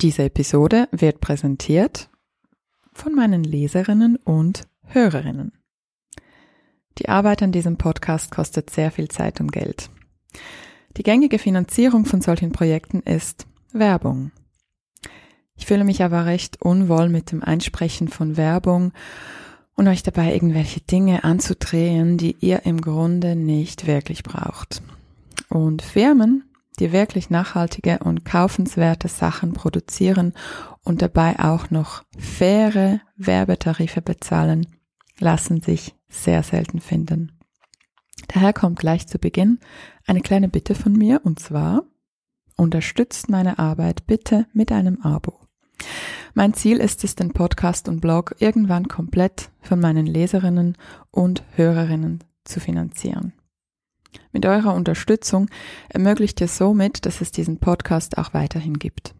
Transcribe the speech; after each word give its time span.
Diese 0.00 0.22
Episode 0.22 0.88
wird 0.92 1.20
präsentiert 1.20 2.08
von 2.92 3.16
meinen 3.16 3.42
Leserinnen 3.42 4.14
und 4.14 4.68
Hörerinnen. 4.84 5.50
Die 6.98 7.08
Arbeit 7.08 7.42
an 7.42 7.50
diesem 7.50 7.78
Podcast 7.78 8.30
kostet 8.30 8.70
sehr 8.70 8.92
viel 8.92 9.08
Zeit 9.08 9.40
und 9.40 9.50
Geld. 9.50 9.90
Die 10.96 11.02
gängige 11.02 11.40
Finanzierung 11.40 12.04
von 12.04 12.20
solchen 12.20 12.52
Projekten 12.52 13.00
ist 13.00 13.48
Werbung. 13.72 14.30
Ich 15.56 15.66
fühle 15.66 15.82
mich 15.82 16.04
aber 16.04 16.26
recht 16.26 16.62
unwohl 16.62 17.08
mit 17.08 17.32
dem 17.32 17.42
Einsprechen 17.42 18.06
von 18.06 18.36
Werbung 18.36 18.92
und 19.74 19.88
euch 19.88 20.04
dabei 20.04 20.32
irgendwelche 20.32 20.80
Dinge 20.80 21.24
anzudrehen, 21.24 22.18
die 22.18 22.36
ihr 22.38 22.64
im 22.66 22.80
Grunde 22.80 23.34
nicht 23.34 23.88
wirklich 23.88 24.22
braucht. 24.22 24.80
Und 25.48 25.82
Firmen, 25.82 26.47
die 26.78 26.92
wirklich 26.92 27.30
nachhaltige 27.30 27.98
und 27.98 28.24
kaufenswerte 28.24 29.08
Sachen 29.08 29.52
produzieren 29.52 30.32
und 30.84 31.02
dabei 31.02 31.38
auch 31.38 31.70
noch 31.70 32.04
faire 32.16 33.00
Werbetarife 33.16 34.02
bezahlen, 34.02 34.66
lassen 35.18 35.60
sich 35.60 35.94
sehr 36.08 36.42
selten 36.42 36.80
finden. 36.80 37.32
Daher 38.28 38.52
kommt 38.52 38.78
gleich 38.78 39.06
zu 39.06 39.18
Beginn 39.18 39.58
eine 40.06 40.20
kleine 40.20 40.48
Bitte 40.48 40.74
von 40.74 40.92
mir 40.92 41.20
und 41.24 41.38
zwar 41.38 41.84
unterstützt 42.56 43.28
meine 43.28 43.58
Arbeit 43.58 44.06
bitte 44.06 44.46
mit 44.52 44.72
einem 44.72 45.00
Abo. 45.02 45.40
Mein 46.34 46.54
Ziel 46.54 46.78
ist 46.78 47.04
es, 47.04 47.14
den 47.14 47.32
Podcast 47.32 47.88
und 47.88 48.00
Blog 48.00 48.34
irgendwann 48.38 48.88
komplett 48.88 49.50
von 49.60 49.80
meinen 49.80 50.06
Leserinnen 50.06 50.76
und 51.10 51.42
Hörerinnen 51.54 52.24
zu 52.44 52.60
finanzieren. 52.60 53.32
Mit 54.32 54.46
eurer 54.46 54.74
Unterstützung 54.74 55.48
ermöglicht 55.88 56.40
ihr 56.40 56.48
somit, 56.48 57.06
dass 57.06 57.20
es 57.20 57.32
diesen 57.32 57.58
Podcast 57.58 58.18
auch 58.18 58.34
weiterhin 58.34 58.78
gibt. 58.78 59.14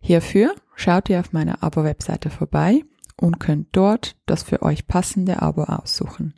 Hierfür 0.00 0.54
schaut 0.74 1.08
ihr 1.08 1.20
auf 1.20 1.32
meiner 1.32 1.62
Abo-Webseite 1.62 2.30
vorbei 2.30 2.84
und 3.16 3.40
könnt 3.40 3.68
dort 3.72 4.16
das 4.26 4.42
für 4.42 4.62
euch 4.62 4.86
passende 4.86 5.42
Abo 5.42 5.64
aussuchen. 5.64 6.34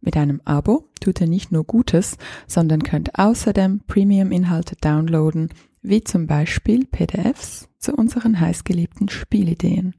Mit 0.00 0.16
einem 0.16 0.40
Abo 0.44 0.88
tut 1.00 1.20
ihr 1.20 1.26
nicht 1.26 1.52
nur 1.52 1.64
Gutes, 1.64 2.16
sondern 2.46 2.82
könnt 2.82 3.18
außerdem 3.18 3.82
Premium-Inhalte 3.86 4.76
downloaden, 4.76 5.50
wie 5.82 6.02
zum 6.02 6.26
Beispiel 6.26 6.86
PDFs 6.86 7.68
zu 7.78 7.94
unseren 7.94 8.40
heißgeliebten 8.40 9.08
Spielideen. 9.08 9.94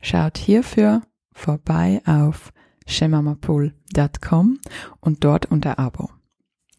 Schaut 0.00 0.38
hierfür 0.38 1.02
vorbei 1.32 2.00
auf 2.06 2.52
shemamapool.com 2.88 4.58
und 5.00 5.24
dort 5.24 5.46
unter 5.46 5.78
Abo. 5.78 6.10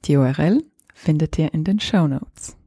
Die 0.06 0.18
URL 0.18 0.64
findet 0.94 1.38
ihr 1.38 1.54
in 1.54 1.64
den 1.64 1.80
Show 1.80 2.08
Notes. 2.08 2.58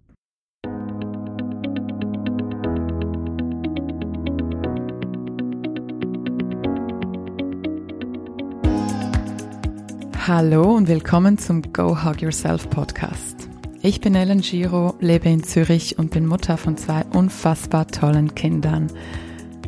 Hallo 10.27 10.77
und 10.77 10.87
willkommen 10.87 11.37
zum 11.37 11.73
Go 11.73 12.05
Hug 12.05 12.23
Yourself 12.23 12.71
Podcast. 12.71 13.49
Ich 13.83 14.01
bin 14.01 14.15
Ellen 14.15 14.41
Giro, 14.41 14.95
lebe 15.01 15.29
in 15.29 15.43
Zürich 15.43 15.99
und 15.99 16.13
bin 16.13 16.27
Mutter 16.27 16.57
von 16.57 16.77
zwei 16.77 17.05
unfassbar 17.13 17.89
tollen 17.89 18.33
Kindern, 18.37 18.87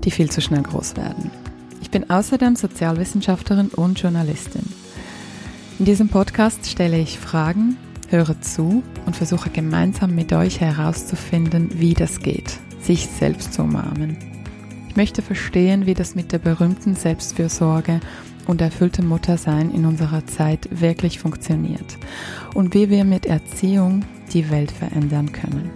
die 0.04 0.12
viel 0.12 0.30
zu 0.30 0.40
schnell 0.40 0.62
groß 0.62 0.96
werden. 0.96 1.32
Ich 1.84 1.90
bin 1.90 2.08
außerdem 2.08 2.56
Sozialwissenschaftlerin 2.56 3.68
und 3.68 4.00
Journalistin. 4.00 4.64
In 5.78 5.84
diesem 5.84 6.08
Podcast 6.08 6.66
stelle 6.66 6.98
ich 6.98 7.18
Fragen, 7.18 7.76
höre 8.08 8.40
zu 8.40 8.82
und 9.04 9.14
versuche 9.14 9.50
gemeinsam 9.50 10.14
mit 10.14 10.32
euch 10.32 10.60
herauszufinden, 10.60 11.68
wie 11.78 11.92
das 11.92 12.20
geht, 12.20 12.58
sich 12.80 13.06
selbst 13.06 13.52
zu 13.52 13.62
umarmen. 13.62 14.16
Ich 14.88 14.96
möchte 14.96 15.20
verstehen, 15.20 15.84
wie 15.84 15.92
das 15.92 16.14
mit 16.14 16.32
der 16.32 16.38
berühmten 16.38 16.96
Selbstfürsorge 16.96 18.00
und 18.46 18.62
erfülltem 18.62 19.06
Muttersein 19.06 19.70
in 19.70 19.84
unserer 19.84 20.26
Zeit 20.26 20.66
wirklich 20.80 21.18
funktioniert 21.18 21.98
und 22.54 22.72
wie 22.72 22.88
wir 22.88 23.04
mit 23.04 23.26
Erziehung 23.26 24.04
die 24.32 24.50
Welt 24.50 24.70
verändern 24.70 25.32
können. 25.32 25.70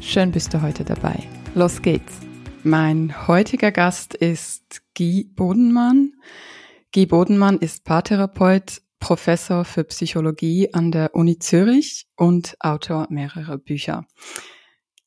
Schön 0.00 0.32
bist 0.32 0.54
du 0.54 0.62
heute 0.62 0.84
dabei. 0.84 1.22
Los 1.54 1.82
geht's. 1.82 2.27
Mein 2.68 3.26
heutiger 3.26 3.72
Gast 3.72 4.12
ist 4.12 4.82
Guy 4.94 5.24
Bodenmann. 5.24 6.12
Guy 6.92 7.06
Bodenmann 7.06 7.56
ist 7.56 7.86
Paartherapeut, 7.86 8.82
Professor 9.00 9.64
für 9.64 9.84
Psychologie 9.84 10.74
an 10.74 10.92
der 10.92 11.14
Uni 11.14 11.38
Zürich 11.38 12.10
und 12.14 12.56
Autor 12.60 13.06
mehrerer 13.08 13.56
Bücher. 13.56 14.04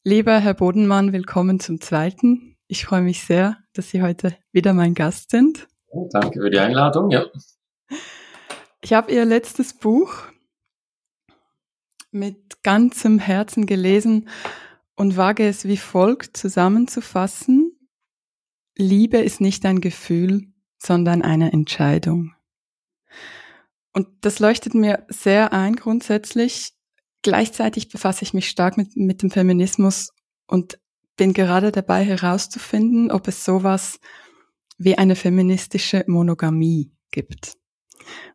Lieber 0.03 0.39
Herr 0.39 0.55
Bodenmann, 0.55 1.13
willkommen 1.13 1.59
zum 1.59 1.79
zweiten. 1.79 2.57
Ich 2.65 2.83
freue 2.83 3.03
mich 3.03 3.21
sehr, 3.21 3.57
dass 3.73 3.91
Sie 3.91 4.01
heute 4.01 4.35
wieder 4.51 4.73
mein 4.73 4.95
Gast 4.95 5.29
sind. 5.29 5.67
Danke 6.13 6.41
für 6.41 6.49
die 6.49 6.57
Einladung, 6.57 7.11
ja. 7.11 7.27
Ich 8.81 8.91
habe 8.91 9.11
Ihr 9.11 9.23
letztes 9.23 9.75
Buch 9.75 10.23
mit 12.09 12.63
ganzem 12.63 13.19
Herzen 13.19 13.67
gelesen 13.67 14.29
und 14.95 15.17
wage 15.17 15.47
es 15.47 15.65
wie 15.65 15.77
folgt 15.77 16.37
zusammenzufassen. 16.37 17.71
Liebe 18.77 19.17
ist 19.17 19.41
nicht 19.41 19.65
ein 19.65 19.81
Gefühl, 19.81 20.47
sondern 20.77 21.21
eine 21.21 21.51
Entscheidung. 21.51 22.33
Und 23.93 24.07
das 24.21 24.39
leuchtet 24.39 24.73
mir 24.73 25.05
sehr 25.09 25.53
ein 25.53 25.75
grundsätzlich. 25.75 26.73
Gleichzeitig 27.21 27.89
befasse 27.89 28.23
ich 28.23 28.33
mich 28.33 28.49
stark 28.49 28.77
mit, 28.77 28.95
mit 28.95 29.21
dem 29.21 29.31
Feminismus 29.31 30.11
und 30.47 30.79
bin 31.17 31.33
gerade 31.33 31.71
dabei 31.71 32.03
herauszufinden, 32.03 33.11
ob 33.11 33.27
es 33.27 33.45
sowas 33.45 33.99
wie 34.77 34.97
eine 34.97 35.15
feministische 35.15 36.03
Monogamie 36.07 36.91
gibt. 37.11 37.57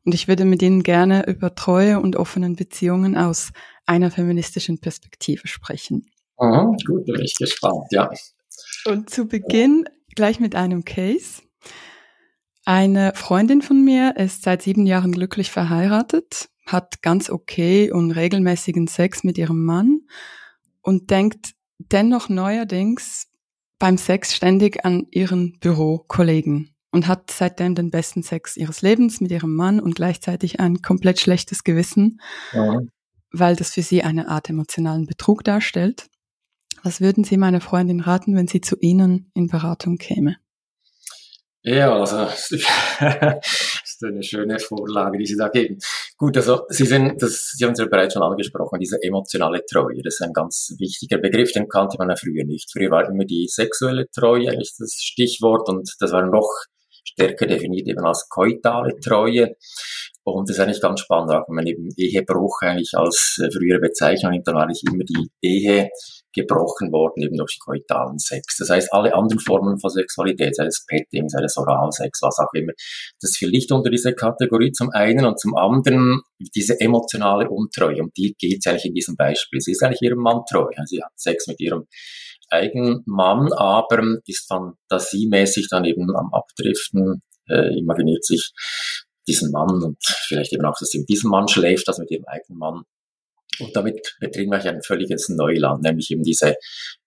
Und 0.04 0.14
ich 0.14 0.28
würde 0.28 0.44
mit 0.44 0.62
Ihnen 0.62 0.82
gerne 0.82 1.26
über 1.26 1.54
treue 1.54 1.98
und 2.00 2.14
offenen 2.14 2.54
Beziehungen 2.54 3.16
aus 3.16 3.50
einer 3.86 4.10
feministischen 4.10 4.78
Perspektive 4.78 5.48
sprechen. 5.48 6.06
Mhm, 6.38 6.76
gut, 6.86 7.06
bin 7.06 7.22
ich 7.22 7.34
gespannt, 7.34 7.86
ja. 7.91 8.10
Und 8.86 9.10
zu 9.10 9.26
Beginn 9.26 9.88
gleich 10.14 10.41
mit 10.41 10.54
einem 10.54 10.84
Case. 10.84 11.42
Eine 12.64 13.12
Freundin 13.14 13.62
von 13.62 13.84
mir 13.84 14.16
ist 14.16 14.42
seit 14.42 14.62
sieben 14.62 14.86
Jahren 14.86 15.12
glücklich 15.12 15.50
verheiratet, 15.50 16.48
hat 16.66 17.00
ganz 17.00 17.30
okay 17.30 17.92
und 17.92 18.10
regelmäßigen 18.10 18.88
Sex 18.88 19.22
mit 19.22 19.38
ihrem 19.38 19.64
Mann 19.64 20.00
und 20.82 21.10
denkt 21.10 21.54
dennoch 21.78 22.28
neuerdings 22.28 23.28
beim 23.78 23.98
Sex 23.98 24.34
ständig 24.34 24.84
an 24.84 25.06
ihren 25.10 25.58
Bürokollegen 25.60 26.74
und 26.91 27.06
hat 27.06 27.30
seitdem 27.30 27.74
den 27.74 27.91
besten 27.91 28.22
Sex 28.22 28.56
ihres 28.56 28.82
Lebens 28.82 29.20
mit 29.20 29.30
ihrem 29.30 29.54
Mann 29.54 29.80
und 29.80 29.94
gleichzeitig 29.94 30.60
ein 30.60 30.82
komplett 30.82 31.20
schlechtes 31.20 31.62
Gewissen, 31.62 32.20
ja. 32.53 32.80
weil 33.30 33.54
das 33.54 33.74
für 33.74 33.82
sie 33.82 34.03
eine 34.03 34.28
Art 34.28 34.48
emotionalen 34.48 35.06
Betrug 35.06 35.44
darstellt. 35.44 36.08
Was 36.86 37.00
würden 37.00 37.24
Sie 37.24 37.36
meiner 37.36 37.60
Freundin 37.60 37.98
raten, 37.98 38.36
wenn 38.36 38.47
sie 38.47 38.60
zu 38.60 38.76
Ihnen 38.78 39.32
in 39.34 39.48
Beratung 39.48 39.97
käme? 39.97 40.36
Ja, 41.64 41.92
also 41.92 42.16
das 42.20 42.52
ist 42.52 44.04
eine 44.04 44.22
schöne 44.22 44.60
Vorlage, 44.60 45.19
die 45.19 45.26
Sie 45.26 45.36
da 45.36 45.48
geben. 45.48 45.78
Gut, 46.16 46.36
also 46.36 46.62
Sie 46.69 46.86
sind, 46.86 47.20
das, 47.20 47.54
Sie 47.56 47.64
haben 47.64 47.72
es 47.72 47.80
ja 47.80 47.86
bereits 47.86 48.14
schon 48.14 48.22
angesprochen, 48.22 48.78
diese 48.78 49.02
emotionale 49.02 49.64
Treue, 49.69 50.00
das 50.04 50.14
ist 50.14 50.22
ein 50.22 50.32
ganz 50.32 50.76
wichtiger 50.78 51.19
Begriff, 51.19 51.50
den 51.50 51.66
kannte 51.66 51.97
man 51.98 52.08
ja 52.08 52.14
früher 52.14 52.44
nicht. 52.44 52.70
Früher 52.70 52.92
war 52.92 53.10
immer 53.10 53.24
die 53.24 53.48
sexuelle 53.48 54.06
Treue 54.14 54.48
eigentlich 54.48 54.72
das 54.78 54.92
Stichwort 54.92 55.68
und 55.68 55.92
das 55.98 56.12
war 56.12 56.24
noch 56.24 56.48
stärker 57.03 57.47
definiert 57.47 57.88
eben 57.88 58.04
als 58.04 58.28
koitale 58.28 58.94
Treue. 59.00 59.56
Und 60.22 60.48
das 60.48 60.56
ist 60.56 60.62
eigentlich 60.62 60.80
ganz 60.80 61.00
spannend, 61.00 61.32
auch 61.32 61.48
wenn 61.48 61.56
man 61.56 61.66
eben 61.66 61.88
Ehebruch 61.97 62.60
eigentlich 62.62 62.92
als 62.94 63.41
äh, 63.42 63.50
frühere 63.50 63.80
Bezeichnung 63.80 64.32
nimmt, 64.32 64.47
dann 64.47 64.54
war 64.54 64.64
eigentlich 64.64 64.82
immer 64.84 65.04
die 65.04 65.30
Ehe 65.41 65.88
gebrochen 66.36 66.92
worden, 66.92 67.22
eben 67.22 67.36
durch 67.36 67.58
koitalen 67.58 68.19
Sex. 68.19 68.58
Das 68.58 68.69
heißt, 68.69 68.92
alle 68.92 69.15
anderen 69.15 69.41
Formen 69.41 69.80
von 69.80 69.91
Sexualität, 69.91 70.54
sei 70.54 70.66
es 70.66 70.84
Petting, 70.86 71.28
sei 71.28 71.42
es 71.42 71.56
Oralsex, 71.56 72.21
was 72.22 72.38
auch 72.38 72.53
immer, 72.54 72.72
das 73.21 73.36
fiel 73.36 73.50
nicht 73.50 73.72
unter 73.72 73.91
diese 73.91 74.12
Kategorie 74.12 74.71
zum 74.72 74.91
einen 74.91 75.24
und 75.24 75.41
zum 75.41 75.56
anderen 75.56 76.21
diese 76.54 76.78
emotionale 76.78 77.48
Untreue, 77.48 78.03
um 78.03 78.10
die 78.16 78.34
geht 78.38 78.59
es 78.60 78.66
eigentlich 78.66 78.84
in 78.84 78.94
diesem 78.94 79.16
Beispiel. 79.16 79.60
Sie 79.60 79.72
ist 79.72 79.83
eigentlich 79.83 80.03
ihrem 80.03 80.21
Mann 80.21 80.42
treu. 80.50 80.66
Sie 80.84 81.03
hat 81.03 81.12
Sex 81.16 81.47
mit 81.47 81.59
ihrem 81.60 81.86
eigenen 82.50 83.03
Mann, 83.06 83.53
aber 83.54 84.18
ist 84.27 84.47
fantasiemäßig 84.47 85.68
dann 85.71 85.84
eben 85.84 86.15
am 86.15 86.33
Abdriften, 86.33 87.22
äh, 87.48 87.78
imaginiert 87.78 88.24
sich 88.24 88.53
diesen 89.27 89.50
Mann 89.50 89.83
und 89.83 89.97
vielleicht 90.28 90.53
eben 90.53 90.65
auch, 90.65 90.77
dass 90.78 90.91
sie 90.91 90.98
mit 91.00 91.09
diesem 91.09 91.30
Mann 91.30 91.48
schläft, 91.48 91.88
also 91.88 92.03
mit 92.03 92.10
ihrem 92.10 92.24
eigenen 92.27 92.59
Mann 92.59 92.83
Und 93.60 93.74
damit 93.74 94.16
betreten 94.20 94.50
wir 94.50 94.64
ein 94.64 94.82
völliges 94.82 95.28
Neuland, 95.28 95.82
nämlich 95.82 96.10
eben 96.10 96.22
diese 96.22 96.56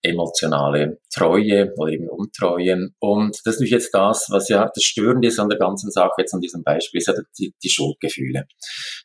emotionale 0.02 1.00
Treue 1.14 1.74
oder 1.78 1.92
eben 1.92 2.08
Untreue. 2.08 2.90
Und 3.00 3.36
das 3.44 3.56
ist 3.56 3.60
natürlich 3.60 3.72
jetzt 3.72 3.94
das, 3.94 4.28
was 4.30 4.50
ja 4.50 4.70
das 4.74 4.84
Störende 4.84 5.28
ist 5.28 5.40
an 5.40 5.50
der 5.50 5.60
ganzen 5.60 5.92
Sache, 5.92 6.14
jetzt 6.20 6.34
an 6.34 6.42
diesem 6.42 6.64
Beispiel, 6.64 7.00
ist 7.00 7.08
ja 7.08 7.14
die, 7.38 7.54
die 7.64 7.70
Schuldgefühle. 7.70 8.46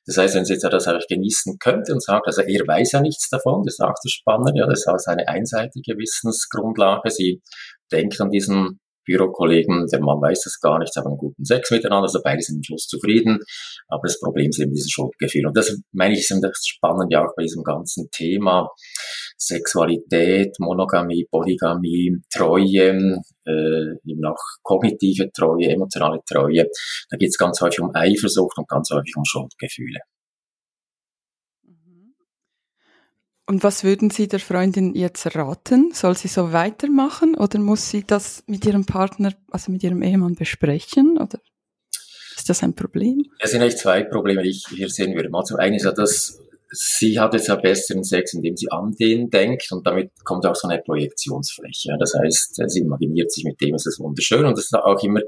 Das 0.06 0.16
heißt, 0.16 0.34
wenn 0.34 0.44
sie 0.44 0.54
jetzt 0.54 0.64
das 0.64 0.86
eigentlich 0.86 1.08
genießen 1.08 1.58
könnte 1.58 1.92
und 1.92 2.02
sagt, 2.02 2.26
also 2.26 2.42
er 2.42 2.66
weiß 2.66 2.92
ja 2.92 3.00
nichts 3.00 3.28
davon, 3.28 3.62
das 3.64 3.74
ist 3.74 3.80
auch 3.80 3.94
das 4.02 4.12
Spannende, 4.12 4.60
ja, 4.60 4.66
das 4.66 4.80
ist 4.80 4.88
auch 4.88 5.12
eine 5.12 5.28
einseitige 5.28 5.98
Wissensgrundlage. 5.98 7.10
Sie 7.10 7.42
denkt 7.90 8.20
an 8.20 8.30
diesen 8.30 8.80
Bürokollegen, 9.04 9.86
der 9.86 10.00
Mann 10.00 10.20
weiß 10.20 10.42
das 10.42 10.60
gar 10.60 10.78
nicht, 10.78 10.92
sie 10.92 11.00
haben 11.00 11.08
einen 11.08 11.18
guten 11.18 11.44
Sex 11.44 11.70
miteinander, 11.70 12.04
also 12.04 12.20
beide 12.22 12.42
sind 12.42 12.56
am 12.56 12.62
Schluss 12.62 12.86
zufrieden, 12.86 13.38
aber 13.88 14.02
das 14.04 14.18
Problem 14.20 14.50
ist 14.50 14.58
eben 14.60 14.72
dieses 14.72 14.90
Schuldgefühl. 14.90 15.46
Und 15.46 15.56
das 15.56 15.76
meine 15.92 16.14
ich, 16.14 16.20
ist 16.20 16.30
eben 16.30 16.40
das 16.40 16.64
Spannende 16.66 17.20
auch 17.20 17.34
bei 17.36 17.42
diesem 17.42 17.62
ganzen 17.62 18.08
Thema 18.10 18.68
Sexualität, 19.36 20.56
Monogamie, 20.58 21.26
Polygamie, 21.30 22.16
Treue, 22.32 23.20
äh, 23.46 24.10
eben 24.10 24.24
auch 24.24 24.40
kognitive 24.62 25.30
Treue, 25.32 25.68
emotionale 25.68 26.20
Treue. 26.26 26.66
Da 27.10 27.16
geht 27.16 27.28
es 27.28 27.38
ganz 27.38 27.60
häufig 27.60 27.80
um 27.80 27.90
Eifersucht 27.94 28.56
und 28.58 28.68
ganz 28.68 28.90
häufig 28.90 29.14
um 29.16 29.24
Schuldgefühle. 29.24 30.00
Und 33.46 33.62
was 33.62 33.84
würden 33.84 34.08
Sie 34.08 34.26
der 34.26 34.40
Freundin 34.40 34.94
jetzt 34.94 35.36
raten? 35.36 35.92
Soll 35.92 36.16
sie 36.16 36.28
so 36.28 36.52
weitermachen 36.52 37.34
oder 37.34 37.58
muss 37.58 37.90
sie 37.90 38.02
das 38.02 38.42
mit 38.46 38.64
ihrem 38.64 38.86
Partner, 38.86 39.34
also 39.50 39.70
mit 39.70 39.82
ihrem 39.82 40.02
Ehemann 40.02 40.34
besprechen? 40.34 41.18
Oder 41.18 41.40
ist 42.36 42.48
das 42.48 42.62
ein 42.62 42.74
Problem? 42.74 43.22
Es 43.38 43.50
sind 43.50 43.60
eigentlich 43.60 43.76
zwei 43.76 44.02
Probleme, 44.02 44.42
die 44.42 44.50
ich 44.50 44.66
hier 44.68 44.88
sehen 44.88 45.14
würde. 45.14 45.28
Mal 45.28 45.44
zum 45.44 45.58
einen 45.58 45.74
ist 45.74 45.84
ja 45.84 45.92
das, 45.92 46.40
sie 46.74 47.18
hat 47.18 47.34
jetzt 47.34 47.48
ja 47.48 47.56
besseren 47.56 48.04
Sex, 48.04 48.34
indem 48.34 48.56
sie 48.56 48.70
an 48.70 48.92
den 48.98 49.30
denkt 49.30 49.70
und 49.70 49.86
damit 49.86 50.10
kommt 50.24 50.44
auch 50.46 50.54
so 50.54 50.68
eine 50.68 50.82
Projektionsfläche. 50.82 51.96
Das 51.98 52.14
heißt, 52.14 52.60
sie 52.66 52.80
imaginiert 52.80 53.32
sich 53.32 53.44
mit 53.44 53.60
dem, 53.60 53.74
es 53.74 53.86
ist 53.86 54.00
wunderschön 54.00 54.44
und 54.44 54.58
das 54.58 54.66
ist 54.66 54.74
auch 54.74 55.02
immer 55.02 55.20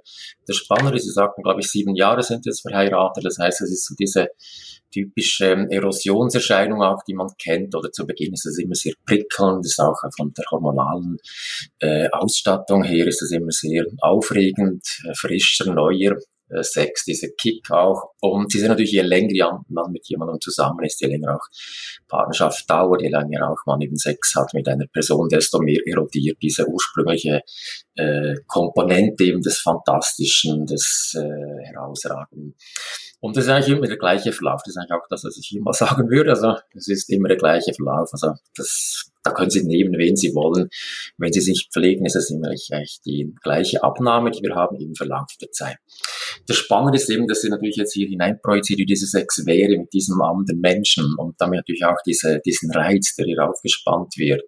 das 0.47 0.57
Spannende. 0.57 0.99
Sie 0.99 1.11
sagten, 1.11 1.43
glaube 1.43 1.61
ich, 1.61 1.69
sieben 1.69 1.95
Jahre 1.95 2.23
sind 2.23 2.47
jetzt 2.47 2.63
verheiratet. 2.63 3.25
Das 3.25 3.39
heißt, 3.39 3.63
es 3.63 3.71
ist 3.71 3.87
so 3.87 3.95
diese 3.99 4.29
typische 4.93 5.47
ähm, 5.47 5.69
Erosionserscheinung 5.71 6.83
auch, 6.83 7.03
die 7.07 7.15
man 7.15 7.29
kennt, 7.39 7.75
oder 7.75 7.91
zu 7.93 8.07
Beginn 8.07 8.33
ist 8.33 8.47
es 8.47 8.59
immer 8.59 8.75
sehr 8.75 8.95
prickelnd, 9.05 9.65
ist 9.65 9.81
auch 9.81 10.01
von 10.17 10.33
der 10.37 10.45
hormonalen 10.51 11.19
äh, 11.81 12.09
Ausstattung 12.11 12.83
her 12.83 13.07
ist 13.07 13.23
es 13.23 13.33
immer 13.33 13.51
sehr 13.51 13.85
aufregend, 14.01 14.83
äh, 15.09 15.15
frischer, 15.15 15.73
neuer, 15.73 16.17
Sex, 16.61 17.05
dieser 17.05 17.29
Kick 17.39 17.71
auch. 17.71 18.13
Und 18.21 18.53
sie 18.53 18.59
sind 18.59 18.69
natürlich, 18.69 18.93
je 18.93 19.03
länger 19.03 19.65
man 19.69 19.91
mit 19.93 20.09
jemandem 20.09 20.41
zusammen 20.41 20.85
ist, 20.85 21.01
je 21.01 21.09
länger 21.09 21.37
auch 21.37 21.47
Partnerschaft 22.09 22.69
dauert, 22.71 23.03
je 23.03 23.09
länger 23.09 23.51
auch 23.51 23.59
man 23.67 23.81
eben 23.81 23.97
Sex 23.97 24.35
hat 24.37 24.55
mit 24.55 24.69
einer 24.69 24.87
Person, 24.87 25.29
desto 25.29 25.61
mehr 25.61 25.81
erodiert 25.87 26.39
diese 26.41 26.67
ursprüngliche 26.67 27.43
äh, 27.97 28.35
Komponente 28.47 29.25
eben 29.25 29.41
des 29.41 29.59
Fantastischen, 29.59 30.67
des 30.67 31.17
äh, 31.17 31.65
Herausragenden. 31.67 32.55
Und 33.21 33.37
das 33.37 33.45
ist 33.45 33.51
eigentlich 33.51 33.77
immer 33.77 33.87
der 33.87 33.97
gleiche 33.97 34.33
Verlauf. 34.33 34.61
Das 34.65 34.75
ist 34.75 34.77
eigentlich 34.77 34.93
auch 34.93 35.07
das, 35.09 35.25
was 35.25 35.37
ich 35.37 35.57
immer 35.57 35.73
sagen 35.75 36.09
würde. 36.09 36.31
Also 36.31 36.55
es 36.75 36.89
ist 36.89 37.11
immer 37.11 37.29
der 37.29 37.39
gleiche 37.39 37.73
Verlauf. 37.75 38.11
Also 38.13 38.35
das, 38.55 39.11
da 39.27 39.33
können 39.33 39.51
Sie 39.51 39.65
nehmen, 39.65 39.99
wen 39.99 40.17
Sie 40.17 40.35
wollen. 40.35 40.69
Wenn 41.19 41.33
Sie 41.33 41.41
sich 41.41 41.69
pflegen, 41.73 42.07
ist 42.07 42.15
es 42.15 42.31
immer 42.31 42.49
eigentlich 42.49 43.01
die 43.05 43.35
gleiche 43.43 43.83
Abnahme, 43.83 44.31
die 44.31 44.41
wir 44.43 44.55
haben 44.55 44.77
im 44.77 44.95
Verlauf 44.95 45.27
der 45.41 45.51
Zeit. 45.51 45.79
Das 46.47 46.57
Spannende 46.57 46.97
ist 46.97 47.11
eben, 47.11 47.27
dass 47.27 47.43
Sie 47.43 47.49
natürlich 47.49 47.77
jetzt 47.77 47.93
hier 47.93 48.09
hineinprojiziert, 48.09 48.79
wie 48.79 48.87
diese 48.87 49.07
Sex 49.07 49.45
wäre 49.45 49.77
mit 49.79 49.93
diesem 49.93 50.21
anderen 50.23 50.61
Menschen 50.61 51.15
und 51.19 51.35
damit 51.39 51.59
natürlich 51.59 51.85
auch 51.85 51.99
diese, 52.07 52.41
diesen 52.45 52.71
Reiz, 52.71 53.17
der 53.17 53.27
hier 53.27 53.49
aufgespannt 53.49 54.15
wird. 54.17 54.45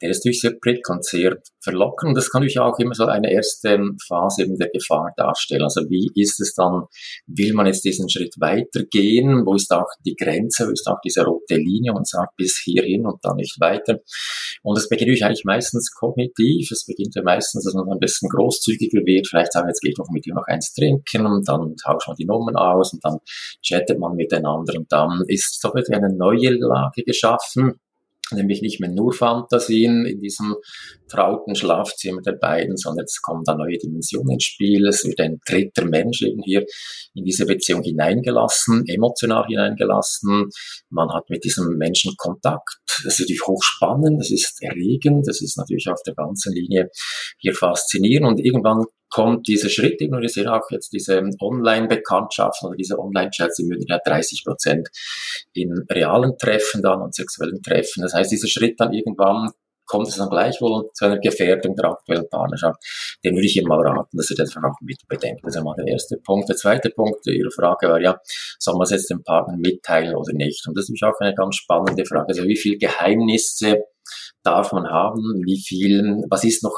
Der 0.00 0.10
ist 0.10 0.18
natürlich 0.18 0.40
sehr 0.40 0.54
prickelnd, 0.60 1.04
sehr 1.04 1.42
verlockend. 1.66 2.10
Und 2.10 2.14
das 2.16 2.30
kann 2.30 2.40
natürlich 2.40 2.60
auch 2.60 2.78
immer 2.78 2.94
so 2.94 3.06
eine 3.06 3.32
erste 3.32 3.78
Phase 4.06 4.42
eben 4.42 4.56
der 4.56 4.68
Gefahr 4.68 5.12
darstellen. 5.16 5.62
Also 5.62 5.82
wie 5.90 6.10
ist 6.14 6.40
es 6.40 6.54
dann, 6.54 6.84
will 7.26 7.52
man 7.54 7.66
jetzt 7.66 7.84
diesen 7.84 8.08
Schritt 8.08 8.34
weitergehen? 8.38 9.44
Wo 9.44 9.54
ist 9.54 9.72
auch 9.72 9.88
die 10.04 10.14
Grenze? 10.14 10.66
Wo 10.66 10.70
ist 10.70 10.86
auch 10.86 11.00
diese 11.04 11.24
rote 11.24 11.56
Linie 11.56 11.92
und 11.92 12.06
sagt 12.06 12.36
bis 12.36 12.58
hierhin 12.58 13.06
und 13.06 13.18
dann 13.22 13.36
nicht 13.36 13.58
weiter? 13.60 13.98
Und 14.62 14.78
es 14.78 14.88
beginnt 14.88 15.22
eigentlich 15.22 15.44
meistens 15.44 15.90
kognitiv. 15.92 16.70
Es 16.70 16.86
beginnt 16.86 17.14
ja 17.14 17.22
meistens, 17.22 17.64
dass 17.64 17.74
man 17.74 17.88
ein 17.90 17.98
bisschen 17.98 18.28
großzügiger 18.28 19.04
wird. 19.04 19.26
Vielleicht 19.26 19.52
sagen, 19.52 19.68
jetzt 19.68 19.80
geht 19.80 19.98
doch 19.98 20.08
mit 20.10 20.24
dir 20.24 20.34
noch 20.34 20.46
eins 20.46 20.72
trinken 20.72 21.26
und 21.26 21.48
dann 21.48 21.74
tauscht 21.76 22.08
man 22.08 22.16
die 22.16 22.26
Nummern 22.26 22.56
aus 22.56 22.92
und 22.92 23.04
dann 23.04 23.18
chattet 23.62 23.98
man 23.98 24.14
miteinander 24.14 24.74
und 24.76 24.90
dann 24.90 25.22
ist 25.26 25.60
so 25.60 25.72
eine 25.72 26.14
neue 26.14 26.50
Lage 26.50 27.02
geschaffen 27.02 27.80
nämlich 28.32 28.62
nicht 28.62 28.80
mehr 28.80 28.90
nur 28.90 29.12
Fantasien 29.12 30.04
in 30.06 30.20
diesem 30.20 30.56
trauten 31.08 31.54
Schlafzimmer 31.54 32.22
der 32.22 32.32
beiden, 32.32 32.76
sondern 32.76 33.04
es 33.04 33.20
kommen 33.22 33.42
da 33.44 33.54
neue 33.54 33.78
Dimensionen 33.78 34.34
ins 34.34 34.44
Spiel. 34.44 34.86
Es 34.86 35.04
wird 35.04 35.20
ein 35.20 35.38
dritter 35.46 35.84
Mensch 35.84 36.22
eben 36.22 36.42
hier 36.42 36.64
in 37.14 37.24
diese 37.24 37.46
Beziehung 37.46 37.82
hineingelassen, 37.82 38.84
emotional 38.86 39.46
hineingelassen. 39.46 40.50
Man 40.90 41.12
hat 41.12 41.30
mit 41.30 41.44
diesem 41.44 41.76
Menschen 41.76 42.14
Kontakt. 42.16 42.78
Das 43.04 43.14
ist 43.14 43.20
natürlich 43.20 43.46
hochspannend, 43.46 44.20
das 44.20 44.30
ist 44.30 44.62
erregend, 44.62 45.26
das 45.28 45.40
ist 45.40 45.56
natürlich 45.56 45.88
auf 45.88 46.02
der 46.06 46.14
ganzen 46.14 46.52
Linie 46.52 46.90
hier 47.38 47.54
faszinierend 47.54 48.26
und 48.26 48.44
irgendwann 48.44 48.84
kommt 49.10 49.46
dieser 49.48 49.68
Schritt 49.68 50.00
eben, 50.00 50.14
und 50.14 50.22
wir 50.22 50.28
sehen 50.28 50.48
auch 50.48 50.70
jetzt 50.70 50.92
diese 50.92 51.22
Online-Bekanntschaften 51.40 52.68
oder 52.68 52.76
diese 52.76 52.98
Online-Chats, 52.98 53.56
die 53.56 53.64
münden 53.64 53.86
ja 53.88 53.98
30 54.04 54.44
Prozent 54.44 54.88
in 55.52 55.72
realen 55.90 56.36
Treffen 56.38 56.82
dann 56.82 57.02
und 57.02 57.14
sexuellen 57.14 57.62
Treffen. 57.62 58.02
Das 58.02 58.14
heißt, 58.14 58.30
dieser 58.30 58.48
Schritt 58.48 58.78
dann 58.80 58.92
irgendwann 58.92 59.50
kommt 59.86 60.08
es 60.08 60.16
dann 60.16 60.28
gleichwohl 60.28 60.90
zu 60.94 61.04
einer 61.06 61.18
Gefährdung 61.18 61.76
der 61.76 61.90
aktuellen 61.90 62.28
Partnerschaft. 62.28 62.82
Den 63.24 63.34
würde 63.34 63.46
ich 63.46 63.56
immer 63.56 63.76
mal 63.76 63.86
raten, 63.86 64.16
dass 64.16 64.26
Sie 64.26 64.34
das 64.34 64.56
auch 64.56 64.74
mit 64.80 64.98
bedenken. 65.08 65.40
Das 65.44 65.54
ist 65.54 65.58
einmal 65.58 65.76
der 65.76 65.86
erste 65.86 66.16
Punkt. 66.18 66.48
Der 66.48 66.56
zweite 66.56 66.90
Punkt 66.90 67.26
Ihre 67.26 67.50
Frage 67.50 67.88
war 67.88 68.00
ja, 68.00 68.18
soll 68.58 68.74
man 68.74 68.82
es 68.82 68.90
jetzt 68.90 69.10
dem 69.10 69.22
Partner 69.22 69.56
mitteilen 69.56 70.14
oder 70.14 70.32
nicht? 70.32 70.66
Und 70.66 70.76
das 70.76 70.90
ist 70.90 71.02
auch 71.02 71.18
eine 71.20 71.34
ganz 71.34 71.56
spannende 71.56 72.04
Frage. 72.04 72.26
Also 72.28 72.44
wie 72.44 72.56
viel 72.56 72.78
Geheimnisse 72.78 73.84
darf 74.42 74.72
man 74.72 74.88
haben? 74.88 75.42
Wie 75.44 75.60
viel, 75.60 76.24
was 76.28 76.44
ist 76.44 76.62
noch 76.62 76.76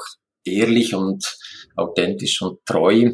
ehrlich 0.49 0.95
und 0.95 1.25
authentisch 1.77 2.43
und 2.43 2.59
treu. 2.67 3.13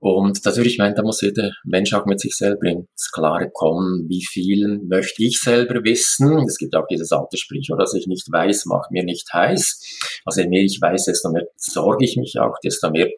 Und 0.00 0.44
würde 0.44 0.68
ich 0.68 0.78
meinen, 0.78 0.94
da 0.94 1.02
muss 1.02 1.20
jeder 1.20 1.50
Mensch 1.64 1.92
auch 1.92 2.06
mit 2.06 2.20
sich 2.20 2.34
selber 2.36 2.68
ins 2.68 3.10
Klare 3.12 3.50
kommen, 3.52 4.08
wie 4.08 4.24
viel 4.24 4.80
möchte 4.88 5.24
ich 5.24 5.40
selber 5.40 5.82
wissen. 5.82 6.44
Es 6.46 6.56
gibt 6.56 6.76
auch 6.76 6.86
dieses 6.88 7.10
alte 7.10 7.36
Sprichwort, 7.36 7.80
dass 7.80 7.94
ich 7.94 8.06
nicht 8.06 8.30
weiß, 8.30 8.66
macht 8.66 8.92
mir 8.92 9.02
nicht 9.02 9.32
heiß. 9.32 10.20
Also 10.24 10.42
je 10.42 10.48
mehr 10.48 10.62
ich 10.62 10.78
weiß, 10.80 11.06
desto 11.06 11.30
mehr 11.30 11.46
sorge 11.56 12.04
ich 12.04 12.16
mich 12.16 12.38
auch, 12.38 12.54
desto 12.62 12.90
mehr 12.90 13.08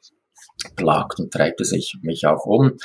plagt 0.77 1.21
und 1.21 1.33
treibt 1.33 1.61
es 1.61 1.73
mich 2.03 2.27
auch 2.27 2.47
um 2.47 2.79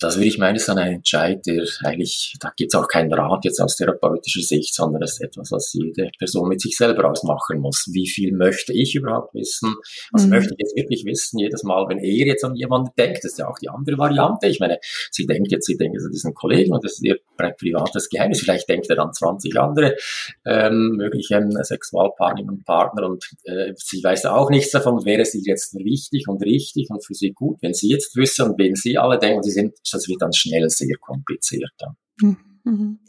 das 0.00 0.16
würde 0.16 0.28
ich 0.28 0.38
meinen, 0.38 0.56
ist 0.56 0.68
dann 0.68 0.78
ein 0.78 0.94
Entscheid, 0.94 1.44
der 1.46 1.64
eigentlich, 1.84 2.36
da 2.40 2.52
gibt 2.56 2.72
es 2.72 2.80
auch 2.80 2.86
keinen 2.86 3.12
Rat 3.12 3.44
jetzt 3.44 3.60
aus 3.60 3.76
therapeutischer 3.76 4.42
Sicht, 4.42 4.74
sondern 4.74 5.00
das 5.00 5.14
ist 5.14 5.22
etwas, 5.22 5.50
was 5.50 5.72
jede 5.72 6.10
Person 6.18 6.48
mit 6.48 6.60
sich 6.60 6.76
selber 6.76 7.10
ausmachen 7.10 7.60
muss. 7.60 7.88
Wie 7.92 8.08
viel 8.08 8.32
möchte 8.32 8.72
ich 8.72 8.94
überhaupt 8.94 9.34
wissen? 9.34 9.74
Was 10.12 10.24
mhm. 10.24 10.30
möchte 10.30 10.54
ich 10.54 10.60
jetzt 10.60 10.76
wirklich 10.76 11.04
wissen? 11.04 11.38
Jedes 11.38 11.64
Mal, 11.64 11.88
wenn 11.88 11.98
er 11.98 12.26
jetzt 12.26 12.44
an 12.44 12.54
jemanden 12.54 12.90
denkt, 12.96 13.18
das 13.24 13.32
ist 13.32 13.38
ja 13.38 13.48
auch 13.48 13.58
die 13.58 13.68
andere 13.68 13.98
Variante. 13.98 14.46
Ich 14.46 14.60
meine, 14.60 14.78
sie 15.10 15.26
denkt 15.26 15.50
jetzt, 15.50 15.66
sie 15.66 15.76
denkt 15.76 16.00
an 16.00 16.10
diesen 16.12 16.34
Kollegen 16.34 16.72
und 16.72 16.84
das 16.84 16.92
ist 16.92 17.04
ihr 17.04 17.18
privates 17.36 18.08
Geheimnis. 18.08 18.40
Vielleicht 18.40 18.68
denkt 18.68 18.88
er 18.90 18.98
an 18.98 19.12
20 19.12 19.58
andere 19.58 19.96
ähm, 20.44 20.96
mögliche 20.96 21.36
ähm, 21.36 21.50
Sexualpartnerinnen 21.50 22.58
und 22.58 22.64
Partner 22.64 23.08
und 23.08 23.24
äh, 23.44 23.72
sie 23.76 24.02
weiß 24.02 24.26
auch 24.26 24.50
nichts 24.50 24.70
davon. 24.70 25.04
Wäre 25.04 25.24
sie 25.24 25.42
jetzt 25.44 25.74
wichtig 25.74 26.28
und 26.28 26.42
richtig 26.42 26.88
und 26.90 27.04
für 27.04 27.14
sie 27.14 27.32
gut, 27.32 27.58
wenn 27.62 27.74
sie 27.74 27.88
jetzt 27.88 28.16
wüsste 28.16 28.44
und 28.44 28.58
wenn 28.58 28.74
sie 28.74 28.98
alle 28.98 29.18
denken, 29.18 29.42
sie 29.42 29.50
sind 29.50 29.74
das 29.90 30.08
wird 30.08 30.22
dann 30.22 30.32
schnell 30.32 30.68
sehr 30.68 30.96
kompliziert. 31.00 31.72
Mhm. 32.20 33.00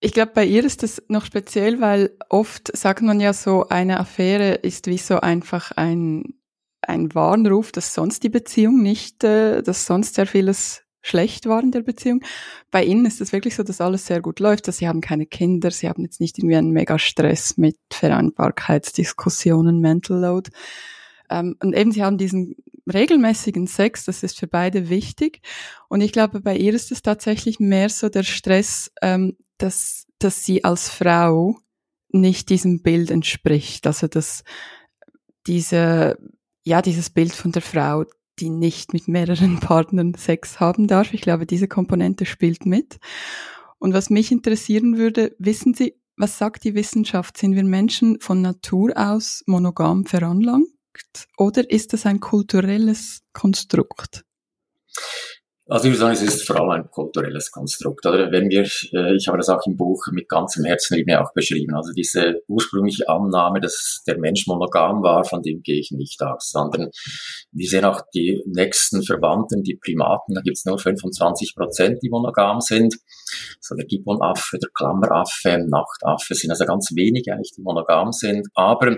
Ich 0.00 0.12
glaube, 0.12 0.32
bei 0.34 0.46
ihr 0.46 0.64
ist 0.64 0.82
das 0.82 1.02
noch 1.08 1.26
speziell, 1.26 1.80
weil 1.80 2.16
oft 2.30 2.74
sagt 2.74 3.02
man 3.02 3.20
ja 3.20 3.34
so, 3.34 3.68
eine 3.68 4.00
Affäre 4.00 4.54
ist 4.54 4.86
wie 4.86 4.96
so 4.96 5.20
einfach 5.20 5.72
ein, 5.72 6.34
ein 6.80 7.14
Warnruf, 7.14 7.70
dass 7.70 7.92
sonst 7.92 8.22
die 8.22 8.30
Beziehung 8.30 8.82
nicht, 8.82 9.22
äh, 9.24 9.62
dass 9.62 9.84
sonst 9.84 10.14
sehr 10.14 10.26
vieles 10.26 10.82
schlecht 11.02 11.46
war 11.46 11.62
in 11.62 11.70
der 11.70 11.82
Beziehung. 11.82 12.22
Bei 12.70 12.84
ihnen 12.84 13.06
ist 13.06 13.20
es 13.20 13.32
wirklich 13.32 13.56
so, 13.56 13.62
dass 13.62 13.80
alles 13.80 14.06
sehr 14.06 14.20
gut 14.20 14.40
läuft, 14.40 14.68
dass 14.68 14.78
sie 14.78 14.88
haben 14.88 15.00
keine 15.00 15.26
Kinder, 15.26 15.70
sie 15.70 15.88
haben 15.88 16.02
jetzt 16.02 16.20
nicht 16.20 16.38
irgendwie 16.38 16.56
einen 16.56 16.72
mega 16.72 16.98
Stress 16.98 17.56
mit 17.56 17.76
Vereinbarkeitsdiskussionen, 17.90 19.80
Mental 19.80 20.18
Load. 20.18 20.50
Ähm, 21.30 21.56
und 21.62 21.74
eben, 21.74 21.92
sie 21.92 22.02
haben 22.02 22.18
diesen 22.18 22.56
regelmäßigen 22.90 23.66
Sex, 23.66 24.04
das 24.04 24.22
ist 24.22 24.38
für 24.38 24.46
beide 24.46 24.88
wichtig. 24.88 25.40
Und 25.88 26.00
ich 26.00 26.12
glaube, 26.12 26.40
bei 26.40 26.56
ihr 26.56 26.74
ist 26.74 26.92
es 26.92 27.02
tatsächlich 27.02 27.60
mehr 27.60 27.88
so 27.88 28.08
der 28.08 28.22
Stress, 28.22 28.90
ähm, 29.02 29.36
dass, 29.58 30.06
dass 30.18 30.44
sie 30.44 30.64
als 30.64 30.88
Frau 30.88 31.58
nicht 32.10 32.50
diesem 32.50 32.82
Bild 32.82 33.10
entspricht. 33.10 33.86
Also 33.86 34.08
dass 34.08 34.44
diese, 35.46 36.18
ja, 36.64 36.82
dieses 36.82 37.10
Bild 37.10 37.32
von 37.32 37.52
der 37.52 37.62
Frau, 37.62 38.04
die 38.38 38.50
nicht 38.50 38.92
mit 38.92 39.08
mehreren 39.08 39.60
Partnern 39.60 40.14
Sex 40.14 40.60
haben 40.60 40.86
darf. 40.86 41.12
Ich 41.12 41.20
glaube, 41.20 41.46
diese 41.46 41.68
Komponente 41.68 42.26
spielt 42.26 42.66
mit. 42.66 42.98
Und 43.78 43.94
was 43.94 44.10
mich 44.10 44.30
interessieren 44.30 44.98
würde, 44.98 45.34
wissen 45.38 45.74
Sie, 45.74 45.94
was 46.16 46.36
sagt 46.36 46.64
die 46.64 46.74
Wissenschaft? 46.74 47.38
Sind 47.38 47.54
wir 47.54 47.64
Menschen 47.64 48.20
von 48.20 48.42
Natur 48.42 48.92
aus 48.94 49.42
monogam 49.46 50.04
veranlangt 50.04 50.68
oder 51.38 51.68
ist 51.70 51.92
das 51.92 52.06
ein 52.06 52.20
kulturelles 52.20 53.22
Konstrukt? 53.32 54.24
Also 55.70 55.86
ich 55.86 55.92
würde 55.92 56.00
sagen, 56.00 56.14
es 56.14 56.22
ist 56.22 56.46
vor 56.48 56.56
allem 56.56 56.70
ein 56.70 56.90
kulturelles 56.90 57.52
Konstrukt. 57.52 58.04
Oder 58.04 58.32
wenn 58.32 58.50
wir, 58.50 58.62
äh, 58.92 59.14
ich 59.14 59.28
habe 59.28 59.38
das 59.38 59.48
auch 59.48 59.64
im 59.68 59.76
Buch 59.76 60.04
mit 60.10 60.28
ganzem 60.28 60.64
Herzen 60.64 60.98
eben 60.98 61.14
auch 61.14 61.32
beschrieben, 61.32 61.76
also 61.76 61.92
diese 61.92 62.42
ursprüngliche 62.48 63.08
Annahme, 63.08 63.60
dass 63.60 64.02
der 64.04 64.18
Mensch 64.18 64.48
monogam 64.48 65.00
war, 65.04 65.24
von 65.24 65.42
dem 65.42 65.62
gehe 65.62 65.78
ich 65.78 65.92
nicht 65.92 66.20
aus, 66.24 66.50
sondern 66.50 66.90
wir 67.52 67.68
sehen 67.68 67.84
auch 67.84 68.00
die 68.12 68.42
nächsten 68.46 69.04
Verwandten, 69.04 69.62
die 69.62 69.76
Primaten, 69.76 70.34
da 70.34 70.40
gibt 70.40 70.56
es 70.56 70.64
nur 70.64 70.76
25 70.76 71.54
Prozent, 71.54 71.98
die 72.02 72.10
monogam 72.10 72.60
sind. 72.60 72.96
So 73.60 73.76
der 73.76 73.86
Gibbonaffe, 73.86 74.58
der 74.58 74.70
Klammeraffe, 74.74 75.64
Nachtaffe 75.68 76.34
sind 76.34 76.50
also 76.50 76.64
ganz 76.64 76.90
wenige 76.96 77.32
eigentlich, 77.32 77.52
die 77.56 77.62
monogam 77.62 78.10
sind. 78.10 78.48
Aber 78.54 78.96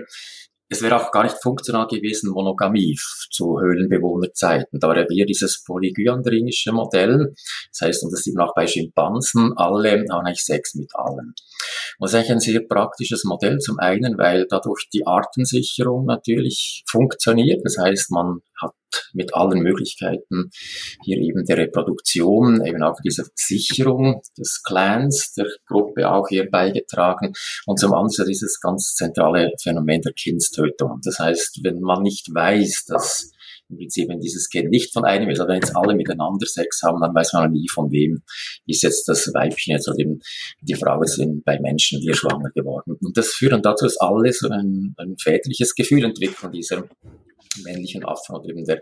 es 0.73 0.81
wäre 0.81 0.95
auch 0.95 1.11
gar 1.11 1.23
nicht 1.23 1.37
funktional 1.41 1.87
gewesen, 1.87 2.31
Monogamie 2.31 2.97
zu 3.31 3.59
Höhlenbewohnerzeiten. 3.59 4.79
Da 4.79 4.89
wäre 4.89 5.07
eher 5.13 5.25
dieses 5.25 5.63
polygyandrinische 5.63 6.71
Modell. 6.71 7.33
Das 7.71 7.87
heißt, 7.87 8.03
und 8.03 8.11
das 8.11 8.21
sieht 8.21 8.35
man 8.35 8.47
auch 8.47 8.55
bei 8.55 8.65
Schimpansen, 8.67 9.53
alle 9.55 10.03
haben 10.11 10.25
eigentlich 10.25 10.43
Sex 10.43 10.75
mit 10.75 10.91
allen. 10.95 11.33
Das 11.99 12.11
ist 12.11 12.15
eigentlich 12.15 12.31
ein 12.31 12.39
sehr 12.39 12.61
praktisches 12.67 13.23
Modell. 13.23 13.59
Zum 13.59 13.77
einen, 13.79 14.17
weil 14.17 14.47
dadurch 14.49 14.89
die 14.93 15.05
Artensicherung 15.05 16.05
natürlich 16.05 16.83
funktioniert. 16.89 17.61
Das 17.63 17.77
heißt, 17.77 18.11
man 18.11 18.39
hat 18.63 18.73
mit 19.13 19.33
allen 19.33 19.61
Möglichkeiten 19.61 20.49
hier 21.03 21.17
eben 21.17 21.45
der 21.45 21.57
Reproduktion, 21.57 22.65
eben 22.65 22.83
auch 22.83 22.97
diese 23.03 23.25
Sicherung 23.35 24.21
des 24.37 24.61
Clans, 24.63 25.33
der 25.33 25.47
Gruppe 25.67 26.09
auch 26.09 26.27
hier 26.27 26.49
beigetragen. 26.49 27.33
Und 27.65 27.79
zum 27.79 27.93
anderen 27.93 28.27
dieses 28.27 28.59
ganz 28.59 28.95
zentrale 28.95 29.51
Phänomen 29.61 30.01
der 30.01 30.13
Kindstötung. 30.13 30.99
Das 31.03 31.19
heißt, 31.19 31.59
wenn 31.63 31.79
man 31.81 32.03
nicht 32.03 32.27
weiß, 32.33 32.85
dass 32.87 33.31
im 33.69 33.77
Prinzip, 33.77 34.09
wenn 34.09 34.19
dieses 34.19 34.49
Gen 34.49 34.69
nicht 34.69 34.93
von 34.93 35.05
einem 35.05 35.29
ist, 35.29 35.39
aber 35.39 35.49
wenn 35.49 35.61
jetzt 35.61 35.75
alle 35.75 35.95
miteinander 35.95 36.45
Sex 36.45 36.81
haben, 36.83 36.99
dann 37.01 37.15
weiß 37.15 37.33
man 37.33 37.51
nie, 37.51 37.67
von 37.69 37.91
wem 37.91 38.21
ist 38.65 38.83
jetzt 38.83 39.07
das 39.07 39.27
Weibchen 39.33 39.73
jetzt 39.73 39.87
oder 39.87 39.99
eben 39.99 40.19
die 40.61 40.75
Frau 40.75 41.01
sind 41.03 41.43
bei 41.43 41.59
Menschen 41.59 41.99
hier 41.99 42.13
schwanger 42.13 42.49
geworden. 42.53 42.97
Und 43.01 43.17
das 43.17 43.29
führt 43.29 43.53
dann 43.53 43.61
dazu, 43.61 43.85
dass 43.85 43.97
alle 43.97 44.31
so 44.31 44.49
ein, 44.49 44.93
ein 44.97 45.15
väterliches 45.17 45.75
Gefühl 45.75 46.03
entwickeln, 46.03 46.51
dieser 46.51 46.83
männlichen 47.63 48.03
Affen 48.05 48.35
oder 48.35 48.49
eben 48.49 48.65
der 48.65 48.81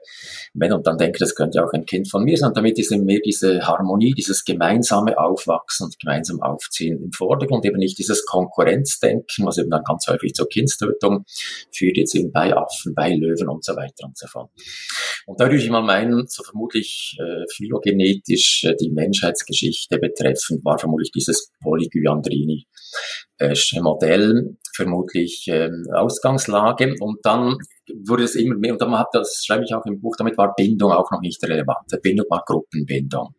Männer 0.54 0.78
und 0.78 0.88
dann 0.88 0.98
denke, 0.98 1.20
das 1.20 1.36
könnte 1.36 1.64
auch 1.64 1.72
ein 1.74 1.86
Kind 1.86 2.10
von 2.10 2.24
mir 2.24 2.38
sein. 2.38 2.54
Damit 2.54 2.80
ist 2.80 2.92
eben 2.92 3.06
mehr 3.06 3.20
diese 3.24 3.66
Harmonie, 3.66 4.14
dieses 4.14 4.44
gemeinsame 4.44 5.18
Aufwachsen 5.18 5.86
und 5.86 6.00
gemeinsam 6.00 6.42
Aufziehen 6.42 7.02
im 7.04 7.12
Vordergrund, 7.12 7.66
eben 7.66 7.78
nicht 7.78 7.98
dieses 7.98 8.26
Konkurrenzdenken, 8.26 9.46
was 9.46 9.58
eben 9.58 9.70
dann 9.70 9.84
ganz 9.84 10.08
häufig 10.08 10.34
zur 10.34 10.48
Kindstötung 10.48 11.26
führt, 11.72 11.98
jetzt 11.98 12.16
eben 12.16 12.32
bei 12.32 12.56
Affen, 12.56 12.94
bei 12.96 13.14
Löwen 13.14 13.50
und 13.50 13.64
so 13.64 13.76
weiter 13.76 14.06
und 14.06 14.18
so 14.18 14.28
fort. 14.28 14.50
Und 15.26 15.40
da 15.40 15.46
würde 15.46 15.58
ich 15.58 15.70
mal 15.70 15.82
meinen, 15.82 16.28
so 16.28 16.44
vermutlich 16.44 17.18
äh, 17.20 17.46
phylogenetisch 17.56 18.64
äh, 18.64 18.76
die 18.80 18.90
Menschheitsgeschichte 18.90 20.00
betreffend, 20.00 20.66
war 20.66 20.80
vermutlich 20.80 21.12
dieses 21.12 21.52
Polygyaandrini 21.62 22.66
äh, 23.38 23.54
Modell 23.82 24.58
vermutlich 24.74 25.48
äh, 25.48 25.70
Ausgangslage 25.94 26.96
und 27.00 27.20
dann 27.24 27.58
wurde 28.06 28.24
es 28.24 28.36
immer 28.36 28.56
mehr, 28.56 28.74
und 28.74 28.82
dann 28.82 28.98
hat 28.98 29.08
das, 29.14 29.44
schreibe 29.46 29.64
ich 29.64 29.74
auch 29.74 29.86
im 29.86 30.00
Buch, 30.00 30.16
damit 30.18 30.38
war 30.38 30.54
Bindung 30.56 30.92
auch 30.92 31.10
noch 31.12 31.22
nicht 31.22 31.44
relevant. 31.44 31.88
Bindung 32.02 32.26
war 32.30 32.44
Gruppenbindung. 32.46 33.36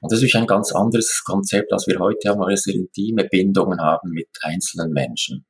Und 0.00 0.12
das 0.12 0.22
ist 0.22 0.34
ein 0.34 0.46
ganz 0.46 0.72
anderes 0.72 1.22
Konzept, 1.24 1.72
als 1.72 1.86
wir 1.86 1.98
heute 1.98 2.28
haben, 2.28 2.40
weil 2.40 2.50
wir 2.50 2.56
sehr 2.56 2.74
intime 2.74 3.24
Bindungen 3.24 3.80
haben 3.80 4.10
mit 4.10 4.28
einzelnen 4.42 4.92
Menschen. 4.92 5.44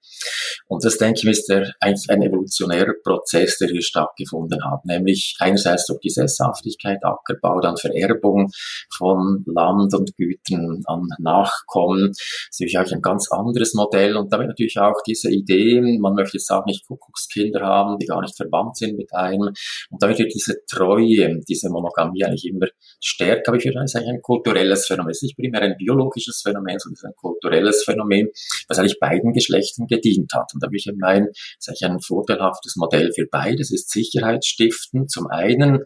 Und 0.68 0.84
das, 0.84 0.98
denke 0.98 1.20
ich, 1.20 1.26
ist 1.26 1.48
der, 1.48 1.72
eigentlich 1.80 2.08
ein 2.10 2.22
evolutionärer 2.22 2.94
Prozess, 3.04 3.58
der 3.58 3.68
hier 3.68 3.82
stattgefunden 3.82 4.64
hat, 4.64 4.84
nämlich 4.84 5.36
einerseits 5.38 5.86
durch 5.86 6.00
die 6.00 6.10
Sesshaftigkeit, 6.10 6.98
Ackerbau, 7.04 7.60
dann 7.60 7.76
Vererbung 7.76 8.50
von 8.96 9.44
Land 9.46 9.94
und 9.94 10.16
Gütern 10.16 10.82
an 10.86 11.02
Nachkommen. 11.18 12.08
Das 12.08 12.60
ist 12.60 12.74
natürlich 12.74 12.94
ein 12.94 13.02
ganz 13.02 13.30
anderes 13.30 13.74
Modell 13.74 14.16
und 14.16 14.32
damit 14.32 14.48
natürlich 14.48 14.78
auch 14.78 15.02
diese 15.06 15.30
Idee, 15.30 15.80
man 16.00 16.14
möchte 16.14 16.36
jetzt 16.36 16.50
auch 16.50 16.64
nicht 16.66 16.86
Kuckuckskinder 16.86 17.60
haben, 17.60 17.98
die 17.98 18.06
gar 18.06 18.20
nicht 18.20 18.35
verwandt 18.36 18.76
sind 18.76 18.96
mit 18.96 19.12
einem. 19.12 19.52
Und 19.90 20.02
damit 20.02 20.18
wird 20.18 20.34
diese 20.34 20.56
Treue, 20.68 21.40
diese 21.48 21.70
Monogamie 21.70 22.24
eigentlich 22.24 22.46
immer 22.46 22.66
stärker. 23.00 23.48
Aber 23.48 23.58
ich 23.58 23.64
würde 23.64 23.86
sagen, 23.86 24.06
ein 24.08 24.22
kulturelles 24.22 24.86
Phänomen. 24.86 25.10
Es 25.10 25.18
ist 25.18 25.22
nicht 25.22 25.36
primär 25.36 25.62
ein 25.62 25.76
biologisches 25.78 26.42
Phänomen, 26.42 26.78
sondern 26.78 27.10
ein 27.10 27.16
kulturelles 27.16 27.84
Phänomen, 27.84 28.28
was 28.68 28.78
eigentlich 28.78 29.00
beiden 29.00 29.32
Geschlechtern 29.32 29.86
gedient 29.86 30.32
hat. 30.34 30.52
Und 30.54 30.62
da 30.62 30.68
würde 30.68 30.76
ich 30.76 30.90
meinen, 30.98 31.28
es 31.28 31.56
ist 31.60 31.68
eigentlich 31.68 31.84
ein 31.84 32.00
vorteilhaftes 32.00 32.76
Modell 32.76 33.12
für 33.14 33.26
beides. 33.30 33.72
Es 33.72 33.82
ist 33.82 33.90
Sicherheitsstiften. 33.90 35.08
Zum 35.08 35.26
einen 35.28 35.84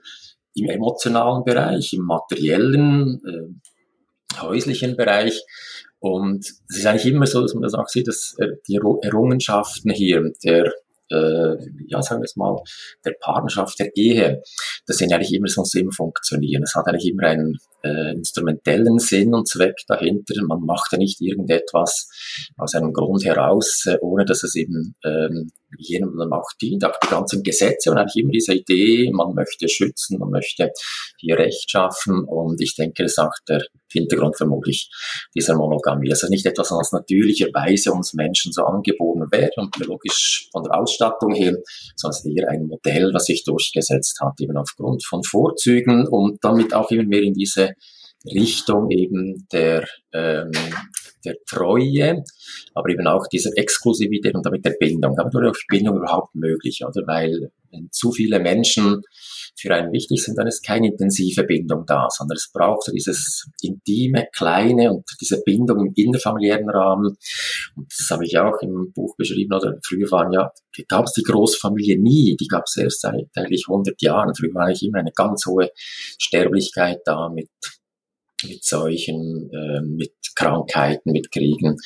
im 0.55 0.69
emotionalen 0.69 1.45
Bereich, 1.45 1.93
im 1.93 2.05
materiellen, 2.05 3.21
äh, 3.25 4.41
häuslichen 4.41 4.97
Bereich. 4.97 5.45
Und 5.99 6.47
es 6.69 6.79
ist 6.79 6.87
eigentlich 6.87 7.13
immer 7.13 7.27
so, 7.27 7.43
dass 7.43 7.55
man 7.55 7.63
das 7.63 7.75
auch 7.75 7.89
sieht, 7.89 8.09
dass 8.09 8.35
äh, 8.39 8.49
die 8.67 8.77
Errungenschaften 8.77 9.91
hier 9.91 10.33
der 10.43 10.73
äh, 11.11 11.57
ja, 11.89 12.03
sagen 12.03 12.21
wir 12.23 12.25
es 12.25 12.37
mal, 12.37 12.57
der 13.05 13.15
Partnerschaft, 13.21 13.79
der 13.79 13.91
Ehe, 13.97 14.43
das 14.87 14.97
sind 14.97 15.13
eigentlich 15.13 15.35
immer 15.35 15.49
so 15.49 15.65
Sinn 15.65 15.91
funktionieren. 15.91 16.63
Es 16.63 16.75
hat 16.75 16.87
eigentlich 16.87 17.11
immer 17.11 17.25
einen 17.25 17.59
äh, 17.83 18.13
instrumentellen 18.13 18.99
Sinn 18.99 19.35
und 19.35 19.49
Zweck 19.49 19.77
dahinter. 19.87 20.35
Man 20.47 20.61
macht 20.61 20.93
ja 20.93 20.99
nicht 20.99 21.21
irgendetwas 21.21 22.09
aus 22.57 22.75
einem 22.75 22.93
Grund 22.93 23.25
heraus, 23.25 23.85
äh, 23.87 23.97
ohne 24.01 24.25
dass 24.25 24.43
es 24.43 24.55
eben 24.55 24.95
ähm, 25.05 25.51
jemandem 25.79 26.33
auch 26.33 26.49
dient. 26.61 26.85
Auch 26.85 26.99
die 27.03 27.09
ganzen 27.09 27.43
Gesetze 27.43 27.91
und 27.91 27.99
eigentlich 27.99 28.23
immer 28.23 28.33
diese 28.33 28.55
Idee, 28.55 29.11
man 29.13 29.35
möchte 29.35 29.69
schützen, 29.69 30.19
man 30.19 30.31
möchte 30.31 30.71
hier 31.19 31.39
Recht 31.39 31.71
schaffen 31.71 32.25
und 32.25 32.61
ich 32.61 32.75
denke, 32.75 33.03
das 33.03 33.13
ist 33.13 33.19
auch 33.19 33.33
der 33.49 33.63
Hintergrund 33.93 34.37
vermutlich 34.37 34.91
dieser 35.35 35.57
Monogamie. 35.57 36.11
Also 36.11 36.29
nicht 36.29 36.47
etwas, 36.47 36.71
was 36.71 36.93
natürlicherweise 36.93 37.93
uns 37.93 38.15
Menschen 38.15 38.53
so 38.53 38.65
angeboten 38.65 39.27
wäre 39.31 39.51
und 39.57 39.73
biologisch 39.77 40.49
von 40.53 40.63
der 40.63 40.79
Ausstattung 40.79 41.35
her, 41.35 41.57
sondern 41.97 42.37
eher 42.37 42.49
ein 42.49 42.67
Modell, 42.67 43.11
was 43.13 43.25
sich 43.25 43.45
durchgesetzt 43.45 44.21
hat, 44.21 44.35
eben 44.41 44.57
aufgrund 44.57 45.05
von 45.05 45.23
Vorzügen 45.25 46.07
und 46.09 46.39
damit 46.43 46.75
auch 46.75 46.91
immer 46.91 47.05
mehr 47.05 47.23
in 47.23 47.35
diese 47.35 47.70
Richtung 48.25 48.91
eben 48.91 49.47
der, 49.53 49.87
ähm, 50.13 50.51
der 51.25 51.37
Treue, 51.49 52.23
aber 52.75 52.89
eben 52.91 53.07
auch 53.07 53.27
dieser 53.27 53.51
Exklusivität 53.57 54.35
und 54.35 54.45
damit 54.45 54.65
der 54.65 54.77
Bindung. 54.79 55.15
Damit 55.17 55.35
wurde 55.35 55.51
auch 55.51 55.57
Bindung 55.69 55.99
überhaupt 55.99 56.35
möglich, 56.35 56.83
oder? 56.87 57.07
Weil 57.07 57.51
wenn 57.73 57.89
zu 57.93 58.11
viele 58.13 58.41
Menschen 58.41 59.03
für 59.57 59.75
einen 59.75 59.93
wichtig 59.93 60.23
sind, 60.23 60.39
dann 60.39 60.47
ist 60.47 60.65
keine 60.65 60.89
intensive 60.89 61.45
Bindung 61.45 61.85
da, 61.87 62.09
sondern 62.11 62.37
es 62.37 62.51
braucht 62.53 62.85
so 62.85 62.93
dieses 62.93 63.49
intime, 63.63 64.27
kleine 64.35 64.91
und 64.93 65.05
diese 65.21 65.43
Bindung 65.43 65.87
im 65.87 65.93
innerfamiliären 65.95 66.69
Rahmen. 66.69 67.17
Und 67.77 67.93
das 67.93 68.09
habe 68.11 68.25
ich 68.25 68.39
auch 68.39 68.61
im 68.63 68.93
Buch 68.93 69.17
beschrieben, 69.17 69.55
oder 69.55 69.79
früher 69.87 70.11
waren 70.11 70.33
ja, 70.33 70.51
gab 70.89 71.07
es 71.07 71.13
die 71.13 71.23
Großfamilie 71.23 72.01
nie, 72.01 72.37
die 72.37 72.49
gab 72.49 72.65
es 72.67 72.77
erst 72.77 73.03
seit 73.03 73.29
eigentlich 73.37 73.67
100 73.69 74.01
Jahren. 74.03 74.35
Früher 74.35 74.55
war 74.55 74.67
eigentlich 74.67 74.85
immer 74.85 74.99
eine 74.99 75.13
ganz 75.13 75.47
hohe 75.47 75.71
Sterblichkeit 76.19 77.01
da 77.05 77.29
mit 77.29 77.51
mit 78.49 78.65
Seuchen, 78.65 79.51
äh, 79.53 79.81
mit 79.83 80.13
Krankheiten, 80.35 81.13
mit 81.13 81.31
Kriegen. 81.31 81.77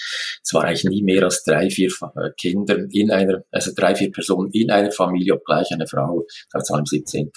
Es 0.43 0.53
war 0.53 0.65
eigentlich 0.65 0.85
nie 0.85 1.03
mehr 1.03 1.25
als 1.25 1.45
drei, 1.45 1.71
vier 1.71 1.91
äh, 2.17 2.31
Kinder 2.39 2.79
in 2.91 3.11
einer, 3.11 3.45
also 3.51 3.73
drei, 3.75 3.95
vier 3.95 4.11
Personen 4.13 4.51
in 4.53 4.71
einer 4.71 4.91
Familie, 4.91 5.35
obgleich 5.35 5.71
eine 5.73 5.87
Frau, 5.87 6.25
also 6.53 6.77
im 6.77 6.87
17., 6.87 7.33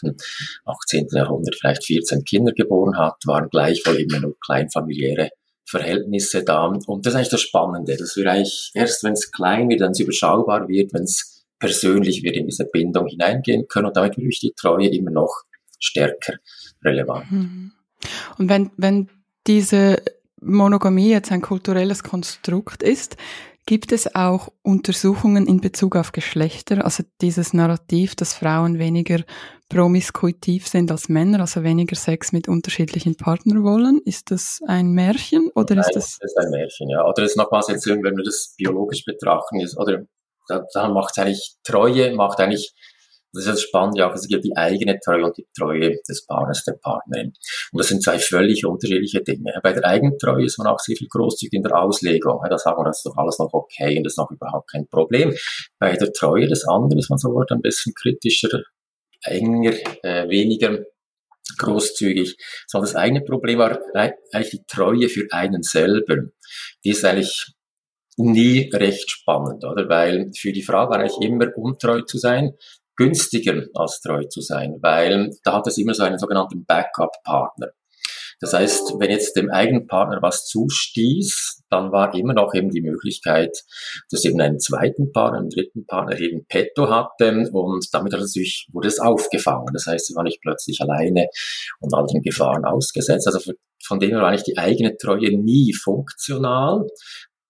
18. 0.65 1.07
Jahrhundert 1.11 1.55
vielleicht 1.55 1.85
14 1.85 2.23
Kinder 2.23 2.53
geboren 2.53 2.97
hat, 2.97 3.15
waren 3.25 3.49
gleichwohl 3.49 3.95
immer 3.95 4.19
nur 4.19 4.35
kleinfamiliäre 4.39 5.29
Verhältnisse 5.65 6.43
da. 6.43 6.65
Und 6.65 7.05
das 7.05 7.13
ist 7.13 7.17
eigentlich 7.17 7.29
das 7.29 7.41
Spannende, 7.41 7.97
dass 7.97 8.15
wir 8.15 8.31
eigentlich 8.31 8.71
erst, 8.73 9.03
wenn 9.03 9.13
es 9.13 9.31
klein 9.31 9.69
wird, 9.69 9.81
wenn 9.81 9.91
es 9.91 9.99
überschaubar 9.99 10.67
wird, 10.67 10.93
wenn 10.93 11.03
es 11.03 11.45
persönlich 11.59 12.23
wird, 12.23 12.35
in 12.35 12.47
diese 12.47 12.65
Bindung 12.65 13.07
hineingehen 13.07 13.67
können 13.67 13.87
und 13.87 13.97
damit 13.97 14.17
wird 14.17 14.41
die 14.41 14.53
Treue 14.55 14.87
immer 14.89 15.11
noch 15.11 15.43
stärker 15.79 16.35
relevant. 16.83 17.31
Mhm. 17.31 17.71
Und 18.37 18.49
wenn, 18.49 18.71
wenn 18.77 19.09
diese 19.47 20.01
Monogamie 20.41 21.09
jetzt 21.09 21.31
ein 21.31 21.41
kulturelles 21.41 22.03
Konstrukt 22.03 22.83
ist, 22.83 23.17
gibt 23.65 23.91
es 23.91 24.15
auch 24.15 24.49
Untersuchungen 24.63 25.45
in 25.45 25.59
Bezug 25.59 25.95
auf 25.97 26.13
Geschlechter, 26.13 26.85
also 26.85 27.03
dieses 27.21 27.53
Narrativ, 27.53 28.15
dass 28.15 28.33
Frauen 28.33 28.79
weniger 28.79 29.23
promiskuitiv 29.69 30.67
sind 30.67 30.89
als 30.89 31.09
Männer, 31.09 31.41
also 31.41 31.63
weniger 31.63 31.97
Sex 31.97 32.31
mit 32.31 32.47
unterschiedlichen 32.47 33.17
Partnern 33.17 33.63
wollen? 33.63 33.99
Ist 34.05 34.31
das 34.31 34.61
ein 34.65 34.91
Märchen 34.91 35.49
oder 35.53 35.75
Nein, 35.75 35.83
ist 35.83 35.95
das? 35.95 36.17
Das 36.19 36.31
ist 36.31 36.37
ein 36.37 36.49
Märchen, 36.49 36.89
ja. 36.89 37.05
Oder 37.05 37.23
ist 37.23 37.35
nochmals 37.35 37.67
jetzt, 37.67 37.85
wenn 37.85 38.01
wir 38.01 38.23
das 38.23 38.55
biologisch 38.57 39.03
betrachten, 39.03 39.59
ist, 39.59 39.77
oder 39.77 40.03
da, 40.47 40.65
da 40.73 40.87
macht 40.87 41.11
es 41.17 41.21
eigentlich 41.21 41.55
Treue, 41.63 42.15
macht 42.15 42.39
eigentlich 42.39 42.73
Das 43.37 43.45
ist 43.45 43.53
das 43.53 43.61
Spannende 43.61 44.07
auch, 44.07 44.15
es 44.15 44.27
gibt 44.27 44.45
die 44.45 44.57
eigene 44.57 44.99
Treue 44.99 45.25
und 45.25 45.37
die 45.37 45.45
Treue 45.55 45.95
des 46.09 46.25
Partners, 46.25 46.63
der 46.63 46.73
Partnerin. 46.73 47.33
Und 47.71 47.77
das 47.77 47.89
sind 47.89 48.01
zwei 48.01 48.17
völlig 48.17 48.65
unterschiedliche 48.65 49.21
Dinge. 49.21 49.53
Bei 49.61 49.73
der 49.73 49.85
Eigentreue 49.85 50.45
ist 50.45 50.57
man 50.57 50.65
auch 50.65 50.79
sehr 50.79 50.95
viel 50.95 51.07
großzügig 51.07 51.53
in 51.53 51.61
der 51.61 51.77
Auslegung. 51.77 52.41
Da 52.49 52.57
sagen 52.57 52.79
wir, 52.79 52.85
das 52.85 52.97
ist 52.97 53.05
doch 53.05 53.15
alles 53.15 53.37
noch 53.37 53.53
okay 53.53 53.95
und 53.97 54.05
das 54.05 54.13
ist 54.13 54.17
noch 54.17 54.31
überhaupt 54.31 54.71
kein 54.71 54.87
Problem. 54.87 55.35
Bei 55.77 55.95
der 55.95 56.11
Treue 56.13 56.47
des 56.47 56.67
anderen 56.67 56.97
ist 56.97 57.11
man 57.11 57.19
so 57.19 57.43
ein 57.47 57.61
bisschen 57.61 57.93
kritischer, 57.93 58.63
enger, 59.23 59.73
äh, 60.01 60.27
weniger 60.27 60.79
großzügig. 61.59 62.37
So 62.65 62.79
das 62.79 62.95
eigene 62.95 63.21
Problem 63.21 63.59
war 63.59 63.79
eigentlich 63.93 64.49
die 64.49 64.63
Treue 64.67 65.09
für 65.09 65.27
einen 65.29 65.61
selber. 65.61 66.23
Die 66.83 66.89
ist 66.89 67.05
eigentlich 67.05 67.53
nie 68.17 68.69
recht 68.73 69.11
spannend, 69.11 69.63
oder? 69.63 69.87
Weil 69.89 70.31
für 70.35 70.51
die 70.51 70.63
Frau 70.63 70.89
war 70.89 70.99
eigentlich 70.99 71.21
immer 71.21 71.55
untreu 71.55 72.01
zu 72.01 72.17
sein, 72.17 72.53
günstiger 72.97 73.63
als 73.73 74.01
treu 74.01 74.23
zu 74.25 74.41
sein, 74.41 74.77
weil 74.81 75.29
da 75.43 75.53
hat 75.53 75.67
es 75.67 75.77
immer 75.77 75.93
so 75.93 76.03
einen 76.03 76.19
sogenannten 76.19 76.65
Backup-Partner. 76.65 77.67
Das 78.39 78.53
heißt, 78.53 78.95
wenn 78.99 79.09
jetzt 79.09 79.35
dem 79.35 79.49
eigenen 79.49 79.87
Partner 79.87 80.19
was 80.21 80.45
zustieß, 80.45 81.63
dann 81.69 81.91
war 81.91 82.13
immer 82.13 82.33
noch 82.33 82.53
eben 82.53 82.69
die 82.69 82.81
Möglichkeit, 82.81 83.57
dass 84.11 84.25
eben 84.25 84.39
einen 84.39 84.59
zweiten 84.59 85.11
Partner, 85.11 85.39
einen 85.39 85.49
dritten 85.49 85.85
Partner 85.87 86.19
eben 86.19 86.45
petto 86.45 86.89
hatte 86.89 87.49
und 87.51 87.87
damit 87.91 88.13
hat 88.13 88.19
natürlich, 88.19 88.67
wurde 88.71 88.89
es 88.89 88.99
aufgefangen. 88.99 89.73
Das 89.73 89.87
heißt, 89.87 90.07
sie 90.07 90.15
war 90.15 90.23
nicht 90.23 90.41
plötzlich 90.41 90.79
alleine 90.81 91.27
und 91.79 91.93
anderen 91.95 92.21
Gefahren 92.21 92.63
ausgesetzt. 92.63 93.27
Also 93.27 93.53
von 93.83 93.99
dem 93.99 94.11
her 94.11 94.19
war 94.19 94.29
eigentlich 94.29 94.43
die 94.43 94.57
eigene 94.57 94.97
Treue 94.97 95.35
nie 95.35 95.73
funktional, 95.73 96.85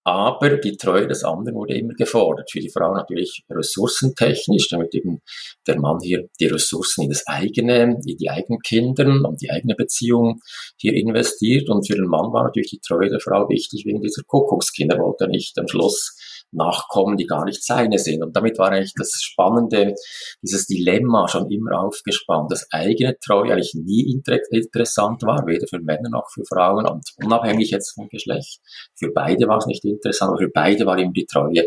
aber 0.08 0.56
die 0.56 0.78
Treue 0.78 1.06
des 1.06 1.26
anderen 1.26 1.58
wurde 1.58 1.78
immer 1.78 1.94
gefordert. 1.94 2.50
Für 2.50 2.62
die 2.62 2.70
Frau 2.70 2.94
natürlich 2.94 3.44
ressourcentechnisch, 3.50 4.70
damit 4.70 4.96
eben 4.96 5.20
der 5.68 5.78
Mann 5.82 5.98
hier 6.02 6.30
die 6.40 6.46
Ressourcen 6.46 7.04
in 7.04 7.10
das 7.10 7.28
eigene, 7.28 8.00
in 8.06 8.16
die 8.18 8.30
eigenen 8.30 8.62
Kinder 8.62 9.06
und 9.06 9.42
die 9.42 9.52
eigene 9.52 9.76
Beziehung 9.76 10.40
hier 10.78 10.94
investiert. 10.94 11.70
Und 11.70 11.86
für 11.86 11.96
den 11.96 12.08
Mann 12.08 12.32
war 12.32 12.46
natürlich 12.46 12.70
die 12.70 12.80
Treue 12.80 13.10
der 13.10 13.20
Frau 13.20 13.50
wichtig 13.50 13.84
wegen 13.86 14.02
dieser 14.02 14.24
Kuckuckskinder. 14.26 14.98
wollte 14.98 15.26
er 15.26 15.30
nicht 15.30 15.60
am 15.60 15.68
Schluss 15.68 16.16
nachkommen, 16.52 17.18
die 17.18 17.26
gar 17.26 17.46
nicht 17.46 17.64
seine 17.64 18.00
sind. 18.00 18.24
Und 18.24 18.36
damit 18.36 18.58
war 18.58 18.72
eigentlich 18.72 18.94
das 18.96 19.12
Spannende, 19.22 19.94
dieses 20.42 20.66
Dilemma 20.66 21.28
schon 21.28 21.50
immer 21.52 21.82
aufgespannt, 21.82 22.52
dass 22.52 22.68
eigene 22.72 23.18
Treue 23.20 23.52
eigentlich 23.52 23.74
nie 23.76 24.22
interessant 24.52 25.24
war, 25.24 25.46
weder 25.46 25.68
für 25.68 25.80
Männer 25.80 26.10
noch 26.10 26.30
für 26.34 26.44
Frauen 26.48 26.86
und 26.88 27.04
unabhängig 27.24 27.72
jetzt 27.72 27.96
vom 27.96 28.08
Geschlecht. 28.10 28.60
Für 28.96 29.12
beide 29.12 29.48
war 29.48 29.58
es 29.58 29.66
nicht 29.66 29.84
interessant, 29.84 29.97
aber 30.22 30.38
für 30.38 30.50
beide 30.50 30.86
war 30.86 30.98
eben 30.98 31.14
die 31.14 31.26
Treue 31.26 31.66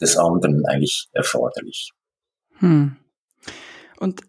des 0.00 0.16
anderen 0.16 0.64
eigentlich 0.66 1.08
erforderlich. 1.12 1.90
Hm. 2.58 2.96
Und 3.98 4.20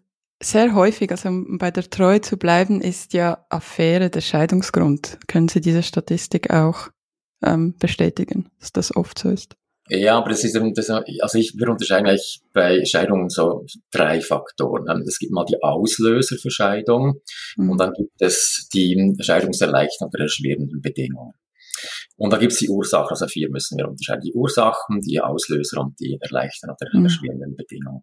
sehr 0.42 0.74
häufig, 0.74 1.10
also 1.10 1.28
um 1.28 1.58
bei 1.58 1.70
der 1.70 1.88
Treue 1.88 2.20
zu 2.20 2.36
bleiben, 2.36 2.80
ist 2.80 3.12
ja 3.12 3.46
Affäre 3.48 4.10
der 4.10 4.20
Scheidungsgrund. 4.20 5.18
Können 5.28 5.48
Sie 5.48 5.60
diese 5.60 5.82
Statistik 5.82 6.50
auch 6.50 6.88
ähm, 7.42 7.74
bestätigen, 7.78 8.50
dass 8.58 8.72
das 8.72 8.94
oft 8.94 9.18
so 9.18 9.30
ist? 9.30 9.56
Ja, 9.88 10.16
aber 10.16 10.30
das 10.30 10.44
ist 10.44 10.54
eben, 10.54 10.74
das, 10.74 10.88
also 10.90 11.38
ich, 11.38 11.54
wir 11.56 11.68
unterscheiden 11.68 12.06
eigentlich 12.06 12.40
bei 12.52 12.84
Scheidungen 12.84 13.28
so 13.28 13.66
drei 13.90 14.20
Faktoren. 14.20 15.02
Es 15.06 15.18
gibt 15.18 15.32
mal 15.32 15.44
die 15.44 15.60
Auslöser 15.60 16.36
für 16.36 16.50
Scheidung 16.50 17.20
mhm. 17.56 17.70
und 17.70 17.78
dann 17.78 17.92
gibt 17.92 18.20
es 18.20 18.68
die 18.72 19.14
Scheidungserleichterung 19.20 20.10
oder 20.12 20.22
erschwerenden 20.22 20.80
Bedingungen. 20.80 21.34
Und 22.16 22.32
da 22.32 22.38
gibt 22.38 22.52
es 22.52 22.58
die 22.58 22.68
Ursachen, 22.68 23.10
also 23.10 23.26
vier 23.26 23.50
müssen 23.50 23.78
wir 23.78 23.88
unterscheiden. 23.88 24.22
Die 24.22 24.34
Ursachen, 24.34 25.00
die 25.00 25.20
Auslöser 25.20 25.80
und 25.80 25.98
die 26.00 26.18
erleichternden 26.20 26.76
oder 26.80 26.98
mhm. 26.98 27.04
erschwerenden 27.06 27.56
Bedingungen. 27.56 28.02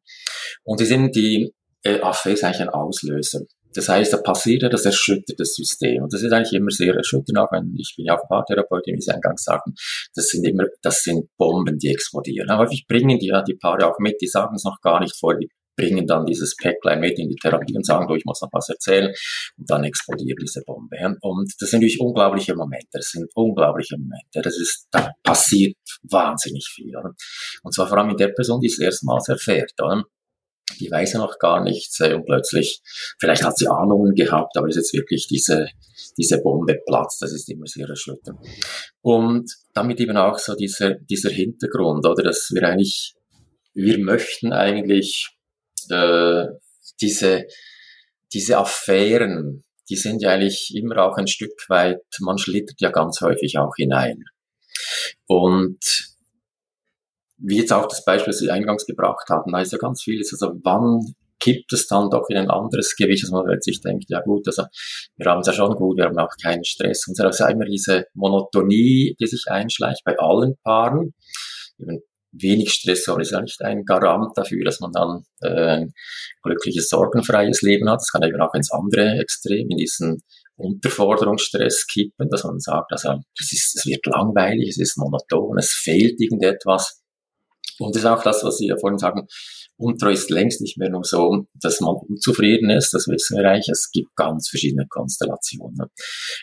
Und 0.64 0.80
die 0.80 0.86
sind 0.86 1.16
die 1.16 1.54
äh, 1.84 2.00
Affäre 2.02 2.34
ist 2.34 2.44
eigentlich 2.44 2.62
ein 2.62 2.70
Auslöser. 2.70 3.42
Das 3.74 3.88
heißt, 3.88 4.12
da 4.12 4.18
passiert 4.18 4.64
ja, 4.64 4.70
das 4.70 4.86
erschüttert 4.86 5.40
das 5.40 5.54
System. 5.54 6.04
Und 6.04 6.12
das 6.12 6.24
ist 6.24 6.32
eigentlich 6.32 6.54
immer 6.54 6.72
sehr 6.72 6.96
erschütternd, 6.96 7.38
auch 7.38 7.52
wenn 7.52 7.74
ich 7.78 7.94
bin 7.96 8.06
ja 8.06 8.18
auch 8.18 8.28
Paartherapeutin, 8.28 8.96
wie 8.96 9.02
Sie 9.02 9.12
eingangs 9.12 9.44
sagten, 9.44 9.74
das 10.16 10.28
sind 10.30 10.46
immer, 10.48 10.66
das 10.82 11.04
sind 11.04 11.30
Bomben, 11.38 11.78
die 11.78 11.90
explodieren. 11.90 12.50
Aber 12.50 12.64
häufig 12.64 12.86
bringen 12.88 13.20
die 13.20 13.28
ja 13.28 13.44
die 13.44 13.56
Paare 13.56 13.88
auch 13.88 14.00
mit, 14.00 14.20
die 14.22 14.28
sagen 14.28 14.56
es 14.56 14.64
noch 14.64 14.82
gar 14.82 15.00
nicht 15.00 15.16
vor, 15.16 15.38
die 15.38 15.50
bringen 15.80 16.06
dann 16.06 16.26
dieses 16.26 16.56
Päcklein 16.56 17.00
mit 17.00 17.18
in 17.18 17.30
die 17.30 17.36
Therapie 17.36 17.76
und 17.76 17.86
sagen, 17.86 18.08
du, 18.08 18.16
ich 18.16 18.26
muss 18.26 18.42
noch 18.42 18.50
was 18.52 18.70
erzählen. 18.70 19.14
Und 19.58 19.70
dann 19.70 19.84
explodiert 19.84 20.40
diese 20.42 20.62
Bombe. 20.66 20.98
Und 21.22 21.52
das 21.60 21.70
sind 21.70 21.80
natürlich 21.80 22.00
unglaubliche 22.02 22.56
Momente. 22.56 22.88
Das 22.92 23.10
sind 23.10 23.30
unglaubliche 23.34 23.98
Momente. 23.98 24.42
Das 24.42 24.58
ist, 24.58 24.88
da 24.92 25.12
passiert 25.24 25.78
wahnsinnig 26.04 26.68
viel. 26.74 26.96
Oder? 26.96 27.14
Und 27.64 27.74
zwar 27.74 27.88
vor 27.88 27.98
allem 27.98 28.08
mit 28.08 28.20
der 28.20 28.30
Person, 28.30 28.60
die 28.60 28.68
es 28.68 28.80
erstmals 28.80 29.30
erfährt. 29.30 29.72
Oder? 29.82 30.04
die 30.80 30.92
weiß 30.92 31.14
ja 31.14 31.20
noch 31.20 31.40
gar 31.40 31.64
nichts 31.64 32.00
äh, 32.00 32.14
und 32.14 32.26
plötzlich, 32.26 32.82
vielleicht 33.20 33.44
hat 33.44 33.58
sie 33.58 33.68
Ahnungen 33.68 34.14
gehabt, 34.14 34.56
aber 34.56 34.68
ist 34.68 34.76
jetzt 34.76 34.94
wirklich 34.94 35.28
diese, 35.28 35.68
diese 36.16 36.40
Bombe 36.42 36.78
platzt, 36.86 37.22
das 37.22 37.34
ist 37.34 37.50
immer 37.50 37.66
sehr 37.66 37.88
erschütternd. 37.88 38.40
Und 39.02 39.52
damit 39.74 40.00
eben 40.00 40.16
auch 40.16 40.38
so 40.38 40.56
dieser, 40.56 40.94
dieser 40.96 41.32
Hintergrund, 41.32 42.06
oder, 42.06 42.24
dass 42.24 42.52
wir 42.54 42.64
eigentlich, 42.64 43.16
wir 43.74 43.98
möchten 43.98 44.54
eigentlich 44.54 45.39
äh, 45.92 46.48
diese, 47.02 47.46
diese 48.34 48.58
Affären, 48.58 49.64
die 49.90 49.96
sind 49.96 50.22
ja 50.22 50.32
eigentlich 50.32 50.74
immer 50.76 50.98
auch 51.04 51.18
ein 51.18 51.28
Stück 51.28 51.54
weit, 51.68 52.02
man 52.20 52.38
schlittert 52.38 52.80
ja 52.80 52.92
ganz 52.92 53.22
häufig 53.22 53.58
auch 53.58 53.74
hinein. 53.76 54.24
Und 55.28 55.80
wie 57.38 57.58
jetzt 57.58 57.74
auch 57.74 57.88
das 57.88 58.04
Beispiel, 58.04 58.32
das 58.32 58.40
Sie 58.40 58.52
eingangs 58.52 58.86
gebracht 58.86 59.30
hatten, 59.30 59.52
da 59.52 59.62
ist 59.62 59.72
ja 59.72 59.78
ganz 59.78 60.04
vieles, 60.04 60.32
also 60.34 60.54
wann 60.64 61.16
kippt 61.40 61.72
es 61.74 61.88
dann 61.88 62.10
doch 62.10 62.28
in 62.30 62.38
ein 62.38 62.50
anderes 62.50 62.96
Gewicht, 62.96 63.24
dass 63.24 63.32
man 63.32 63.46
sich 63.62 63.82
denkt, 63.82 64.06
ja 64.10 64.22
gut, 64.22 64.46
also 64.48 64.64
wir 65.16 65.32
haben 65.32 65.42
es 65.42 65.48
ja 65.48 65.54
schon 65.54 65.74
gut, 65.76 65.98
wir 65.98 66.06
haben 66.06 66.18
auch 66.18 66.34
keinen 66.42 66.66
Stress. 66.66 67.08
Und 67.08 67.14
es 67.14 67.20
ist 67.20 67.42
also 67.42 67.46
immer 67.46 67.66
diese 67.66 68.06
Monotonie, 68.14 69.16
die 69.20 69.28
sich 69.28 69.46
einschleicht 69.48 70.04
bei 70.04 70.18
allen 70.20 70.56
Paaren. 70.64 71.14
Wenig 72.32 72.72
Stress 72.74 73.08
ist 73.08 73.32
ja 73.32 73.42
nicht 73.42 73.62
ein 73.62 73.84
Garant 73.86 74.38
dafür, 74.38 74.64
dass 74.64 74.80
man 74.80 74.92
dann 74.92 75.24
äh, 75.42 75.82
ein 75.82 75.94
glückliches, 76.44 76.90
sorgenfreies 76.90 77.62
Leben 77.62 77.90
hat. 77.90 78.02
Es 78.02 78.12
kann 78.12 78.24
eben 78.24 78.42
auch 78.42 78.54
ins 78.54 78.72
andere 78.72 79.20
Extrem, 79.20 79.68
in 79.70 79.78
diesen 79.78 80.22
Unterforderungsstress 80.56 81.88
kippen, 81.88 82.30
dass 82.30 82.44
man 82.44 82.60
sagt, 82.60 82.92
also 82.92 83.16
es, 83.40 83.54
ist, 83.54 83.78
es 83.78 83.86
wird 83.86 84.06
langweilig, 84.06 84.70
es 84.70 84.78
ist 84.78 84.98
monoton, 84.98 85.58
es 85.58 85.72
fehlt 85.72 86.20
irgendetwas. 86.20 87.02
Und 87.78 87.96
das 87.96 88.04
ist 88.04 88.10
auch 88.10 88.24
das, 88.24 88.44
was 88.44 88.58
Sie 88.58 88.68
ja 88.68 88.76
vorhin 88.78 88.98
sagen, 88.98 89.28
Untreu 89.80 90.12
ist 90.12 90.30
längst 90.30 90.60
nicht 90.60 90.78
mehr 90.78 90.90
nur 90.90 91.06
so, 91.06 91.46
dass 91.54 91.80
man 91.80 91.96
unzufrieden 91.96 92.70
ist, 92.70 92.94
das 92.94 93.08
wissen 93.08 93.38
wir 93.38 93.50
eigentlich. 93.50 93.70
Es 93.70 93.90
gibt 93.92 94.14
ganz 94.18 94.50
verschiedene 94.50 94.86
Konstellationen. 94.90 95.88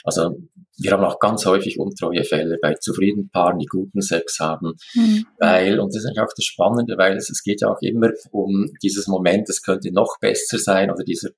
Also 0.05 0.39
wir 0.79 0.93
haben 0.93 1.05
auch 1.05 1.19
ganz 1.19 1.45
häufig 1.45 1.79
untreue 1.79 2.25
Fälle 2.25 2.57
bei 2.63 2.75
zufriedenen 2.81 3.29
Paaren, 3.29 3.59
die 3.59 3.67
guten 3.67 4.01
Sex 4.01 4.39
haben, 4.41 4.73
mhm. 4.95 5.27
weil, 5.39 5.79
und 5.81 5.95
das 5.95 6.03
ist 6.03 6.07
eigentlich 6.07 6.21
auch 6.21 6.35
das 6.35 6.47
Spannende, 6.47 6.97
weil 6.97 7.15
es, 7.19 7.29
es 7.29 7.43
geht 7.43 7.61
ja 7.61 7.69
auch 7.69 7.81
immer 7.83 8.09
um 8.31 8.71
dieses 8.83 9.07
Moment, 9.07 9.51
es 9.51 9.61
könnte 9.61 9.93
noch 9.93 10.17
besser 10.19 10.57
sein 10.59 10.91
oder 10.91 11.05
dieser 11.05 11.29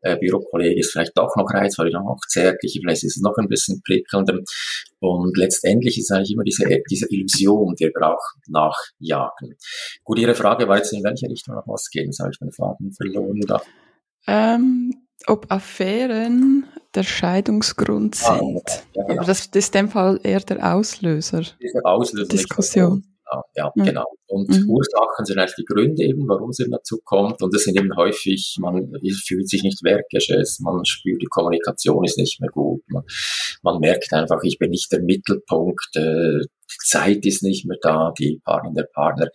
äh, 0.00 0.16
Bürokollege 0.16 0.80
ist 0.80 0.92
vielleicht 0.92 1.16
doch 1.16 1.34
noch 1.36 1.48
reizvoll, 1.52 1.90
noch 1.90 2.20
zärtlicher, 2.28 2.80
vielleicht 2.82 3.04
ist 3.04 3.16
es 3.16 3.22
noch 3.22 3.36
ein 3.38 3.48
bisschen 3.48 3.82
prickelnder. 3.84 4.40
Und 5.00 5.36
letztendlich 5.36 5.98
ist 5.98 6.10
eigentlich 6.10 6.32
immer 6.32 6.44
diese, 6.44 6.64
diese 6.90 7.06
Illusion, 7.10 7.74
die 7.78 7.86
wir 7.86 8.08
auch 8.08 8.22
nachjagen. 8.48 9.56
Gut, 10.04 10.18
Ihre 10.18 10.34
Frage 10.34 10.68
war 10.68 10.78
jetzt, 10.78 10.92
in 10.92 11.04
welche 11.04 11.28
Richtung 11.28 11.54
noch 11.54 11.66
was 11.66 11.88
gehen? 11.90 12.10
Habe 12.18 12.30
ich 12.32 12.40
meinen 12.40 12.52
Faden 12.52 12.92
verloren, 12.92 13.40
oder? 13.42 13.62
Ähm, 14.26 14.94
ob 15.26 15.50
Affären 15.50 16.66
der 16.94 17.02
Scheidungsgrund 17.02 18.16
ah, 18.24 18.38
sind. 18.38 18.84
Ja, 18.94 19.04
genau. 19.04 19.18
Aber 19.18 19.26
das, 19.26 19.50
das 19.50 19.64
ist 19.64 19.74
in 19.74 19.86
dem 19.86 19.88
Fall 19.90 20.20
eher 20.22 20.40
der 20.40 20.74
Auslöser. 20.74 21.42
Dieser 21.60 21.84
Auslöser. 21.84 22.28
Diskussion. 22.28 23.04
Ja, 23.54 23.72
mhm. 23.74 23.84
genau. 23.84 24.04
Und 24.28 24.48
mhm. 24.48 24.70
Ursachen 24.70 25.24
sind 25.24 25.38
eigentlich 25.38 25.56
die 25.56 25.64
Gründe 25.64 26.04
eben, 26.04 26.28
warum 26.28 26.50
es 26.50 26.60
eben 26.60 26.70
dazu 26.70 26.98
kommt. 27.04 27.42
Und 27.42 27.54
das 27.54 27.62
sind 27.62 27.76
eben 27.76 27.94
häufig, 27.96 28.56
man 28.60 28.92
fühlt 29.26 29.48
sich 29.48 29.62
nicht 29.62 29.82
wertgeschätzt, 29.82 30.60
man 30.62 30.84
spürt, 30.84 31.22
die 31.22 31.26
Kommunikation 31.26 32.04
ist 32.04 32.18
nicht 32.18 32.40
mehr 32.40 32.50
gut. 32.50 32.82
Man, 32.88 33.02
man 33.62 33.80
merkt 33.80 34.12
einfach, 34.12 34.42
ich 34.42 34.58
bin 34.58 34.70
nicht 34.70 34.90
der 34.92 35.02
Mittelpunkt, 35.02 35.96
äh, 35.96 36.40
die 36.40 36.78
Zeit 36.84 37.24
ist 37.24 37.42
nicht 37.42 37.66
mehr 37.66 37.78
da, 37.80 38.12
die 38.18 38.40
Partnerin, 38.44 38.74
der 38.74 38.88
Partner 38.92 39.28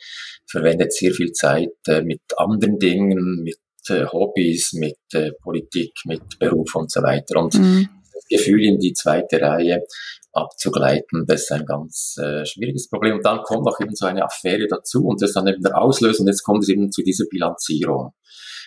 verwendet 0.49 0.93
sehr 0.93 1.13
viel 1.13 1.31
Zeit 1.31 1.71
äh, 1.87 2.01
mit 2.01 2.21
anderen 2.37 2.77
Dingen, 2.77 3.41
mit 3.43 3.57
äh, 3.89 4.05
Hobbys, 4.05 4.73
mit 4.73 4.97
äh, 5.13 5.31
Politik, 5.41 5.93
mit 6.05 6.21
Beruf 6.39 6.75
und 6.75 6.91
so 6.91 7.01
weiter. 7.01 7.39
Und 7.39 7.53
mhm. 7.55 7.89
das 8.13 8.25
Gefühl 8.27 8.63
in 8.63 8.79
die 8.79 8.93
zweite 8.93 9.41
Reihe 9.41 9.83
abzugleiten, 10.33 11.25
das 11.27 11.43
ist 11.43 11.51
ein 11.51 11.65
ganz 11.65 12.17
äh, 12.17 12.45
schwieriges 12.45 12.89
Problem. 12.89 13.15
Und 13.15 13.25
dann 13.25 13.41
kommt 13.43 13.65
noch 13.65 13.79
eben 13.79 13.95
so 13.95 14.05
eine 14.05 14.23
Affäre 14.23 14.67
dazu 14.67 15.05
und 15.05 15.21
das 15.21 15.31
ist 15.31 15.35
dann 15.35 15.47
eben 15.47 15.61
der 15.61 15.77
Auslöser 15.77 16.21
und 16.21 16.27
jetzt 16.27 16.43
kommt 16.43 16.63
es 16.63 16.69
eben 16.69 16.91
zu 16.91 17.01
dieser 17.03 17.25
Bilanzierung. 17.29 18.13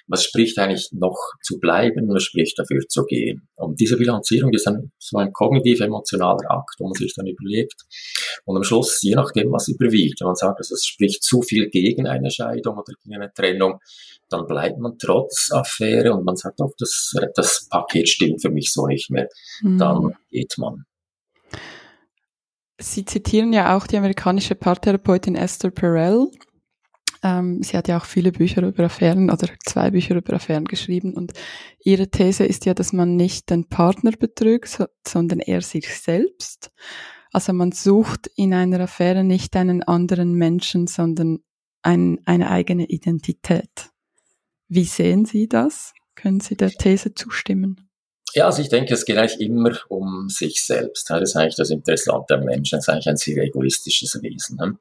was 0.06 0.24
spricht 0.24 0.58
eigentlich 0.58 0.90
noch 0.92 1.18
zu 1.42 1.58
bleiben, 1.58 2.08
was 2.08 2.24
spricht 2.24 2.58
dafür 2.58 2.80
zu 2.88 3.04
gehen. 3.04 3.48
Und 3.56 3.80
diese 3.80 3.96
Bilanzierung 3.96 4.52
ist 4.52 4.66
dann 4.66 4.92
so 4.98 5.16
ein 5.16 5.32
kognitiv-emotionaler 5.32 6.50
Akt, 6.50 6.74
wo 6.78 6.84
man 6.84 6.94
sich 6.94 7.14
dann 7.14 7.26
überlegt 7.26 7.84
und 8.44 8.56
am 8.56 8.64
Schluss, 8.64 9.00
je 9.02 9.14
nachdem, 9.14 9.50
was 9.52 9.68
überwiegt, 9.68 10.20
wenn 10.20 10.26
man 10.26 10.36
sagt, 10.36 10.58
also 10.58 10.74
es 10.74 10.84
spricht 10.84 11.22
zu 11.22 11.40
viel 11.40 11.70
gegen 11.70 12.06
eine 12.06 12.30
Scheidung 12.30 12.76
oder 12.76 12.92
gegen 13.02 13.14
eine 13.14 13.32
Trennung, 13.32 13.80
dann 14.28 14.46
bleibt 14.46 14.78
man 14.78 14.98
trotz 14.98 15.50
Affäre 15.52 16.12
und 16.12 16.24
man 16.24 16.36
sagt 16.36 16.60
auch, 16.60 16.72
das, 16.78 17.14
das 17.34 17.68
Paket 17.70 18.08
stimmt 18.08 18.42
für 18.42 18.50
mich 18.50 18.72
so 18.72 18.86
nicht 18.86 19.10
mehr. 19.10 19.28
Mhm. 19.62 19.78
Dann 19.78 20.16
geht 20.30 20.54
man. 20.58 20.84
Sie 22.78 23.04
zitieren 23.04 23.52
ja 23.52 23.76
auch 23.76 23.86
die 23.86 23.96
amerikanische 23.96 24.54
Paartherapeutin 24.54 25.36
Esther 25.36 25.70
Perel. 25.70 26.30
Ähm, 27.22 27.62
sie 27.62 27.76
hat 27.76 27.88
ja 27.88 27.98
auch 27.98 28.04
viele 28.04 28.32
Bücher 28.32 28.62
über 28.62 28.84
Affären 28.84 29.30
oder 29.30 29.48
zwei 29.64 29.90
Bücher 29.90 30.16
über 30.16 30.34
Affären 30.34 30.64
geschrieben 30.66 31.14
und 31.14 31.32
ihre 31.82 32.08
These 32.08 32.44
ist 32.44 32.66
ja, 32.66 32.74
dass 32.74 32.92
man 32.92 33.16
nicht 33.16 33.50
den 33.50 33.68
Partner 33.68 34.10
betrügt, 34.12 34.78
sondern 35.06 35.40
er 35.40 35.62
sich 35.62 35.88
selbst. 35.96 36.70
Also 37.32 37.52
man 37.52 37.72
sucht 37.72 38.30
in 38.36 38.52
einer 38.52 38.80
Affäre 38.80 39.24
nicht 39.24 39.56
einen 39.56 39.82
anderen 39.82 40.34
Menschen, 40.34 40.86
sondern 40.86 41.38
ein, 41.82 42.20
eine 42.26 42.50
eigene 42.50 42.86
Identität. 42.86 43.90
Wie 44.68 44.84
sehen 44.84 45.24
Sie 45.24 45.48
das? 45.48 45.92
Können 46.14 46.40
Sie 46.40 46.56
der 46.56 46.70
These 46.70 47.14
zustimmen? 47.14 47.88
Ja, 48.34 48.46
also 48.46 48.62
ich 48.62 48.68
denke, 48.68 48.92
es 48.94 49.04
geht 49.04 49.16
eigentlich 49.16 49.40
immer 49.40 49.78
um 49.88 50.28
sich 50.28 50.64
selbst. 50.64 51.08
Das 51.08 51.22
ist 51.22 51.36
eigentlich 51.36 51.54
das 51.54 51.70
Interessante 51.70 52.34
am 52.34 52.44
Menschen. 52.44 52.78
Es 52.78 52.84
ist 52.84 52.88
eigentlich 52.88 53.08
ein 53.08 53.16
sehr 53.16 53.42
egoistisches 53.44 54.20
Wesen. 54.22 54.78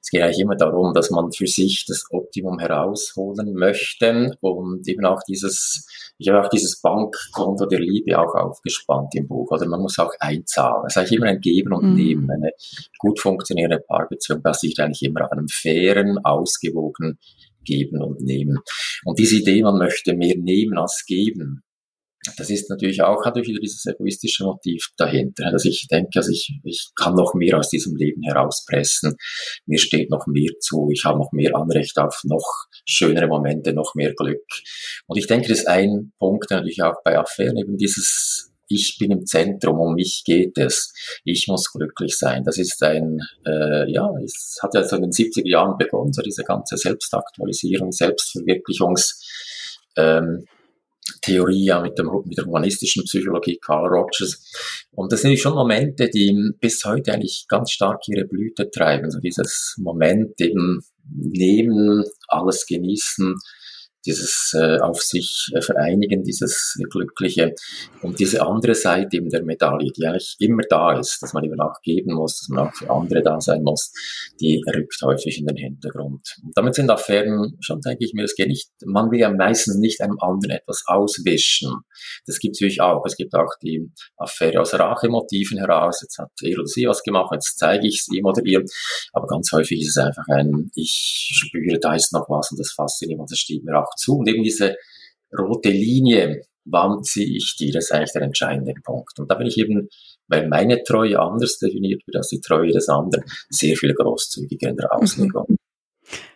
Es 0.00 0.08
geht 0.08 0.22
eigentlich 0.22 0.38
immer 0.38 0.54
darum, 0.54 0.94
dass 0.94 1.10
man 1.10 1.32
für 1.32 1.48
sich 1.48 1.84
das 1.86 2.04
Optimum 2.10 2.60
herausholen 2.60 3.54
möchte 3.54 4.36
und 4.40 4.86
eben 4.86 5.04
auch 5.04 5.20
dieses, 5.26 5.84
ich 6.18 6.28
habe 6.28 6.44
auch 6.46 6.48
dieses 6.48 6.80
Bankkonto 6.80 7.66
der 7.66 7.80
Liebe 7.80 8.16
auch 8.16 8.36
aufgespannt 8.36 9.14
im 9.16 9.26
Buch. 9.26 9.50
Oder 9.50 9.66
man 9.66 9.80
muss 9.80 9.98
auch 9.98 10.12
einzahlen. 10.20 10.84
Es 10.86 10.92
ist 10.92 10.98
eigentlich 10.98 11.18
immer 11.18 11.26
ein 11.26 11.40
Geben 11.40 11.72
und 11.72 11.90
mhm. 11.90 11.94
Nehmen. 11.96 12.30
Eine 12.30 12.52
gut 12.98 13.18
funktionierende 13.18 13.80
Paarbeziehung 13.80 14.42
basiert 14.42 14.78
eigentlich 14.78 15.02
immer 15.02 15.24
auf 15.24 15.32
einem 15.32 15.48
fairen, 15.48 16.18
ausgewogenen 16.24 17.18
Geben 17.64 18.00
und 18.00 18.20
Nehmen. 18.20 18.58
Und 19.04 19.18
diese 19.18 19.36
Idee, 19.36 19.62
man 19.62 19.78
möchte 19.78 20.14
mehr 20.14 20.36
nehmen 20.36 20.78
als 20.78 21.04
geben, 21.04 21.64
das 22.36 22.50
ist 22.50 22.70
natürlich 22.70 23.02
auch, 23.02 23.24
hat 23.24 23.36
wieder 23.36 23.60
dieses 23.60 23.84
egoistische 23.86 24.44
Motiv 24.44 24.90
dahinter, 24.96 25.50
dass 25.50 25.64
ich 25.64 25.86
denke, 25.90 26.10
also 26.16 26.30
ich, 26.30 26.60
ich 26.64 26.90
kann 26.94 27.14
noch 27.14 27.34
mehr 27.34 27.58
aus 27.58 27.68
diesem 27.68 27.96
Leben 27.96 28.22
herauspressen, 28.22 29.16
mir 29.66 29.78
steht 29.78 30.10
noch 30.10 30.26
mehr 30.26 30.52
zu, 30.60 30.88
ich 30.92 31.04
habe 31.04 31.18
noch 31.18 31.32
mehr 31.32 31.56
Anrecht 31.56 31.98
auf 31.98 32.20
noch 32.24 32.66
schönere 32.86 33.26
Momente, 33.26 33.72
noch 33.72 33.94
mehr 33.94 34.14
Glück. 34.14 34.44
Und 35.06 35.18
ich 35.18 35.26
denke, 35.26 35.48
das 35.48 35.60
ist 35.60 35.68
ein 35.68 36.12
Punkt 36.18 36.50
natürlich 36.50 36.82
auch 36.82 37.02
bei 37.04 37.18
Affären, 37.18 37.56
eben 37.56 37.76
dieses 37.76 38.52
ich 38.68 38.96
bin 38.98 39.10
im 39.10 39.26
Zentrum, 39.26 39.78
um 39.78 39.94
mich 39.94 40.22
geht 40.24 40.56
es, 40.56 40.94
ich 41.24 41.46
muss 41.48 41.70
glücklich 41.70 42.16
sein. 42.16 42.42
Das 42.44 42.56
ist 42.56 42.82
ein, 42.82 43.18
äh, 43.44 43.90
ja, 43.92 44.08
es 44.24 44.58
hat 44.62 44.74
ja 44.74 44.82
so 44.82 44.96
in 44.96 45.02
den 45.02 45.10
70er 45.10 45.46
Jahren 45.46 45.76
begonnen, 45.76 46.12
so 46.12 46.22
diese 46.22 46.42
ganze 46.42 46.78
Selbstaktualisierung, 46.78 47.92
Selbstverwirklichungs, 47.92 49.20
ähm, 49.96 50.46
Theorie 51.22 51.64
ja 51.64 51.80
mit, 51.80 51.98
dem, 51.98 52.10
mit 52.24 52.36
der 52.36 52.44
humanistischen 52.44 53.04
Psychologie 53.04 53.58
Carl 53.64 53.88
Rogers. 53.88 54.44
Und 54.90 55.12
das 55.12 55.22
sind 55.22 55.38
schon 55.38 55.54
Momente, 55.54 56.10
die 56.10 56.36
bis 56.60 56.84
heute 56.84 57.12
eigentlich 57.12 57.46
ganz 57.48 57.70
stark 57.70 58.00
ihre 58.08 58.26
Blüte 58.26 58.70
treiben. 58.70 59.10
So 59.10 59.20
dieses 59.20 59.76
Moment 59.78 60.40
eben 60.40 60.80
nehmen, 61.08 62.04
alles 62.28 62.66
genießen, 62.66 63.36
dieses 64.04 64.52
äh, 64.54 64.78
auf 64.78 65.00
sich 65.00 65.50
äh, 65.54 65.60
vereinigen, 65.60 66.22
dieses 66.22 66.78
Glückliche 66.90 67.54
und 68.02 68.18
diese 68.18 68.42
andere 68.44 68.74
Seite 68.74 69.16
eben 69.16 69.28
der 69.28 69.44
Medaille, 69.44 69.90
die 69.96 70.06
eigentlich 70.06 70.36
immer 70.38 70.62
da 70.68 70.98
ist, 70.98 71.18
dass 71.22 71.32
man 71.32 71.44
eben 71.44 71.60
auch 71.60 71.80
geben 71.82 72.14
muss, 72.14 72.40
dass 72.40 72.48
man 72.48 72.68
auch 72.68 72.74
für 72.74 72.90
andere 72.90 73.22
da 73.22 73.40
sein 73.40 73.62
muss, 73.62 73.92
die 74.40 74.62
rückt 74.74 75.00
häufig 75.02 75.38
in 75.38 75.46
den 75.46 75.56
Hintergrund. 75.56 76.36
Und 76.42 76.52
damit 76.54 76.74
sind 76.74 76.90
Affären 76.90 77.56
schon, 77.60 77.80
denke 77.80 78.04
ich 78.04 78.12
mir, 78.14 78.24
es 78.24 78.34
geht 78.34 78.48
nicht, 78.48 78.70
man 78.84 79.10
will 79.10 79.20
ja 79.20 79.30
meistens 79.30 79.76
nicht 79.76 80.00
einem 80.00 80.18
anderen 80.20 80.56
etwas 80.56 80.82
auswischen. 80.86 81.72
Das 82.26 82.38
gibt 82.38 82.56
es 82.56 82.60
natürlich 82.60 82.80
auch. 82.80 83.04
Es 83.06 83.16
gibt 83.16 83.34
auch 83.34 83.54
die 83.62 83.90
Affäre 84.16 84.60
aus 84.60 84.74
Rachemotiven 84.74 85.58
heraus. 85.58 86.00
Jetzt 86.02 86.18
hat 86.18 86.30
er 86.42 86.58
oder 86.58 86.66
sie 86.66 86.86
was 86.86 87.02
gemacht, 87.02 87.30
jetzt 87.32 87.58
zeige 87.58 87.86
ich 87.86 88.00
es 88.00 88.08
ihm 88.14 88.24
oder 88.24 88.42
ihr. 88.44 88.62
Aber 89.12 89.26
ganz 89.26 89.50
häufig 89.52 89.80
ist 89.80 89.96
es 89.96 90.04
einfach 90.04 90.24
ein, 90.28 90.70
ich 90.74 91.30
spüre, 91.32 91.78
da 91.80 91.94
ist 91.94 92.12
noch 92.12 92.28
was 92.28 92.50
und 92.50 92.58
das 92.58 92.72
fasziniert 92.72 93.20
und 93.20 93.30
das 93.30 93.38
steht 93.38 93.64
mir 93.64 93.78
auch 93.78 93.91
zu. 93.96 94.16
Und 94.16 94.28
eben 94.28 94.42
diese 94.42 94.76
rote 95.36 95.70
Linie, 95.70 96.42
wann 96.64 97.02
ziehe 97.02 97.36
ich 97.36 97.56
die, 97.58 97.70
das 97.70 97.84
ist 97.84 97.92
eigentlich 97.92 98.12
der 98.12 98.22
entscheidende 98.22 98.74
Punkt. 98.84 99.18
Und 99.18 99.30
da 99.30 99.34
bin 99.34 99.46
ich 99.46 99.58
eben, 99.58 99.88
weil 100.28 100.48
meine 100.48 100.82
Treue 100.82 101.18
anders 101.18 101.58
definiert 101.58 102.02
wird 102.06 102.16
als 102.16 102.28
die 102.28 102.40
Treue 102.40 102.70
des 102.70 102.88
anderen, 102.88 103.24
sehr 103.50 103.76
viel 103.76 103.94
großzügiger 103.94 104.70
in 104.70 104.76
der 104.76 104.90
mhm. 104.92 105.02
Auslegung. 105.02 105.56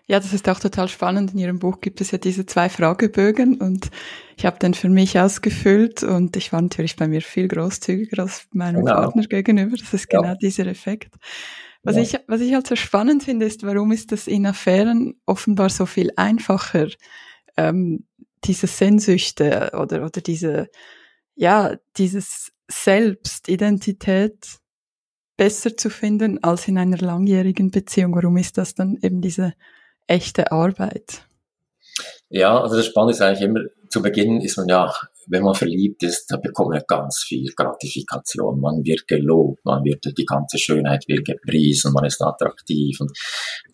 Ja, 0.08 0.20
das 0.20 0.32
ist 0.32 0.48
auch 0.48 0.60
total 0.60 0.86
spannend. 0.86 1.32
In 1.32 1.40
Ihrem 1.40 1.58
Buch 1.58 1.80
gibt 1.80 2.00
es 2.00 2.12
ja 2.12 2.18
diese 2.18 2.46
zwei 2.46 2.68
Fragebögen 2.68 3.60
und 3.60 3.90
ich 4.36 4.46
habe 4.46 4.58
den 4.58 4.72
für 4.72 4.88
mich 4.88 5.18
ausgefüllt 5.18 6.04
und 6.04 6.36
ich 6.36 6.52
war 6.52 6.62
natürlich 6.62 6.94
bei 6.94 7.08
mir 7.08 7.22
viel 7.22 7.48
großzügiger 7.48 8.22
als 8.22 8.46
meinem 8.52 8.84
genau. 8.84 8.94
Partner 8.94 9.24
gegenüber. 9.24 9.76
Das 9.76 9.92
ist 9.92 10.08
genau 10.08 10.28
ja. 10.28 10.34
dieser 10.36 10.66
Effekt. 10.68 11.16
Was, 11.82 11.96
ja. 11.96 12.02
ich, 12.02 12.18
was 12.28 12.40
ich 12.40 12.54
halt 12.54 12.68
so 12.68 12.76
spannend 12.76 13.24
finde, 13.24 13.46
ist, 13.46 13.64
warum 13.64 13.90
ist 13.90 14.12
das 14.12 14.28
in 14.28 14.46
Affären 14.46 15.20
offenbar 15.26 15.70
so 15.70 15.86
viel 15.86 16.10
einfacher, 16.14 16.88
ähm, 17.56 18.06
diese 18.44 18.66
Sehnsüchte 18.66 19.72
oder, 19.74 20.04
oder 20.04 20.20
diese, 20.20 20.68
ja, 21.34 21.76
dieses 21.96 22.52
Selbstidentität 22.68 24.58
besser 25.36 25.76
zu 25.76 25.90
finden 25.90 26.42
als 26.42 26.68
in 26.68 26.78
einer 26.78 26.98
langjährigen 26.98 27.70
Beziehung. 27.70 28.14
Warum 28.14 28.36
ist 28.36 28.58
das 28.58 28.74
dann 28.74 28.98
eben 29.02 29.20
diese 29.20 29.54
echte 30.06 30.52
Arbeit? 30.52 31.26
Ja, 32.28 32.60
also 32.60 32.76
das 32.76 32.86
Spannende 32.86 33.14
ist 33.14 33.22
eigentlich 33.22 33.42
immer, 33.42 33.60
zu 33.88 34.02
Beginn 34.02 34.40
ist 34.40 34.56
man 34.56 34.68
ja 34.68 34.92
wenn 35.28 35.42
man 35.42 35.54
verliebt 35.54 36.02
ist, 36.02 36.26
da 36.28 36.36
bekommt 36.36 36.70
man 36.70 36.82
ganz 36.86 37.24
viel 37.26 37.52
Gratifikation. 37.54 38.60
Man 38.60 38.84
wird 38.84 39.06
gelobt, 39.06 39.64
man 39.64 39.84
wird, 39.84 40.04
die 40.16 40.24
ganze 40.24 40.58
Schönheit 40.58 41.04
wird 41.08 41.24
gepriesen, 41.24 41.92
man 41.92 42.04
ist 42.04 42.22
attraktiv 42.22 43.00
und 43.00 43.10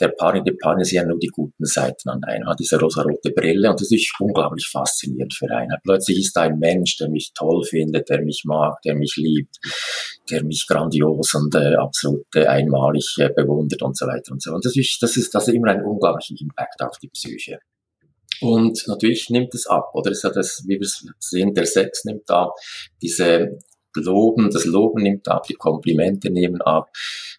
der 0.01 0.09
Paar, 0.09 0.43
die 0.43 0.53
Paare 0.53 0.85
sehen 0.85 1.09
nur 1.09 1.19
die 1.19 1.29
guten 1.29 1.65
Seiten 1.65 2.09
an 2.09 2.23
einem, 2.25 2.49
hat 2.49 2.61
diese 2.61 2.79
rosarote 2.79 3.31
Brille 3.31 3.71
und 3.71 3.81
das 3.81 3.91
ist 3.91 4.12
unglaublich 4.19 4.67
faszinierend 4.67 5.35
für 5.35 5.51
einen. 5.51 5.77
Plötzlich 5.83 6.21
ist 6.21 6.37
da 6.37 6.43
ein 6.43 6.59
Mensch, 6.59 6.97
der 6.97 7.09
mich 7.09 7.33
toll 7.35 7.62
findet, 7.65 8.09
der 8.09 8.23
mich 8.23 8.43
mag, 8.45 8.81
der 8.83 8.95
mich 8.95 9.17
liebt, 9.17 9.59
der 10.31 10.45
mich 10.45 10.67
grandios 10.67 11.35
und 11.35 11.55
äh, 11.55 11.75
absolut 11.75 12.25
äh, 12.35 12.47
einmalig 12.47 13.17
äh, 13.19 13.31
bewundert 13.35 13.83
und 13.83 13.97
so 13.97 14.07
weiter 14.07 14.33
und 14.33 14.43
so. 14.43 14.53
Und 14.53 14.65
das 14.65 14.77
ist, 14.77 14.99
das 15.03 15.17
ist, 15.17 15.35
das 15.35 15.49
ist 15.49 15.55
immer 15.55 15.73
ein 15.73 15.85
unglaublicher 15.85 16.35
Impact 16.41 16.83
auf 16.83 16.99
die 16.99 17.09
Psyche. 17.09 17.59
Und 18.40 18.85
natürlich 18.87 19.31
nimmt 19.31 19.55
es 19.55 19.66
ab, 19.66 19.90
oder? 19.95 20.11
Es 20.11 20.25
hat 20.25 20.37
das, 20.37 20.64
wie 20.66 20.81
wir 20.81 20.88
sehen, 21.18 21.55
der 21.55 21.66
Sex 21.66 22.05
nimmt 22.05 22.31
ab, 22.31 22.55
diese 23.01 23.59
Loben, 23.95 24.51
das 24.51 24.64
Loben 24.64 25.03
nimmt 25.03 25.29
ab, 25.29 25.47
die 25.47 25.55
Komplimente 25.55 26.31
nehmen 26.31 26.62
ab. 26.62 26.90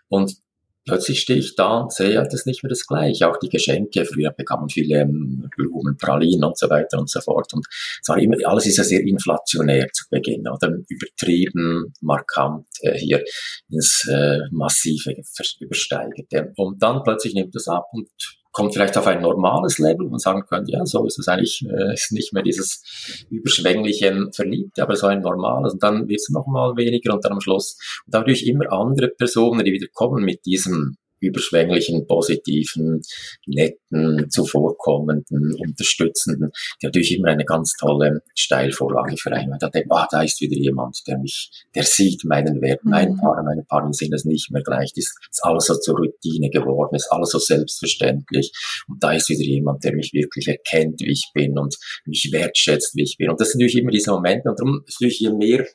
Und 0.08 0.38
plötzlich 0.86 1.22
stehe 1.22 1.40
ich 1.40 1.56
da 1.56 1.80
und 1.80 1.94
sehe, 1.94 2.16
das 2.16 2.34
ist 2.34 2.46
nicht 2.46 2.64
mehr 2.64 2.70
das 2.70 2.86
Gleiche. 2.86 3.30
Auch 3.30 3.38
die 3.38 3.50
Geschenke, 3.50 4.06
früher 4.06 4.32
bekam 4.32 4.62
man 4.62 4.70
viele 4.70 5.02
ähm, 5.02 5.50
Blumen, 5.56 5.98
Pralinen 5.98 6.44
und 6.44 6.58
so 6.58 6.70
weiter 6.70 7.00
und 7.00 7.10
so 7.10 7.22
fort. 7.22 7.54
Und 7.54 7.66
es 7.70 8.08
war 8.08 8.18
immer, 8.18 8.36
alles 8.46 8.66
ist 8.66 8.78
ja 8.78 8.84
sehr 8.84 9.02
inflationär 9.02 9.88
zu 9.94 10.06
Beginn, 10.10 10.48
oder 10.48 10.78
übertrieben, 10.88 11.94
markant, 12.02 12.68
äh, 12.82 12.98
hier 12.98 13.24
ins 13.70 14.08
äh, 14.10 14.40
Massive 14.52 15.16
übersteigerte. 15.60 16.54
Und 16.58 16.82
dann 16.82 17.02
plötzlich 17.04 17.34
nimmt 17.34 17.56
es 17.56 17.68
ab 17.68 17.88
und 17.94 18.10
kommt 18.54 18.74
vielleicht 18.74 18.98
auf 18.98 19.08
ein 19.08 19.22
normales 19.22 19.80
Level 19.80 20.08
und 20.08 20.22
sagen 20.22 20.44
könnte, 20.48 20.72
ja, 20.72 20.86
so 20.86 21.06
ist 21.06 21.20
es 21.20 21.28
eigentlich, 21.28 21.66
äh, 21.70 21.94
ist 21.94 22.14
nicht 22.14 22.34
mehr 22.34 22.44
dieses 22.44 23.26
überschwängliche 23.30 24.30
Verliebte, 24.34 24.84
aber 24.84 24.96
so 24.96 25.08
ein 25.08 25.22
normales 25.22 25.74
und 25.74 25.84
dann 25.84 26.08
wird 26.08 26.22
es 26.22 26.30
nochmal 26.30 26.78
weniger 26.78 27.14
und 27.14 27.26
dann 27.26 27.34
am 27.34 27.42
Schluss. 27.42 27.78
Und 28.06 28.14
dadurch 28.14 28.44
immer 28.44 28.72
andere 28.72 29.10
Personen, 29.10 29.66
die 29.66 29.74
wieder 29.74 29.88
kommen 29.92 30.24
mit 30.24 30.46
diesem 30.46 30.98
überschwänglichen, 31.28 32.08
positiven, 32.08 33.02
netten, 33.46 34.30
zuvorkommenden, 34.30 35.56
unterstützenden, 35.56 36.52
die 36.82 36.88
natürlich 36.88 37.18
immer 37.18 37.30
eine 37.30 37.46
ganz 37.46 37.74
tolle 37.80 38.22
Steilvorlage 38.36 39.18
für 39.18 39.32
einen. 39.32 39.58
Da 39.60 39.70
denkt, 39.70 39.90
ah, 39.92 40.08
da 40.12 40.24
ist 40.24 40.42
wieder 40.42 40.58
jemand, 40.58 41.00
der 41.08 41.18
mich, 41.18 41.50
der 41.76 41.84
sieht 41.84 42.24
meinen 42.26 42.62
Wert, 42.62 42.84
mhm. 42.84 42.92
mein 42.92 43.16
Paar, 43.16 43.42
meine 43.44 43.64
Partner 43.64 43.94
sehen 43.94 44.14
es 44.14 44.26
nicht 44.26 44.52
mehr 44.52 44.64
gleich, 44.64 44.92
ist, 44.96 45.18
ist 45.30 45.44
alles 45.44 45.66
so 45.66 45.76
zur 45.76 45.98
Routine 45.98 46.50
geworden, 46.50 46.96
ist 46.96 47.12
alles 47.12 47.30
so 47.30 47.40
selbstverständlich. 47.40 48.52
Und 48.88 49.04
da 49.04 49.14
ist 49.14 49.30
wieder 49.30 49.44
jemand, 49.44 49.84
der 49.84 49.94
mich 49.94 50.14
wirklich 50.14 50.48
erkennt, 50.48 51.02
wie 51.02 51.12
ich 51.12 51.32
bin 51.34 51.58
und 51.58 51.76
mich 52.06 52.30
wertschätzt, 52.32 52.96
wie 52.96 53.04
ich 53.04 53.18
bin. 53.18 53.30
Und 53.30 53.40
das 53.40 53.50
sind 53.52 53.60
natürlich 53.60 53.82
immer 53.82 53.92
diese 53.92 54.12
Momente 54.12 54.50
und 54.50 54.60
darum 54.60 54.84
ist 54.86 55.00
natürlich 55.00 55.20
je 55.20 55.32
mehr 55.32 55.66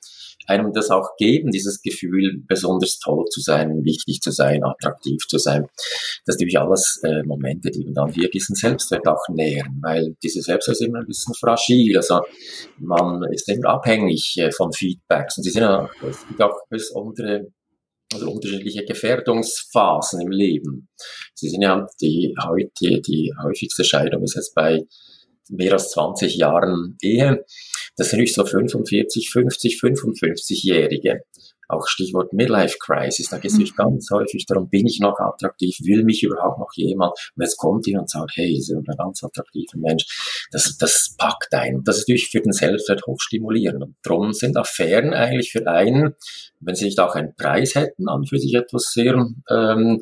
einem 0.49 0.73
das 0.73 0.91
auch 0.91 1.17
geben, 1.17 1.51
dieses 1.51 1.83
Gefühl, 1.83 2.43
besonders 2.47 2.99
toll 2.99 3.25
zu 3.27 3.41
sein, 3.41 3.85
wichtig 3.85 4.21
zu 4.21 4.31
sein, 4.31 4.65
attraktiv 4.65 5.27
zu 5.29 5.39
sein. 5.39 5.67
Das 6.25 6.37
sind 6.37 6.47
natürlich 6.47 6.59
alles 6.59 7.01
äh, 7.05 7.23
Momente, 7.25 7.71
die 7.71 7.87
dann 7.93 8.13
hier 8.13 8.31
diesen 8.31 8.55
Selbstwert 8.55 9.07
auch 9.07 9.29
nähren, 9.29 9.79
weil 9.83 10.17
diese 10.23 10.41
Selbstwert 10.41 10.77
ist 10.77 10.87
immer 10.87 11.01
ein 11.01 11.07
bisschen 11.07 11.35
fragil. 11.35 11.97
Also 11.97 12.21
man 12.79 13.23
ist 13.33 13.49
immer 13.49 13.69
abhängig 13.69 14.37
äh, 14.39 14.51
von 14.51 14.73
Feedbacks 14.73 15.37
und 15.37 15.45
sie 15.45 15.51
sind 15.51 15.63
ja, 15.63 15.89
es 16.09 16.27
gibt 16.27 16.43
auch 16.43 16.57
besondere 16.69 17.49
also 18.13 18.31
unterschiedliche 18.31 18.85
Gefährdungsphasen 18.85 20.23
im 20.23 20.31
Leben. 20.31 20.89
Sie 21.35 21.51
sind 21.51 21.61
ja 21.61 21.87
die 22.01 22.35
heute, 22.43 23.03
die 23.03 23.35
häufigste 23.43 23.85
Scheidung 23.85 24.23
ist 24.23 24.35
jetzt 24.35 24.55
bei 24.55 24.87
mehr 25.51 25.73
als 25.75 25.91
20 25.91 26.37
Jahren 26.37 26.97
Ehe. 27.03 27.45
Das 27.99 28.11
sind 28.11 28.21
nicht 28.21 28.35
so 28.35 28.47
45, 28.47 29.31
50, 29.31 29.81
55-Jährige 29.83 31.23
auch 31.69 31.87
Stichwort 31.87 32.33
Midlife 32.33 32.77
Crisis, 32.81 33.29
da 33.29 33.39
geht 33.39 33.53
es 33.53 33.59
mhm. 33.59 33.71
ganz 33.77 34.09
häufig 34.11 34.47
darum, 34.47 34.69
bin 34.71 34.87
ich 34.87 35.01
noch 35.01 35.19
attraktiv, 35.19 35.77
will 35.83 36.03
mich 36.03 36.23
überhaupt 36.23 36.59
noch 36.59 36.73
jemand? 36.75 37.13
Und 37.37 37.43
jetzt 37.43 37.59
kommt 37.59 37.87
jemand 37.87 38.05
und 38.05 38.11
sagt, 38.11 38.33
hey, 38.37 38.55
Sie 38.55 38.63
sind 38.63 38.89
ein 38.89 38.97
ganz 38.97 39.23
attraktiver 39.23 39.77
Mensch. 39.77 40.49
Das, 40.51 40.77
das 40.79 41.15
packt 41.19 41.53
ein. 41.53 41.77
Und 41.77 41.89
das 41.89 41.99
ist 41.99 42.09
natürlich 42.09 42.31
für 42.31 42.41
den 42.41 42.53
Selbstwert 42.53 43.07
hochstimulierend. 43.07 43.83
Und 43.83 43.97
darum 44.03 44.33
sind 44.33 44.57
Affären 44.57 45.13
eigentlich 45.13 45.53
für 45.53 45.67
einen, 45.67 46.15
wenn 46.61 46.75
sie 46.75 46.87
nicht 46.87 46.99
auch 46.99 47.15
einen 47.15 47.35
Preis 47.37 47.75
hätten, 47.75 48.09
an 48.09 48.25
für 48.25 48.39
sich 48.39 48.55
etwas 48.55 48.91
sehr 48.93 49.15
ähm, 49.51 50.01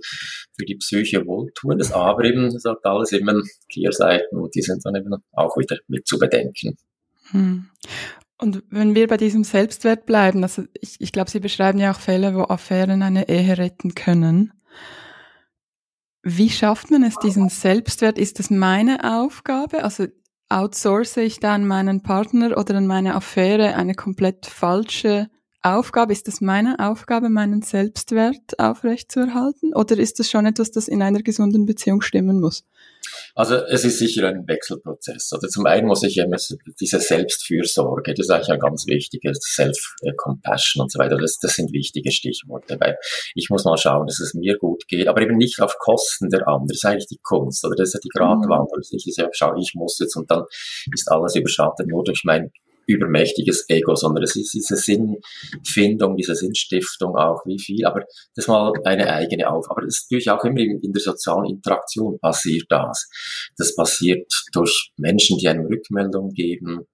für 0.56 0.64
die 0.64 0.76
Psyche 0.76 1.26
wohltuendes, 1.26 1.92
aber 1.92 2.24
eben, 2.24 2.52
das 2.52 2.64
hat 2.64 2.84
alles 2.84 3.12
immer 3.12 3.42
Kehrseiten 3.70 4.38
und 4.38 4.54
die 4.54 4.62
sind 4.62 4.84
dann 4.84 4.94
eben 4.94 5.14
auch 5.32 5.56
wieder 5.56 5.76
mit 5.88 6.06
zu 6.06 6.18
bedenken. 6.18 6.78
Hm. 7.30 7.68
Und 8.38 8.62
wenn 8.68 8.94
wir 8.94 9.06
bei 9.06 9.16
diesem 9.16 9.44
Selbstwert 9.44 10.04
bleiben, 10.04 10.42
also 10.42 10.64
ich, 10.80 11.00
ich 11.00 11.12
glaube, 11.12 11.30
Sie 11.30 11.40
beschreiben 11.40 11.78
ja 11.78 11.92
auch 11.92 12.00
Fälle, 12.00 12.34
wo 12.34 12.42
Affären 12.42 13.02
eine 13.02 13.28
Ehe 13.28 13.56
retten 13.56 13.94
können. 13.94 14.52
Wie 16.22 16.50
schafft 16.50 16.90
man 16.90 17.02
es, 17.02 17.16
diesen 17.18 17.48
Selbstwert? 17.48 18.18
Ist 18.18 18.38
das 18.38 18.50
meine 18.50 19.20
Aufgabe? 19.20 19.84
Also 19.84 20.06
outsource 20.48 21.16
ich 21.18 21.40
da 21.40 21.54
an 21.54 21.66
meinen 21.66 22.02
Partner 22.02 22.58
oder 22.58 22.76
an 22.76 22.86
meine 22.86 23.14
Affäre 23.14 23.74
eine 23.74 23.94
komplett 23.94 24.46
falsche 24.46 25.28
Aufgabe? 25.62 26.12
Ist 26.12 26.28
das 26.28 26.40
meine 26.40 26.78
Aufgabe, 26.78 27.28
meinen 27.28 27.62
Selbstwert 27.62 28.58
aufrechtzuerhalten? 28.58 29.74
Oder 29.74 29.98
ist 29.98 30.18
das 30.18 30.30
schon 30.30 30.46
etwas, 30.46 30.70
das 30.70 30.88
in 30.88 31.02
einer 31.02 31.22
gesunden 31.22 31.66
Beziehung 31.66 32.02
stimmen 32.02 32.40
muss? 32.40 32.64
Also 33.36 33.56
es 33.56 33.84
ist 33.84 33.98
sicher 33.98 34.26
ein 34.26 34.48
Wechselprozess. 34.48 35.30
Also 35.30 35.46
zum 35.48 35.66
einen 35.66 35.86
muss 35.86 36.02
ich 36.02 36.16
immer 36.16 36.38
diese 36.80 37.00
Selbstfürsorge, 37.00 38.14
das 38.14 38.26
ist 38.26 38.30
eigentlich 38.30 38.48
ein 38.48 38.60
ganz 38.60 38.86
wichtiges 38.86 39.40
Self-Compassion 39.54 40.84
und 40.84 40.90
so 40.90 40.98
weiter, 40.98 41.18
das, 41.18 41.38
das 41.38 41.54
sind 41.54 41.70
wichtige 41.70 42.10
Stichworte, 42.10 42.78
weil 42.80 42.96
ich 43.34 43.50
muss 43.50 43.66
mal 43.66 43.76
schauen, 43.76 44.06
dass 44.06 44.20
es 44.20 44.32
mir 44.32 44.56
gut 44.56 44.88
geht, 44.88 45.06
aber 45.06 45.20
eben 45.20 45.36
nicht 45.36 45.60
auf 45.60 45.76
Kosten 45.78 46.30
der 46.30 46.48
anderen. 46.48 46.68
Das 46.68 46.78
ist 46.78 46.86
eigentlich 46.86 47.08
die 47.08 47.20
Kunst 47.22 47.62
oder 47.66 47.76
das 47.76 47.88
ist 47.88 47.94
ja 47.94 48.00
die 48.02 48.08
Gratwanderung. 48.08 48.68
Mhm. 48.74 48.82
Ich 48.90 49.14
sage, 49.14 49.28
schau, 49.32 49.54
ich 49.54 49.72
muss 49.74 49.98
jetzt 49.98 50.16
und 50.16 50.30
dann 50.30 50.44
ist 50.94 51.12
alles 51.12 51.36
überschattet 51.36 51.88
nur 51.88 52.04
durch 52.04 52.22
mein 52.24 52.50
übermächtiges 52.86 53.68
Ego, 53.68 53.94
sondern 53.94 54.24
es 54.24 54.36
ist 54.36 54.54
diese 54.54 54.76
Sinnfindung, 54.76 56.16
diese 56.16 56.34
Sinnstiftung 56.34 57.16
auch, 57.16 57.44
wie 57.46 57.58
viel, 57.58 57.84
aber 57.84 58.04
das 58.34 58.46
mal 58.46 58.72
eine 58.84 59.12
eigene 59.12 59.50
auf. 59.50 59.70
Aber 59.70 59.82
das 59.82 59.96
ist 59.96 60.06
natürlich 60.10 60.30
auch 60.30 60.44
immer 60.44 60.60
in, 60.60 60.80
in 60.80 60.92
der 60.92 61.02
sozialen 61.02 61.46
Interaktion 61.46 62.18
passiert 62.18 62.66
das. 62.68 63.08
Das 63.56 63.74
passiert 63.74 64.32
durch 64.52 64.92
Menschen, 64.96 65.38
die 65.38 65.48
einem 65.48 65.66
Rückmeldung 65.66 66.30
geben, 66.30 66.86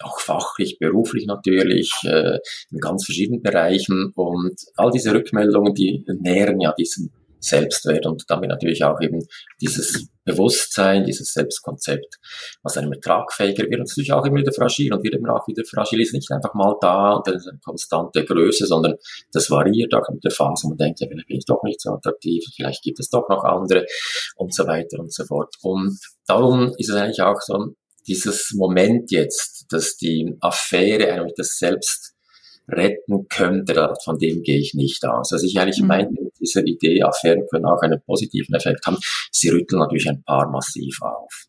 auch 0.00 0.20
fachlich, 0.20 0.78
beruflich 0.78 1.26
natürlich, 1.26 1.92
äh, 2.04 2.38
in 2.70 2.78
ganz 2.78 3.04
verschiedenen 3.04 3.42
Bereichen. 3.42 4.12
Und 4.14 4.60
all 4.76 4.90
diese 4.90 5.14
Rückmeldungen, 5.14 5.74
die 5.74 6.04
nähren 6.20 6.60
ja 6.60 6.72
diesen 6.72 7.12
Selbstwert 7.44 8.06
und 8.06 8.24
damit 8.28 8.50
natürlich 8.50 8.84
auch 8.84 9.00
eben 9.00 9.26
dieses 9.60 10.08
Bewusstsein, 10.24 11.04
dieses 11.04 11.32
Selbstkonzept, 11.32 12.16
was 12.62 12.76
einem 12.78 12.98
tragfähiger 13.00 13.64
wird 13.64 13.80
und 13.80 13.88
natürlich 13.88 14.12
auch 14.12 14.24
immer 14.24 14.40
wieder 14.40 14.52
fragil 14.52 14.92
und 14.92 15.04
wird 15.04 15.14
immer 15.14 15.34
auch 15.34 15.46
wieder 15.46 15.62
fragil, 15.64 16.00
ist 16.00 16.14
nicht 16.14 16.30
einfach 16.30 16.54
mal 16.54 16.74
da 16.80 17.12
und 17.12 17.28
eine 17.28 17.58
konstante 17.62 18.24
Größe, 18.24 18.66
sondern 18.66 18.94
das 19.32 19.50
variiert 19.50 19.92
auch 19.94 20.08
mit 20.10 20.24
der 20.24 20.30
Phase. 20.30 20.68
Man 20.68 20.78
denkt, 20.78 21.00
ja, 21.00 21.08
vielleicht 21.08 21.28
bin 21.28 21.38
ich 21.38 21.44
doch 21.44 21.62
nicht 21.62 21.80
so 21.80 21.90
attraktiv, 21.90 22.44
vielleicht 22.56 22.82
gibt 22.82 23.00
es 23.00 23.10
doch 23.10 23.28
noch 23.28 23.44
andere 23.44 23.84
und 24.36 24.54
so 24.54 24.66
weiter 24.66 24.98
und 24.98 25.12
so 25.12 25.24
fort. 25.24 25.54
Und 25.62 25.98
darum 26.26 26.72
ist 26.78 26.88
es 26.88 26.96
eigentlich 26.96 27.20
auch 27.20 27.40
so 27.40 27.74
dieses 28.06 28.52
Moment 28.54 29.10
jetzt, 29.10 29.66
dass 29.70 29.96
die 29.96 30.34
Affäre 30.40 31.12
eigentlich 31.12 31.34
das 31.36 31.58
Selbst 31.58 32.13
retten 32.68 33.26
könnte, 33.28 33.94
von 34.04 34.18
dem 34.18 34.42
gehe 34.42 34.58
ich 34.58 34.74
nicht 34.74 35.04
aus. 35.04 35.32
Also 35.32 35.46
ich 35.46 35.58
eigentlich 35.58 35.80
mhm. 35.80 35.88
meine, 35.88 36.10
diese 36.40 36.62
Idee, 36.62 37.02
Affären 37.02 37.46
können 37.50 37.66
auch 37.66 37.80
einen 37.82 38.00
positiven 38.04 38.54
Effekt 38.54 38.86
haben. 38.86 38.98
Sie 39.30 39.50
rütteln 39.50 39.80
natürlich 39.80 40.08
ein 40.08 40.22
Paar 40.24 40.50
massiv 40.50 41.00
auf. 41.02 41.46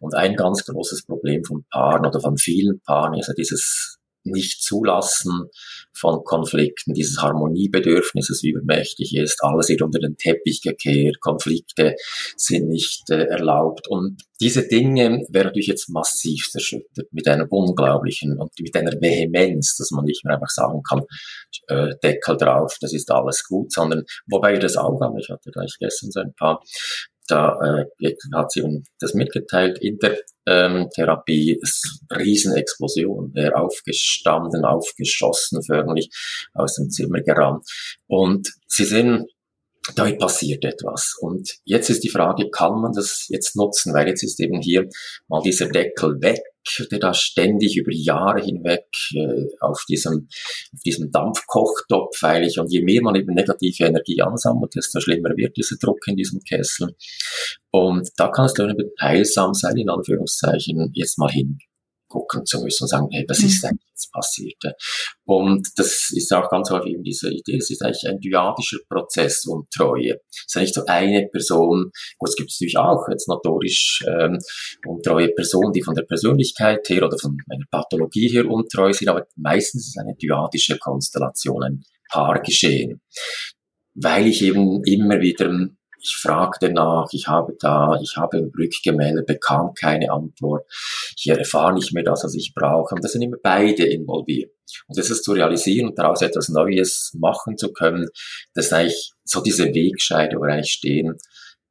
Und 0.00 0.14
ein 0.14 0.36
ganz 0.36 0.64
großes 0.64 1.04
Problem 1.06 1.44
von 1.44 1.64
Paaren 1.70 2.06
oder 2.06 2.20
von 2.20 2.36
vielen 2.36 2.80
Paaren 2.80 3.18
ist 3.18 3.28
ja 3.28 3.34
dieses 3.34 3.98
nicht 4.24 4.62
zulassen 4.62 5.48
von 5.92 6.24
Konflikten, 6.24 6.94
dieses 6.94 7.20
Harmoniebedürfnis, 7.20 8.28
das 8.28 8.42
übermächtig 8.42 9.14
ist, 9.16 9.38
alles 9.42 9.68
wird 9.68 9.82
unter 9.82 9.98
den 9.98 10.16
Teppich 10.16 10.62
gekehrt, 10.62 11.20
Konflikte 11.20 11.94
sind 12.36 12.68
nicht 12.68 13.10
äh, 13.10 13.24
erlaubt. 13.24 13.88
Und 13.88 14.22
diese 14.40 14.66
Dinge 14.66 15.24
werden 15.28 15.46
natürlich 15.46 15.68
jetzt 15.68 15.88
massiv 15.88 16.48
zerschüttert 16.50 17.12
mit 17.12 17.28
einer 17.28 17.46
unglaublichen 17.50 18.38
und 18.38 18.50
mit 18.60 18.74
einer 18.76 18.92
Vehemenz, 19.00 19.76
dass 19.76 19.90
man 19.90 20.04
nicht 20.04 20.24
mehr 20.24 20.34
einfach 20.34 20.50
sagen 20.50 20.82
kann, 20.82 21.02
äh, 21.68 21.94
Deckel 22.02 22.36
drauf, 22.36 22.76
das 22.80 22.92
ist 22.92 23.10
alles 23.10 23.44
gut, 23.44 23.72
sondern 23.72 24.04
wobei 24.26 24.58
das 24.58 24.76
auch 24.76 25.00
ich 25.18 25.28
hatte 25.30 25.50
gleich 25.50 25.76
gestern 25.78 26.10
so 26.10 26.20
ein 26.20 26.34
paar 26.34 26.60
da 27.32 27.58
äh, 28.00 28.14
hat 28.34 28.52
sie 28.52 28.60
uns 28.60 28.86
das 29.00 29.14
mitgeteilt 29.14 29.78
in 29.80 29.98
der 29.98 30.18
ähm, 30.46 30.88
Therapie. 30.94 31.58
Es 31.62 32.00
Riesenexplosion. 32.14 33.32
Er 33.34 33.58
aufgestanden, 33.58 34.64
aufgeschossen, 34.64 35.62
förmlich 35.62 36.10
aus 36.52 36.74
dem 36.74 36.90
Zimmer 36.90 37.22
gerannt. 37.22 37.66
Und 38.06 38.52
sie 38.66 38.84
sehen, 38.84 39.26
da 39.96 40.10
passiert 40.12 40.64
etwas. 40.64 41.16
Und 41.20 41.58
jetzt 41.64 41.88
ist 41.88 42.04
die 42.04 42.10
Frage, 42.10 42.50
kann 42.50 42.80
man 42.80 42.92
das 42.92 43.26
jetzt 43.28 43.56
nutzen? 43.56 43.94
Weil 43.94 44.08
jetzt 44.08 44.22
ist 44.22 44.38
eben 44.38 44.60
hier 44.60 44.88
mal 45.28 45.42
dieser 45.42 45.68
Deckel 45.68 46.20
weg 46.20 46.40
der 46.90 46.98
da 46.98 47.14
ständig 47.14 47.76
über 47.76 47.92
Jahre 47.92 48.42
hinweg 48.42 48.86
äh, 49.14 49.46
auf 49.60 49.84
diesem, 49.88 50.28
auf 50.72 50.80
diesem 50.84 51.10
Dampfkochtopf 51.10 52.22
eigentlich 52.22 52.58
und 52.58 52.72
je 52.72 52.82
mehr 52.82 53.02
man 53.02 53.14
eben 53.14 53.34
negative 53.34 53.84
Energie 53.84 54.22
ansammelt, 54.22 54.74
desto 54.74 55.00
schlimmer 55.00 55.30
wird 55.36 55.56
dieser 55.56 55.76
Druck 55.76 56.06
in 56.06 56.16
diesem 56.16 56.40
Kessel. 56.40 56.94
Und 57.70 58.08
da 58.16 58.28
kann 58.28 58.46
es 58.46 58.54
dann 58.54 58.74
heilsam 59.00 59.54
sein, 59.54 59.76
in 59.76 59.88
Anführungszeichen, 59.88 60.90
jetzt 60.94 61.18
mal 61.18 61.30
hin 61.30 61.58
gucken 62.12 62.44
zu 62.44 62.62
müssen 62.62 62.84
und 62.84 62.88
sagen, 62.88 63.08
hey, 63.10 63.24
was 63.26 63.38
ist 63.40 63.62
mhm. 63.62 63.70
eigentlich 63.70 63.88
jetzt 63.88 64.12
passiert? 64.12 64.62
Und 65.24 65.66
das 65.76 66.10
ist 66.12 66.32
auch 66.32 66.48
ganz 66.50 66.70
häufig 66.70 66.92
eben 66.92 67.02
diese 67.02 67.30
Idee, 67.30 67.56
es 67.56 67.70
ist 67.70 67.82
eigentlich 67.82 68.06
ein 68.06 68.20
dyadischer 68.20 68.78
Prozess 68.88 69.46
und 69.46 69.70
Treue. 69.70 70.20
Es 70.30 70.54
ist 70.54 70.56
nicht 70.56 70.74
so 70.74 70.84
eine 70.86 71.28
Person, 71.28 71.90
gut, 72.18 72.28
es 72.28 72.36
gibt 72.36 72.50
es 72.50 72.60
natürlich 72.60 72.78
auch 72.78 73.08
jetzt 73.10 73.28
notorisch 73.28 74.04
ähm, 74.06 74.38
untreue 74.86 75.28
Personen, 75.28 75.72
die 75.72 75.82
von 75.82 75.94
der 75.94 76.04
Persönlichkeit 76.04 76.86
her 76.88 77.06
oder 77.06 77.18
von 77.18 77.38
einer 77.50 77.64
Pathologie 77.70 78.28
her 78.28 78.46
untreu 78.46 78.92
sind, 78.92 79.08
aber 79.08 79.26
meistens 79.36 79.84
ist 79.86 79.96
es 79.96 80.02
eine 80.02 80.14
dyadische 80.16 80.78
Konstellation, 80.78 81.62
ein 81.62 81.84
Paargeschehen. 82.10 83.00
Weil 83.94 84.26
ich 84.26 84.42
eben 84.42 84.82
immer 84.84 85.20
wieder 85.20 85.68
ich 86.02 86.16
fragte 86.16 86.72
nach, 86.72 87.08
ich 87.12 87.28
habe 87.28 87.56
da, 87.60 87.96
ich 88.02 88.16
habe 88.16 88.50
rückgemeldet, 88.58 89.26
bekam 89.26 89.72
keine 89.74 90.10
Antwort. 90.10 90.66
Ich 91.16 91.28
erfahre 91.28 91.74
nicht 91.74 91.92
mehr 91.92 92.02
das, 92.02 92.24
was 92.24 92.34
ich 92.34 92.52
brauche. 92.54 92.94
Und 92.94 93.04
das 93.04 93.12
sind 93.12 93.22
immer 93.22 93.36
beide 93.40 93.84
involviert. 93.86 94.50
Und 94.88 94.98
das 94.98 95.10
ist 95.10 95.22
zu 95.22 95.32
realisieren 95.32 95.88
und 95.90 95.98
daraus 95.98 96.20
etwas 96.20 96.48
Neues 96.48 97.12
machen 97.18 97.56
zu 97.56 97.72
können, 97.72 98.08
das 98.54 98.66
ist 98.66 98.72
eigentlich 98.72 99.12
so 99.24 99.40
diese 99.40 99.66
Wegscheide, 99.66 100.36
wo 100.36 100.42
wir 100.42 100.54
eigentlich 100.54 100.72
stehen. 100.72 101.16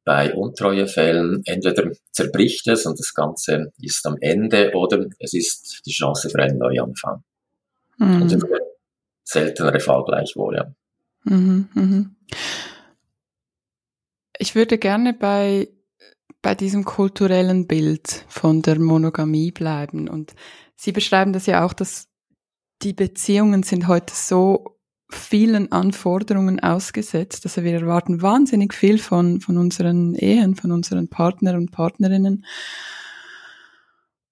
Bei 0.03 0.33
Untreuefällen 0.33 1.41
entweder 1.45 1.91
zerbricht 2.11 2.67
es 2.67 2.85
und 2.85 2.97
das 2.97 3.13
Ganze 3.13 3.71
ist 3.79 4.05
am 4.07 4.15
Ende 4.19 4.71
oder 4.73 5.05
es 5.19 5.33
ist 5.33 5.81
die 5.85 5.91
Chance 5.91 6.29
für 6.29 6.39
einen 6.39 6.57
Neuanfang. 6.57 7.23
Mhm. 7.97 8.21
Und 8.21 8.45
seltenere 9.23 9.79
Fall 9.79 10.03
gleichwohl, 10.05 10.55
ja. 10.55 10.73
Mhm, 11.23 11.69
mhm. 11.73 12.15
Ich 14.41 14.55
würde 14.55 14.79
gerne 14.79 15.13
bei, 15.13 15.67
bei 16.41 16.55
diesem 16.55 16.83
kulturellen 16.83 17.67
Bild 17.67 18.25
von 18.27 18.63
der 18.63 18.79
Monogamie 18.79 19.51
bleiben. 19.51 20.09
Und 20.09 20.33
Sie 20.75 20.91
beschreiben 20.91 21.31
das 21.31 21.45
ja 21.45 21.63
auch, 21.63 21.73
dass 21.73 22.09
die 22.81 22.93
Beziehungen 22.93 23.61
sind 23.61 23.87
heute 23.87 24.15
so 24.15 24.79
vielen 25.11 25.71
Anforderungen 25.71 26.59
ausgesetzt. 26.59 27.45
Also 27.45 27.63
wir 27.63 27.73
erwarten 27.73 28.23
wahnsinnig 28.23 28.73
viel 28.73 28.97
von, 28.97 29.41
von 29.41 29.59
unseren 29.59 30.15
Ehen, 30.15 30.55
von 30.55 30.71
unseren 30.71 31.07
Partnern 31.07 31.57
und 31.57 31.71
Partnerinnen. 31.71 32.43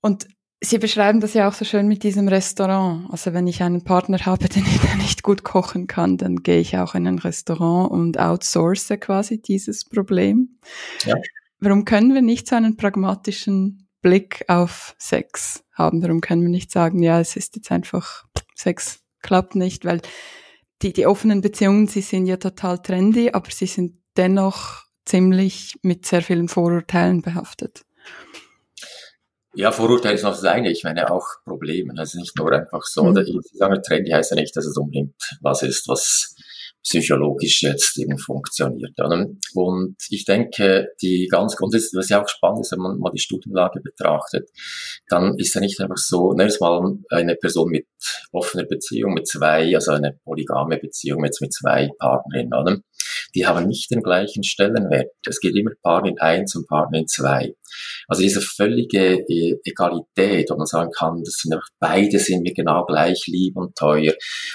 Und 0.02 0.28
Sie 0.62 0.78
beschreiben 0.78 1.22
das 1.22 1.34
ja 1.34 1.48
auch 1.48 1.54
so 1.54 1.64
schön 1.64 1.88
mit 1.88 2.04
diesem 2.04 2.28
Restaurant. 2.28 3.10
Also 3.12 3.34
wenn 3.34 3.48
ich 3.48 3.64
einen 3.64 3.84
Partner 3.84 4.20
habe, 4.26 4.50
der 4.50 4.62
nicht 4.98 5.24
gut 5.24 5.44
kochen 5.44 5.88
kann, 5.88 6.18
dann 6.18 6.44
gehe 6.44 6.60
ich 6.60 6.78
auch 6.78 6.96
in 6.96 7.08
ein 7.08 7.20
Restaurant 7.20 7.90
und 7.92 8.20
outsource 8.20 8.90
quasi 9.00 9.42
dieses 9.42 9.86
Problem. 9.86 10.60
Ja. 11.06 11.16
Warum 11.60 11.86
können 11.86 12.14
wir 12.14 12.22
nicht 12.22 12.48
so 12.48 12.56
einen 12.56 12.76
pragmatischen 12.76 13.88
Blick 14.02 14.44
auf 14.48 14.96
Sex 14.98 15.64
haben? 15.74 16.02
Warum 16.04 16.20
können 16.20 16.42
wir 16.42 16.50
nicht 16.50 16.72
sagen, 16.72 17.02
ja, 17.04 17.22
es 17.22 17.38
ist 17.38 17.56
jetzt 17.56 17.72
einfach, 17.72 18.26
Sex 18.54 19.00
klappt 19.22 19.56
nicht, 19.56 19.86
weil 19.86 20.02
die, 20.82 20.94
die 20.94 21.08
offenen 21.08 21.42
Beziehungen, 21.42 21.88
sie 21.88 22.02
sind 22.02 22.26
ja 22.26 22.38
total 22.38 22.80
trendy, 22.82 23.32
aber 23.32 23.50
sie 23.52 23.68
sind 23.68 23.98
dennoch 24.18 24.86
ziemlich 25.06 25.76
mit 25.82 26.06
sehr 26.06 26.22
vielen 26.22 26.48
Vorurteilen 26.48 27.22
behaftet. 27.22 27.84
Ja, 29.56 29.72
Vorurteil 29.72 30.16
ist 30.16 30.24
noch 30.24 30.32
das 30.32 30.44
eine. 30.44 30.72
Ich 30.72 30.84
meine 30.84 31.12
auch 31.12 31.26
Probleme. 31.44 31.94
Also 31.98 32.20
nicht 32.20 32.38
nur 32.38 32.52
einfach 32.52 32.84
so, 32.84 33.06
mhm. 33.06 33.18
ich 33.18 33.58
sage 33.58 33.82
Trendy 33.82 34.12
heißt 34.12 34.32
ja 34.32 34.38
nicht, 34.38 34.56
dass 34.56 34.66
es 34.66 34.78
unbedingt 34.78 35.16
was 35.42 35.64
ist, 35.64 35.88
was 35.88 36.36
psychologisch 36.84 37.64
jetzt 37.64 37.98
eben 37.98 38.18
funktioniert. 38.18 38.94
Und 39.54 39.96
ich 40.10 40.26
denke, 40.26 40.90
die 41.02 41.28
ganz 41.30 41.56
Grund 41.56 41.76
ist, 41.76 41.94
was 41.96 42.10
ja 42.10 42.24
auch 42.24 42.30
spannend 42.30 42.62
ist, 42.62 42.72
wenn 42.72 42.80
man 42.80 43.00
mal 43.00 43.12
die 43.12 43.20
Studienlage 43.20 43.82
betrachtet, 43.82 44.50
dann 45.10 45.38
ist 45.38 45.54
ja 45.56 45.62
nicht 45.62 45.80
einfach 45.82 45.98
so, 45.98 46.34
ne, 46.34 46.50
mal 46.60 46.98
eine 47.10 47.36
Person 47.36 47.70
mit 47.70 47.86
offener 48.32 48.66
Beziehung, 48.66 49.14
mit 49.14 49.28
zwei, 49.28 49.74
also 49.76 49.92
eine 49.92 50.18
polygame 50.24 50.78
Beziehung 50.78 51.26
jetzt 51.26 51.42
mit 51.42 51.54
zwei 51.54 51.90
Partnerinnen, 52.00 52.54
oder? 52.54 52.82
die 53.36 53.46
haben 53.46 53.68
nicht 53.68 53.92
den 53.92 54.02
gleichen 54.02 54.44
Stellenwert. 54.44 55.12
Es 55.28 55.40
geht 55.40 55.56
immer 55.56 55.72
Partner 55.82 56.12
in 56.12 56.20
eins 56.20 56.56
und 56.56 56.68
Partner 56.68 57.00
in 57.00 57.08
zwei. 57.08 57.54
Also 58.08 58.22
diese 58.22 58.42
völlige 58.42 59.20
äh, 59.20 59.60
Egalität, 59.64 60.50
wo 60.50 60.58
man 60.58 60.66
sagen 60.66 60.92
kann, 60.98 61.22
das 61.24 61.36
sind 61.42 61.54
einfach, 61.54 61.70
beide 61.80 62.20
sind 62.20 62.42
mir 62.42 62.54
genau 62.54 62.86
gleich 62.86 63.26
lieb 63.28 63.56
und 63.58 63.76
teuer. 63.76 64.14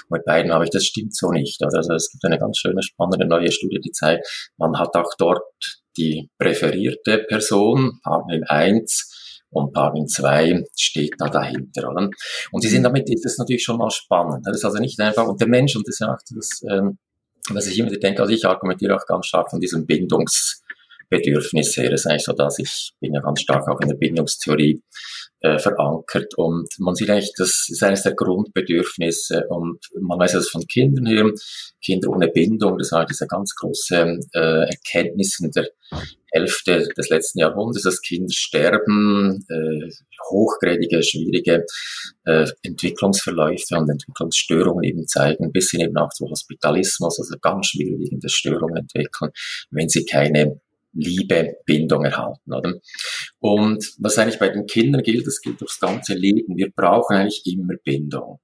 Und 0.08 0.18
mit 0.18 0.24
beiden 0.24 0.52
habe 0.52 0.64
ich, 0.64 0.70
das 0.70 0.84
stimmt 0.84 1.14
so 1.14 1.30
nicht. 1.30 1.62
Also 1.62 1.92
es 1.92 2.10
gibt 2.10 2.24
eine 2.24 2.38
ganz 2.38 2.58
schöne, 2.58 2.82
spannende 2.82 3.26
neue 3.26 3.52
Studie, 3.52 3.80
die 3.80 3.92
zeigt, 3.92 4.26
man 4.58 4.78
hat 4.78 4.94
auch 4.96 5.12
dort 5.18 5.42
die 5.96 6.28
präferierte 6.38 7.18
Person, 7.28 8.00
Partner 8.02 8.34
in 8.34 8.44
eins, 8.44 9.20
und 9.54 9.72
Partner 9.72 10.04
2 10.04 10.64
steht 10.76 11.14
da 11.18 11.28
dahinter. 11.28 11.88
Oder? 11.88 12.10
Und 12.50 12.60
sie 12.60 12.68
sind 12.68 12.82
damit, 12.82 13.08
ist 13.08 13.24
das 13.24 13.38
natürlich 13.38 13.62
schon 13.62 13.78
mal 13.78 13.90
spannend. 13.90 14.44
Das 14.44 14.56
ist 14.56 14.64
also 14.64 14.78
nicht 14.78 14.98
einfach, 15.00 15.26
und 15.26 15.40
der 15.40 15.48
Mensch, 15.48 15.76
und 15.76 15.86
das 15.86 15.94
ist 15.94 16.00
ja 16.00 16.12
auch 16.12 16.18
das, 16.34 16.62
ähm, 16.68 16.98
was 17.50 17.66
ich 17.66 17.78
immer 17.78 17.90
denke, 17.90 18.20
also 18.20 18.32
ich 18.32 18.44
argumentiere 18.44 18.96
auch 18.96 19.06
ganz 19.06 19.26
stark 19.26 19.50
von 19.50 19.60
diesem 19.60 19.86
Bindungsbedürfnis 21.14 21.76
her. 21.76 21.90
Das 21.90 22.00
ist 22.00 22.06
eigentlich 22.06 22.24
so, 22.24 22.32
dass 22.32 22.58
ich 22.58 22.92
bin 23.00 23.14
ja 23.14 23.20
ganz 23.20 23.40
stark 23.40 23.68
auch 23.68 23.80
in 23.80 23.88
der 23.88 23.96
Bindungstheorie 23.96 24.82
äh, 25.40 25.58
verankert 25.58 26.34
und 26.36 26.68
man 26.78 26.94
sieht 26.94 27.10
eigentlich, 27.10 27.32
das 27.36 27.66
ist 27.68 27.82
eines 27.82 28.02
der 28.02 28.14
Grundbedürfnisse 28.14 29.46
und 29.48 29.78
man 30.00 30.18
weiß 30.18 30.32
das 30.32 30.48
von 30.48 30.66
Kindern 30.66 31.06
her, 31.06 31.30
Kinder 31.82 32.10
ohne 32.10 32.28
Bindung, 32.28 32.78
das 32.78 32.92
war 32.92 33.06
diese 33.06 33.26
ganz 33.26 33.54
große 33.54 34.20
äh, 34.32 34.70
Erkenntnis 34.70 35.38
in 35.40 35.50
der 35.50 35.68
Hälfte 36.32 36.88
des 36.96 37.10
letzten 37.10 37.40
Jahrhunderts, 37.40 37.84
dass 37.84 38.00
Kinder 38.00 38.32
sterben, 38.32 39.44
äh, 39.48 39.90
hochgradige, 40.30 41.02
schwierige 41.02 41.64
äh, 42.24 42.46
Entwicklungsverläufe 42.62 43.76
und 43.76 43.90
Entwicklungsstörungen 43.90 44.82
eben 44.82 45.06
zeigen, 45.06 45.52
bis 45.52 45.70
hin 45.70 45.80
eben 45.80 45.96
auch 45.96 46.10
zu 46.10 46.28
Hospitalismus, 46.28 47.20
also 47.20 47.36
ganz 47.40 47.66
schwierige 47.68 48.18
Störungen 48.28 48.78
entwickeln, 48.78 49.30
wenn 49.70 49.88
sie 49.88 50.04
keine 50.04 50.60
Liebe, 50.94 51.56
Bindung 51.66 52.04
erhalten, 52.04 52.52
oder? 52.52 52.74
Und 53.40 53.84
was 53.98 54.18
eigentlich 54.18 54.38
bei 54.38 54.48
den 54.48 54.66
Kindern 54.66 55.02
gilt, 55.02 55.26
das 55.26 55.40
gilt 55.40 55.62
aufs 55.62 55.80
ganze 55.80 56.14
Leben. 56.14 56.56
Wir 56.56 56.70
brauchen 56.70 57.16
eigentlich 57.16 57.42
immer 57.46 57.74
Bindung. 57.82 58.40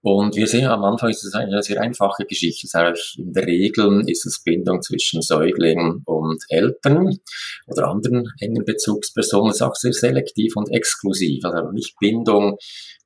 Und 0.00 0.36
wir 0.36 0.46
sehen 0.46 0.66
am 0.66 0.84
Anfang 0.84 1.10
ist 1.10 1.24
es 1.24 1.34
eine 1.34 1.62
sehr 1.62 1.80
einfache 1.80 2.24
Geschichte. 2.24 2.68
In 3.16 3.32
der 3.32 3.46
Regel 3.46 4.04
ist 4.06 4.26
es 4.26 4.42
Bindung 4.42 4.82
zwischen 4.82 5.22
Säuglingen 5.22 6.02
und 6.04 6.42
Eltern 6.48 7.18
oder 7.66 7.88
anderen 7.88 8.24
engen 8.40 8.64
Bezugspersonen. 8.64 9.48
Das 9.48 9.56
ist 9.56 9.62
auch 9.62 9.74
sehr 9.74 9.92
selektiv 9.92 10.56
und 10.56 10.70
exklusiv. 10.70 11.44
Also 11.44 11.70
nicht 11.72 11.94
Bindung 11.98 12.58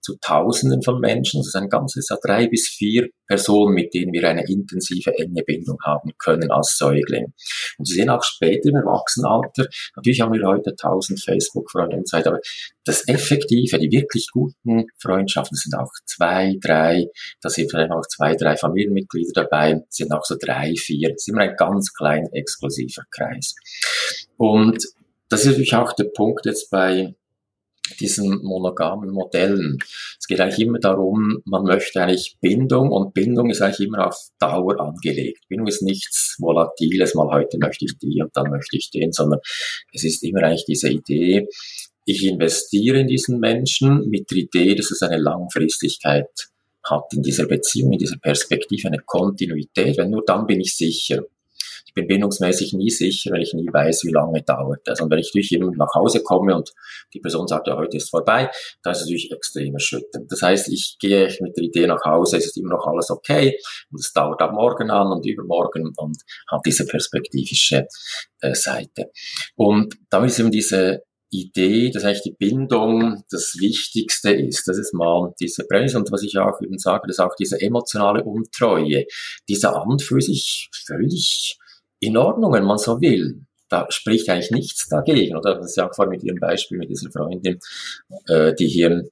zu 0.02 0.16
Tausenden 0.20 0.82
von 0.82 1.00
Menschen. 1.00 1.40
Das 1.40 1.48
ist 1.48 1.56
ein 1.56 1.68
ganzes, 1.68 2.08
drei 2.22 2.48
bis 2.48 2.68
vier 2.68 3.08
Personen, 3.26 3.74
mit 3.74 3.94
denen 3.94 4.12
wir 4.12 4.28
eine 4.28 4.44
intensive, 4.46 5.16
enge 5.16 5.42
Bindung 5.44 5.78
haben 5.84 6.10
können 6.18 6.50
als 6.50 6.76
Säugling. 6.76 7.32
Und 7.78 7.86
Sie 7.86 7.94
sehen 7.94 8.10
auch 8.10 8.22
später 8.22 8.68
im 8.68 8.76
Erwachsenenalter, 8.76 9.68
natürlich 9.96 10.20
haben 10.20 10.32
wir 10.32 10.46
heute 10.46 10.74
tausend 10.74 11.22
Facebook-Freunde 11.22 11.96
und 11.96 12.08
so 12.08 12.16
weiter, 12.16 12.30
aber 12.30 12.40
das 12.84 13.06
Effektive, 13.08 13.78
die 13.78 13.90
wirklich 13.90 14.28
guten 14.32 14.86
Freundschaften 14.98 15.56
sind 15.56 15.74
auch 15.74 15.90
zwei, 16.04 16.56
drei, 16.60 17.06
da 17.40 17.48
sind 17.48 17.70
vielleicht 17.70 17.92
auch 17.92 18.06
zwei, 18.08 18.34
drei 18.34 18.56
Familienmitglieder 18.56 19.32
dabei, 19.34 19.82
sind 19.88 20.12
auch 20.12 20.24
so 20.24 20.36
drei, 20.40 20.74
vier, 20.76 21.10
das 21.10 21.22
ist 21.22 21.28
immer 21.28 21.42
ein 21.42 21.56
ganz 21.56 21.92
klein 21.92 22.26
exklusiver 22.32 23.04
Kreis. 23.10 23.54
Und 24.36 24.84
das 25.28 25.42
ist 25.42 25.48
natürlich 25.48 25.74
auch 25.74 25.92
der 25.92 26.10
Punkt 26.14 26.46
jetzt 26.46 26.70
bei 26.70 27.14
diesen 28.00 28.42
monogamen 28.42 29.10
Modellen. 29.10 29.78
Es 30.18 30.26
geht 30.26 30.40
eigentlich 30.40 30.60
immer 30.60 30.78
darum, 30.78 31.42
man 31.44 31.64
möchte 31.64 32.00
eigentlich 32.00 32.36
Bindung 32.40 32.90
und 32.90 33.12
Bindung 33.14 33.50
ist 33.50 33.60
eigentlich 33.60 33.86
immer 33.88 34.06
auf 34.08 34.16
Dauer 34.38 34.80
angelegt. 34.80 35.44
Bindung 35.48 35.66
ist 35.66 35.82
nichts 35.82 36.36
Volatiles, 36.38 37.14
mal 37.14 37.28
heute 37.32 37.58
möchte 37.58 37.84
ich 37.84 37.98
die 37.98 38.20
und 38.22 38.30
dann 38.34 38.50
möchte 38.50 38.76
ich 38.76 38.90
den, 38.90 39.12
sondern 39.12 39.40
es 39.92 40.04
ist 40.04 40.22
immer 40.22 40.42
eigentlich 40.42 40.64
diese 40.64 40.90
Idee, 40.90 41.48
ich 42.04 42.26
investiere 42.26 43.00
in 43.00 43.06
diesen 43.06 43.38
Menschen 43.38 44.08
mit 44.08 44.30
der 44.30 44.38
Idee, 44.38 44.74
dass 44.74 44.90
es 44.90 45.02
eine 45.02 45.18
Langfristigkeit 45.18 46.30
hat 46.84 47.04
in 47.12 47.22
dieser 47.22 47.46
Beziehung, 47.46 47.92
in 47.92 47.98
dieser 47.98 48.18
Perspektive, 48.18 48.88
eine 48.88 48.98
Kontinuität, 48.98 49.98
weil 49.98 50.08
nur 50.08 50.24
dann 50.26 50.46
bin 50.46 50.60
ich 50.60 50.76
sicher 50.76 51.22
ich 51.92 51.94
bin 51.94 52.06
bindungsmäßig 52.06 52.72
nie 52.72 52.88
sicher, 52.88 53.32
weil 53.32 53.42
ich 53.42 53.52
nie 53.52 53.68
weiß, 53.70 54.04
wie 54.04 54.12
lange 54.12 54.42
dauert 54.42 54.80
das. 54.86 55.02
Und 55.02 55.10
wenn 55.10 55.18
ich 55.18 55.30
durch 55.30 55.52
eben 55.52 55.72
nach 55.72 55.94
Hause 55.94 56.22
komme 56.22 56.56
und 56.56 56.72
die 57.12 57.20
Person 57.20 57.46
sagt, 57.46 57.66
ja, 57.66 57.76
heute 57.76 57.98
ist 57.98 58.08
vorbei, 58.08 58.50
dann 58.82 58.92
ist 58.92 59.00
es 59.00 59.04
natürlich 59.04 59.30
extrem 59.30 59.74
erschütternd. 59.74 60.32
Das 60.32 60.40
heißt, 60.40 60.68
ich 60.72 60.96
gehe 60.98 61.28
mit 61.40 61.54
der 61.54 61.64
Idee 61.64 61.86
nach 61.86 62.02
Hause, 62.06 62.38
es 62.38 62.46
ist 62.46 62.56
immer 62.56 62.70
noch 62.70 62.86
alles 62.86 63.10
okay 63.10 63.58
und 63.90 64.00
es 64.00 64.10
dauert 64.14 64.40
ab 64.40 64.52
morgen 64.54 64.90
an 64.90 65.08
und 65.08 65.26
übermorgen 65.26 65.92
und 65.94 66.16
hat 66.50 66.62
diese 66.64 66.86
perspektivische 66.86 67.86
äh, 68.40 68.54
Seite. 68.54 69.10
Und 69.54 69.94
da 70.08 70.24
ist 70.24 70.38
eben 70.38 70.50
diese 70.50 71.02
Idee, 71.32 71.90
dass 71.90 72.04
eigentlich 72.04 72.22
die 72.22 72.36
Bindung 72.38 73.24
das 73.30 73.56
Wichtigste 73.58 74.32
ist. 74.32 74.68
Das 74.68 74.78
ist 74.78 74.92
mal 74.92 75.34
diese 75.40 75.64
Prämisse 75.64 75.96
und 75.98 76.12
was 76.12 76.22
ich 76.22 76.38
auch 76.38 76.60
eben 76.60 76.78
sage, 76.78 77.08
dass 77.08 77.18
auch 77.18 77.34
diese 77.34 77.60
emotionale 77.60 78.22
Untreue, 78.22 79.06
dieser 79.48 79.74
an 79.74 79.98
für 79.98 80.20
sich 80.20 80.68
völlig 80.86 81.58
in 82.00 82.16
Ordnung, 82.16 82.52
wenn 82.52 82.64
man 82.64 82.78
so 82.78 83.00
will. 83.00 83.46
Da 83.68 83.86
spricht 83.88 84.28
eigentlich 84.28 84.50
nichts 84.50 84.88
dagegen. 84.88 85.36
Oder 85.36 85.54
das 85.54 85.70
ist 85.70 85.76
ja 85.76 85.88
auch 85.88 85.94
vor 85.94 86.06
mit 86.06 86.22
Ihrem 86.22 86.38
Beispiel 86.38 86.76
mit 86.76 86.90
dieser 86.90 87.10
Freundin, 87.10 87.58
äh, 88.26 88.54
die 88.54 88.68
hier 88.68 89.08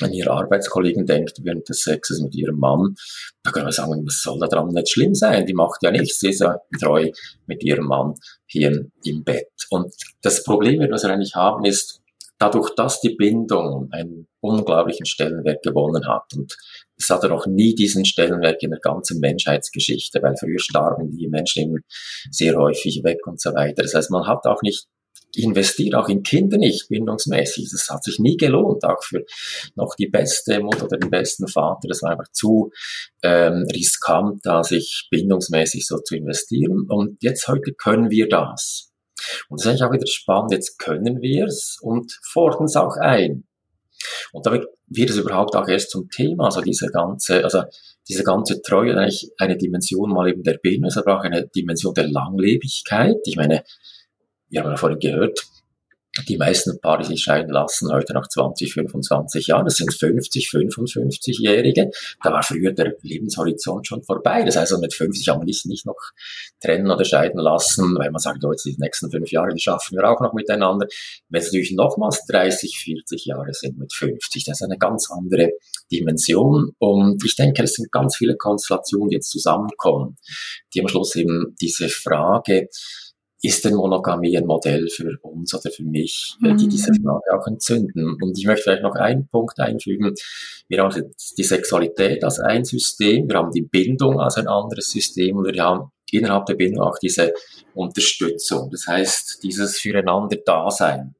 an 0.00 0.12
ihre 0.12 0.30
Arbeitskollegen 0.30 1.06
denkt 1.06 1.38
während 1.42 1.68
des 1.68 1.82
Sexes 1.82 2.20
mit 2.20 2.34
ihrem 2.34 2.58
Mann, 2.58 2.94
da 3.42 3.50
kann 3.50 3.64
man 3.64 3.72
sagen, 3.72 4.04
was 4.06 4.22
soll 4.22 4.38
da 4.40 4.46
dran 4.46 4.68
nicht 4.68 4.90
schlimm 4.90 5.14
sein? 5.14 5.46
Die 5.46 5.54
macht 5.54 5.82
ja 5.82 5.90
nichts, 5.90 6.20
sie 6.20 6.30
ist 6.30 6.40
ja 6.40 6.58
treu 6.80 7.10
mit 7.46 7.62
ihrem 7.62 7.86
Mann 7.86 8.14
hier 8.46 8.86
im 9.04 9.24
Bett. 9.24 9.50
Und 9.70 9.94
das 10.22 10.42
Problem, 10.42 10.80
was 10.90 11.04
wir 11.04 11.10
eigentlich 11.10 11.34
haben, 11.34 11.64
ist, 11.64 12.00
dadurch, 12.38 12.74
dass 12.74 13.00
die 13.00 13.14
Bindung 13.14 13.88
einen 13.92 14.26
unglaublichen 14.40 15.06
Stellenwert 15.06 15.62
gewonnen 15.62 16.06
hat 16.06 16.24
und 16.34 16.54
es 16.96 17.08
hatte 17.10 17.28
noch 17.28 17.46
nie 17.46 17.74
diesen 17.74 18.04
Stellenwert 18.04 18.62
in 18.62 18.70
der 18.70 18.80
ganzen 18.80 19.20
Menschheitsgeschichte, 19.20 20.22
weil 20.22 20.36
früher 20.38 20.58
starben 20.58 21.10
die 21.16 21.28
Menschen 21.28 21.62
eben 21.62 21.84
sehr 22.30 22.56
häufig 22.56 23.02
weg 23.04 23.26
und 23.26 23.40
so 23.40 23.52
weiter. 23.54 23.82
Das 23.82 23.94
heißt, 23.94 24.10
man 24.10 24.26
hat 24.26 24.44
auch 24.46 24.62
nicht 24.62 24.86
investiert 25.36 25.94
auch 25.94 26.08
in 26.08 26.22
Kinder 26.22 26.58
nicht 26.58 26.88
bindungsmäßig. 26.88 27.68
Das 27.70 27.88
hat 27.88 28.04
sich 28.04 28.18
nie 28.18 28.36
gelohnt, 28.36 28.84
auch 28.84 29.02
für 29.02 29.24
noch 29.74 29.94
die 29.94 30.08
beste 30.08 30.60
Mutter 30.60 30.84
oder 30.84 30.98
den 30.98 31.10
besten 31.10 31.48
Vater. 31.48 31.88
Das 31.88 32.02
war 32.02 32.12
einfach 32.12 32.30
zu 32.32 32.70
ähm, 33.22 33.66
riskant, 33.72 34.40
da 34.44 34.62
sich 34.62 35.08
bindungsmäßig 35.10 35.86
so 35.86 35.98
zu 35.98 36.16
investieren. 36.16 36.86
Und 36.88 37.22
jetzt 37.22 37.48
heute 37.48 37.72
können 37.72 38.10
wir 38.10 38.28
das. 38.28 38.92
Und 39.48 39.60
das 39.60 39.66
ist 39.66 39.70
eigentlich 39.70 39.82
auch 39.84 39.92
wieder 39.92 40.06
spannend. 40.06 40.52
Jetzt 40.52 40.78
können 40.78 41.20
wir 41.20 41.46
es 41.46 41.78
und 41.80 42.18
fordern 42.22 42.64
es 42.64 42.76
auch 42.76 42.96
ein. 42.96 43.44
Und 44.32 44.46
damit 44.46 44.66
wird 44.86 45.10
es 45.10 45.16
überhaupt 45.16 45.56
auch 45.56 45.68
erst 45.68 45.90
zum 45.90 46.10
Thema, 46.10 46.46
also 46.46 46.60
diese 46.60 46.88
ganze, 46.88 47.42
also 47.42 47.62
diese 48.08 48.22
ganze 48.22 48.60
Treue, 48.60 48.96
eigentlich 48.96 49.30
eine 49.38 49.56
Dimension 49.56 50.10
mal 50.10 50.28
eben 50.28 50.42
der 50.42 50.58
Bindung, 50.58 50.90
aber 50.94 51.18
auch 51.18 51.22
eine 51.22 51.46
Dimension 51.48 51.94
der 51.94 52.08
Langlebigkeit. 52.08 53.16
Ich 53.24 53.36
meine, 53.36 53.64
wir 54.54 54.62
haben 54.62 54.70
ja 54.70 54.76
vorhin 54.76 55.00
gehört, 55.00 55.40
die 56.28 56.36
meisten 56.36 56.80
Paare, 56.80 57.02
sich 57.02 57.20
scheiden 57.20 57.50
lassen, 57.50 57.92
heute 57.92 58.14
nach 58.14 58.28
20, 58.28 58.72
25 58.72 59.48
Jahren, 59.48 59.64
das 59.64 59.74
sind 59.74 59.92
50, 59.92 60.48
55-Jährige. 60.48 61.90
Da 62.22 62.32
war 62.32 62.42
früher 62.44 62.72
der 62.72 62.94
Lebenshorizont 63.02 63.88
schon 63.88 64.04
vorbei. 64.04 64.44
Das 64.44 64.56
heißt, 64.56 64.78
mit 64.80 64.94
50 64.94 65.28
haben 65.28 65.40
wir 65.40 65.46
nicht, 65.46 65.86
noch 65.86 65.98
trennen 66.62 66.88
oder 66.88 67.04
scheiden 67.04 67.40
lassen, 67.40 67.96
weil 67.98 68.12
man 68.12 68.20
sagt, 68.20 68.44
oh, 68.44 68.52
die 68.52 68.76
nächsten 68.78 69.10
fünf 69.10 69.32
Jahre, 69.32 69.52
die 69.52 69.60
schaffen 69.60 69.96
wir 69.96 70.08
auch 70.08 70.20
noch 70.20 70.34
miteinander. 70.34 70.86
Wenn 71.28 71.40
es 71.40 71.48
natürlich 71.48 71.72
nochmals 71.72 72.24
30, 72.26 72.78
40 72.78 73.24
Jahre 73.24 73.52
sind 73.52 73.76
mit 73.76 73.92
50, 73.92 74.44
das 74.44 74.60
ist 74.60 74.64
eine 74.64 74.78
ganz 74.78 75.10
andere 75.10 75.50
Dimension. 75.90 76.70
Und 76.78 77.24
ich 77.24 77.34
denke, 77.34 77.64
es 77.64 77.74
sind 77.74 77.90
ganz 77.90 78.16
viele 78.16 78.36
Konstellationen, 78.36 79.08
die 79.08 79.16
jetzt 79.16 79.30
zusammenkommen, 79.30 80.16
die 80.72 80.80
am 80.80 80.86
Schluss 80.86 81.16
eben 81.16 81.56
diese 81.60 81.88
Frage, 81.88 82.68
ist 83.44 83.64
denn 83.64 83.74
Monogamie 83.74 84.36
ein 84.36 84.46
Modell 84.46 84.88
für 84.88 85.18
uns 85.22 85.54
oder 85.54 85.70
für 85.70 85.84
mich, 85.84 86.36
mhm. 86.40 86.56
die 86.56 86.68
diese 86.68 86.90
mhm. 86.92 87.04
Frage 87.04 87.38
auch 87.38 87.46
entzünden? 87.46 88.16
Und 88.20 88.38
ich 88.38 88.46
möchte 88.46 88.62
vielleicht 88.62 88.82
noch 88.82 88.94
einen 88.94 89.28
Punkt 89.28 89.58
einfügen. 89.60 90.14
Wir 90.68 90.82
haben 90.82 91.12
die 91.36 91.42
Sexualität 91.42 92.24
als 92.24 92.40
ein 92.40 92.64
System, 92.64 93.28
wir 93.28 93.36
haben 93.36 93.50
die 93.50 93.62
Bindung 93.62 94.18
als 94.18 94.38
ein 94.38 94.48
anderes 94.48 94.90
System 94.90 95.36
und 95.36 95.52
wir 95.52 95.62
haben 95.62 95.90
innerhalb 96.10 96.46
der 96.46 96.54
Bindung 96.54 96.84
auch 96.84 96.98
diese 96.98 97.32
Unterstützung. 97.74 98.70
Das 98.70 98.86
heißt, 98.86 99.42
dieses 99.42 99.78
Füreinander-Dasein. 99.78 101.14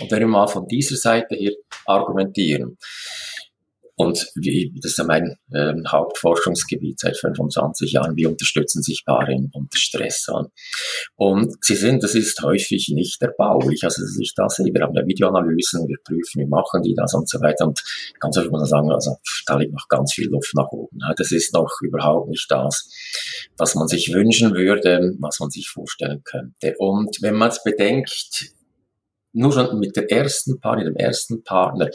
Und 0.00 0.10
wenn 0.12 0.20
wir 0.20 0.28
mal 0.28 0.46
von 0.46 0.66
dieser 0.68 0.96
Seite 0.96 1.34
hier 1.34 1.54
argumentieren, 1.86 2.78
und 3.98 4.30
wie, 4.36 4.72
das 4.80 4.92
ist 4.92 4.98
ja 4.98 5.04
mein 5.04 5.36
äh, 5.52 5.74
Hauptforschungsgebiet 5.88 7.00
seit 7.00 7.16
25 7.16 7.90
Jahren. 7.90 8.14
Wie 8.14 8.26
unterstützen 8.26 8.80
sich 8.80 9.02
Paare 9.04 9.34
unter 9.52 9.76
Stress? 9.76 10.28
Und 11.16 11.56
sie 11.64 11.74
sind, 11.74 12.04
das 12.04 12.14
ist 12.14 12.40
häufig 12.42 12.90
nicht 12.94 13.20
erbaulich. 13.20 13.82
Also, 13.82 14.02
dass 14.02 14.16
ich 14.20 14.34
da 14.36 14.48
sehe, 14.48 14.72
wir 14.72 14.82
haben 14.82 14.94
ja 14.94 15.04
Videoanalysen, 15.04 15.88
wir 15.88 15.96
prüfen, 16.04 16.42
wie 16.42 16.46
machen 16.46 16.82
die 16.82 16.94
das 16.94 17.12
und 17.12 17.28
so 17.28 17.40
weiter. 17.40 17.66
Und 17.66 17.82
ganz 18.20 18.36
häufig 18.36 18.52
muss 18.52 18.60
man 18.60 18.68
sagen, 18.68 18.92
also, 18.92 19.16
da 19.46 19.56
liegt 19.56 19.72
noch 19.72 19.88
ganz 19.88 20.12
viel 20.14 20.28
Luft 20.28 20.54
nach 20.54 20.68
oben. 20.70 21.00
Das 21.16 21.32
ist 21.32 21.52
noch 21.52 21.72
überhaupt 21.82 22.28
nicht 22.28 22.48
das, 22.48 22.88
was 23.56 23.74
man 23.74 23.88
sich 23.88 24.14
wünschen 24.14 24.54
würde, 24.54 25.16
was 25.18 25.40
man 25.40 25.50
sich 25.50 25.68
vorstellen 25.68 26.22
könnte. 26.22 26.76
Und 26.78 27.20
wenn 27.20 27.34
man 27.34 27.48
es 27.48 27.64
bedenkt, 27.64 28.52
nur 29.32 29.52
schon 29.52 29.80
mit 29.80 29.96
der 29.96 30.08
ersten 30.08 30.52
mit 30.52 30.86
dem 30.86 30.96
ersten 30.96 31.42
Partner, 31.42 31.90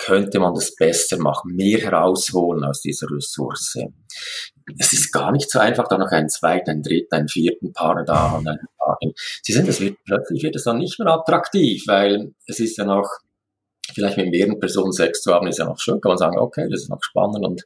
könnte 0.00 0.40
man 0.40 0.54
das 0.54 0.74
besser 0.74 1.18
machen, 1.18 1.54
mehr 1.54 1.78
herausholen 1.78 2.64
aus 2.64 2.80
dieser 2.80 3.06
Ressource. 3.10 3.76
Es 4.78 4.92
ist 4.92 5.12
gar 5.12 5.30
nicht 5.30 5.50
so 5.50 5.58
einfach, 5.58 5.88
da 5.88 5.98
noch 5.98 6.10
einen 6.10 6.28
zweiten, 6.28 6.70
einen 6.70 6.82
dritten, 6.82 7.14
einen 7.14 7.28
vierten 7.28 7.72
Partner 7.72 8.04
da 8.04 8.32
und 8.32 8.48
einen 8.48 8.66
Partner. 8.78 9.12
Sie 9.42 9.52
sind, 9.52 9.68
es 9.68 9.80
wird, 9.80 9.98
plötzlich 10.04 10.42
wird 10.42 10.56
es 10.56 10.64
dann 10.64 10.78
nicht 10.78 10.98
mehr 10.98 11.08
attraktiv, 11.08 11.84
weil 11.86 12.32
es 12.46 12.60
ist 12.60 12.78
ja 12.78 12.84
noch, 12.84 13.08
vielleicht 13.92 14.16
mit 14.16 14.30
mehreren 14.30 14.58
Personen 14.58 14.92
Sex 14.92 15.20
zu 15.20 15.34
haben, 15.34 15.48
ist 15.48 15.58
ja 15.58 15.66
noch 15.66 15.78
schön, 15.78 16.00
kann 16.00 16.10
man 16.10 16.18
sagen, 16.18 16.38
okay, 16.38 16.66
das 16.70 16.82
ist 16.82 16.90
noch 16.90 17.02
spannend 17.02 17.44
und 17.44 17.62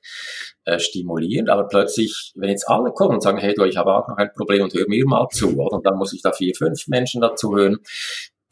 äh, 0.64 0.78
stimulierend, 0.78 1.50
aber 1.50 1.68
plötzlich, 1.68 2.32
wenn 2.34 2.50
jetzt 2.50 2.68
alle 2.68 2.92
kommen 2.92 3.14
und 3.14 3.22
sagen, 3.22 3.38
hey 3.38 3.54
du, 3.54 3.64
ich 3.64 3.76
habe 3.76 3.94
auch 3.94 4.08
noch 4.08 4.16
ein 4.16 4.32
Problem 4.34 4.62
und 4.62 4.74
hör 4.74 4.88
mir 4.88 5.04
mal 5.06 5.28
zu, 5.30 5.54
oder? 5.56 5.76
und 5.76 5.86
dann 5.86 5.96
muss 5.96 6.14
ich 6.14 6.22
da 6.22 6.32
vier, 6.32 6.54
fünf 6.56 6.88
Menschen 6.88 7.20
dazu 7.20 7.54
hören, 7.56 7.78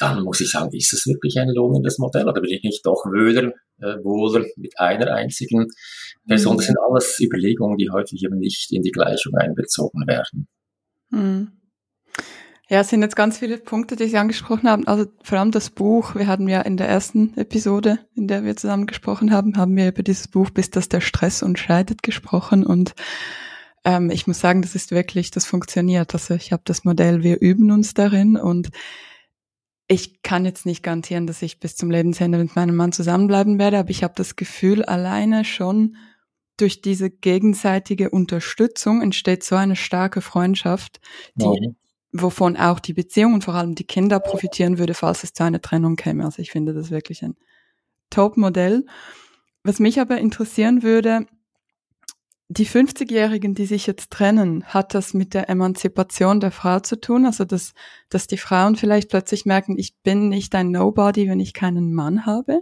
dann 0.03 0.25
muss 0.25 0.41
ich 0.41 0.51
sagen, 0.51 0.71
ist 0.73 0.93
es 0.93 1.07
wirklich 1.07 1.39
ein 1.39 1.49
lohnendes 1.49 1.99
Modell 1.99 2.29
oder 2.29 2.41
bin 2.41 2.51
ich 2.51 2.63
nicht 2.65 2.85
doch 2.85 3.05
wöder, 3.07 3.53
äh, 3.79 3.97
wohler 4.03 4.45
mit 4.57 4.79
einer 4.79 5.13
einzigen 5.13 5.69
Person? 6.27 6.57
Das 6.57 6.67
mhm. 6.67 6.69
sind 6.69 6.79
alles 6.81 7.21
Überlegungen, 7.21 7.77
die 7.79 7.91
häufig 7.91 8.23
eben 8.25 8.39
nicht 8.39 8.73
in 8.73 8.83
die 8.83 8.91
Gleichung 8.91 9.35
einbezogen 9.37 10.07
werden. 10.07 10.49
Mhm. 11.11 11.53
Ja, 12.69 12.81
es 12.81 12.89
sind 12.89 13.03
jetzt 13.03 13.17
ganz 13.17 13.39
viele 13.39 13.59
Punkte, 13.59 13.97
die 13.97 14.07
Sie 14.07 14.17
angesprochen 14.17 14.69
haben. 14.69 14.87
Also 14.87 15.05
vor 15.23 15.39
allem 15.39 15.51
das 15.51 15.71
Buch. 15.71 16.15
Wir 16.15 16.27
hatten 16.27 16.49
ja 16.49 16.63
in 16.63 16.77
der 16.77 16.89
ersten 16.89 17.37
Episode, 17.37 17.99
in 18.15 18.29
der 18.29 18.45
wir 18.45 18.57
zusammen 18.57 18.87
gesprochen 18.87 19.31
haben, 19.31 19.57
haben 19.57 19.77
wir 19.77 19.89
über 19.89 20.03
dieses 20.03 20.29
Buch 20.29 20.51
Bis 20.51 20.71
das 20.71 20.89
der 20.89 21.01
Stress 21.01 21.43
uns 21.43 21.61
scheidet 21.61 22.03
gesprochen. 22.03 22.65
Und 22.65 22.95
ähm, 23.85 24.11
ich 24.11 24.27
muss 24.27 24.41
sagen, 24.41 24.63
das 24.63 24.75
ist 24.75 24.91
wirklich, 24.91 25.31
das 25.31 25.45
funktioniert. 25.45 26.15
Also 26.15 26.35
ich 26.35 26.51
habe 26.51 26.63
das 26.65 26.85
Modell, 26.85 27.23
wir 27.23 27.41
üben 27.41 27.71
uns 27.71 27.95
darin 27.95 28.37
und 28.37 28.71
ich 29.93 30.23
kann 30.23 30.45
jetzt 30.45 30.67
nicht 30.67 30.83
garantieren, 30.83 31.27
dass 31.27 31.43
ich 31.43 31.61
bis 31.61 31.77
zum 31.77 31.91
Lebensende 31.91 32.39
mit 32.39 32.57
meinem 32.57 32.75
Mann 32.75 32.93
zusammenbleiben 32.93 33.59
werde, 33.59 33.79
aber 33.79 33.91
ich 33.91 34.03
habe 34.03 34.15
das 34.17 34.37
Gefühl, 34.37 34.85
alleine 34.85 35.45
schon 35.45 35.97
durch 36.57 36.81
diese 36.81 37.11
gegenseitige 37.11 38.11
Unterstützung 38.11 39.03
entsteht 39.03 39.43
so 39.43 39.57
eine 39.57 39.77
starke 39.77 40.21
Freundschaft, 40.21 41.01
die, 41.35 41.75
wovon 42.13 42.57
auch 42.57 42.79
die 42.79 42.93
Beziehung 42.93 43.35
und 43.35 43.45
vor 43.45 43.55
allem 43.55 43.75
die 43.75 43.87
Kinder 43.87 44.21
profitieren 44.21 44.79
würde, 44.79 44.95
falls 44.95 45.25
es 45.25 45.33
zu 45.33 45.45
einer 45.45 45.63
Trennung 45.63 45.97
käme. 45.97 46.25
Also 46.25 46.43
ich 46.43 46.51
finde 46.51 46.75
das 46.75 46.91
wirklich 46.91 47.23
ein 47.23 47.37
Top-Modell. 48.11 48.85
Was 49.65 49.79
mich 49.79 50.01
aber 50.01 50.19
interessieren 50.19 50.83
würde, 50.83 51.27
die 52.53 52.67
50-Jährigen, 52.67 53.55
die 53.55 53.67
sich 53.67 53.87
jetzt 53.87 54.11
trennen, 54.11 54.65
hat 54.65 54.95
das 54.95 55.15
mit 55.15 55.33
der 55.33 55.49
Emanzipation 55.49 56.41
der 56.41 56.51
Frau 56.51 56.81
zu 56.81 57.01
tun? 57.01 57.25
Also, 57.25 57.45
dass, 57.45 57.73
dass 58.11 58.27
die 58.27 58.37
Frauen 58.37 58.77
vielleicht 58.77 59.09
plötzlich 59.09 59.47
merken, 59.47 59.79
ich 59.79 59.97
bin 60.03 60.29
nicht 60.29 60.55
ein 60.55 60.71
Nobody, 60.71 61.29
wenn 61.29 61.41
ich 61.41 61.55
keinen 61.55 61.95
Mann 61.95 62.27
habe? 62.27 62.61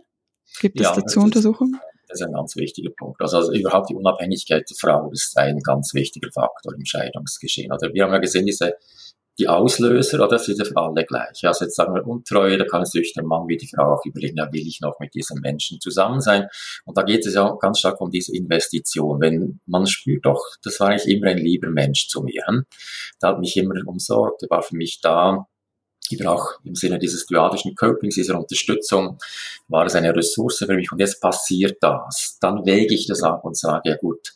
Gibt 0.60 0.80
ja, 0.80 0.90
es 0.90 0.96
dazu 0.96 1.20
Untersuchungen? 1.20 1.80
Das 2.08 2.20
ist 2.20 2.26
ein 2.26 2.32
ganz 2.32 2.56
wichtiger 2.56 2.90
Punkt. 2.90 3.20
Also, 3.20 3.38
also 3.38 3.52
überhaupt 3.52 3.90
die 3.90 3.94
Unabhängigkeit 3.94 4.68
der 4.68 4.76
Frau 4.76 5.10
ist 5.10 5.36
ein 5.36 5.58
ganz 5.60 5.94
wichtiger 5.94 6.30
Faktor 6.32 6.74
im 6.74 6.84
Scheidungsgeschehen. 6.84 7.72
Oder 7.72 7.92
wir 7.92 8.04
haben 8.04 8.12
ja 8.12 8.18
gesehen, 8.18 8.46
diese 8.46 8.74
die 9.40 9.48
Auslöser, 9.48 10.22
oder 10.22 10.38
sind 10.38 10.64
für 10.66 10.76
alle 10.76 11.04
gleich. 11.04 11.44
Also 11.44 11.64
jetzt 11.64 11.74
sagen 11.74 11.94
wir 11.94 12.06
Untreue, 12.06 12.58
da 12.58 12.64
kann 12.64 12.82
es 12.82 12.92
natürlich 12.92 13.14
der 13.14 13.24
Mann 13.24 13.48
wie 13.48 13.56
die 13.56 13.68
Frau 13.68 13.94
auch 13.94 14.04
überlegen, 14.04 14.36
ja, 14.36 14.52
will 14.52 14.66
ich 14.66 14.80
noch 14.80 15.00
mit 15.00 15.14
diesem 15.14 15.40
Menschen 15.40 15.80
zusammen 15.80 16.20
sein? 16.20 16.46
Und 16.84 16.98
da 16.98 17.02
geht 17.02 17.26
es 17.26 17.34
ja 17.34 17.56
ganz 17.60 17.78
stark 17.78 18.00
um 18.00 18.10
diese 18.10 18.36
Investition. 18.36 19.20
Wenn 19.20 19.60
man 19.66 19.86
spürt 19.86 20.26
doch, 20.26 20.44
das 20.62 20.78
war 20.78 20.88
eigentlich 20.88 21.16
immer 21.16 21.28
ein 21.28 21.38
lieber 21.38 21.70
Mensch 21.70 22.08
zu 22.08 22.22
mir. 22.22 22.44
Hm? 22.46 22.64
Der 23.22 23.30
hat 23.30 23.40
mich 23.40 23.56
immer 23.56 23.74
umsorgt, 23.86 24.42
der 24.42 24.50
war 24.50 24.62
für 24.62 24.76
mich 24.76 25.00
da, 25.00 25.46
über 26.10 26.32
auch 26.32 26.48
im 26.64 26.74
Sinne 26.74 26.98
dieses 26.98 27.26
dyadischen 27.26 27.74
Copings, 27.74 28.16
dieser 28.16 28.38
Unterstützung, 28.38 29.18
war 29.68 29.86
es 29.86 29.94
eine 29.94 30.14
Ressource 30.14 30.58
für 30.58 30.74
mich 30.74 30.92
und 30.92 30.98
jetzt 30.98 31.20
passiert 31.20 31.78
das. 31.80 32.36
Dann 32.40 32.66
wäge 32.66 32.94
ich 32.94 33.06
das 33.06 33.22
ab 33.22 33.44
und 33.44 33.56
sage, 33.56 33.90
ja 33.90 33.96
gut, 33.96 34.32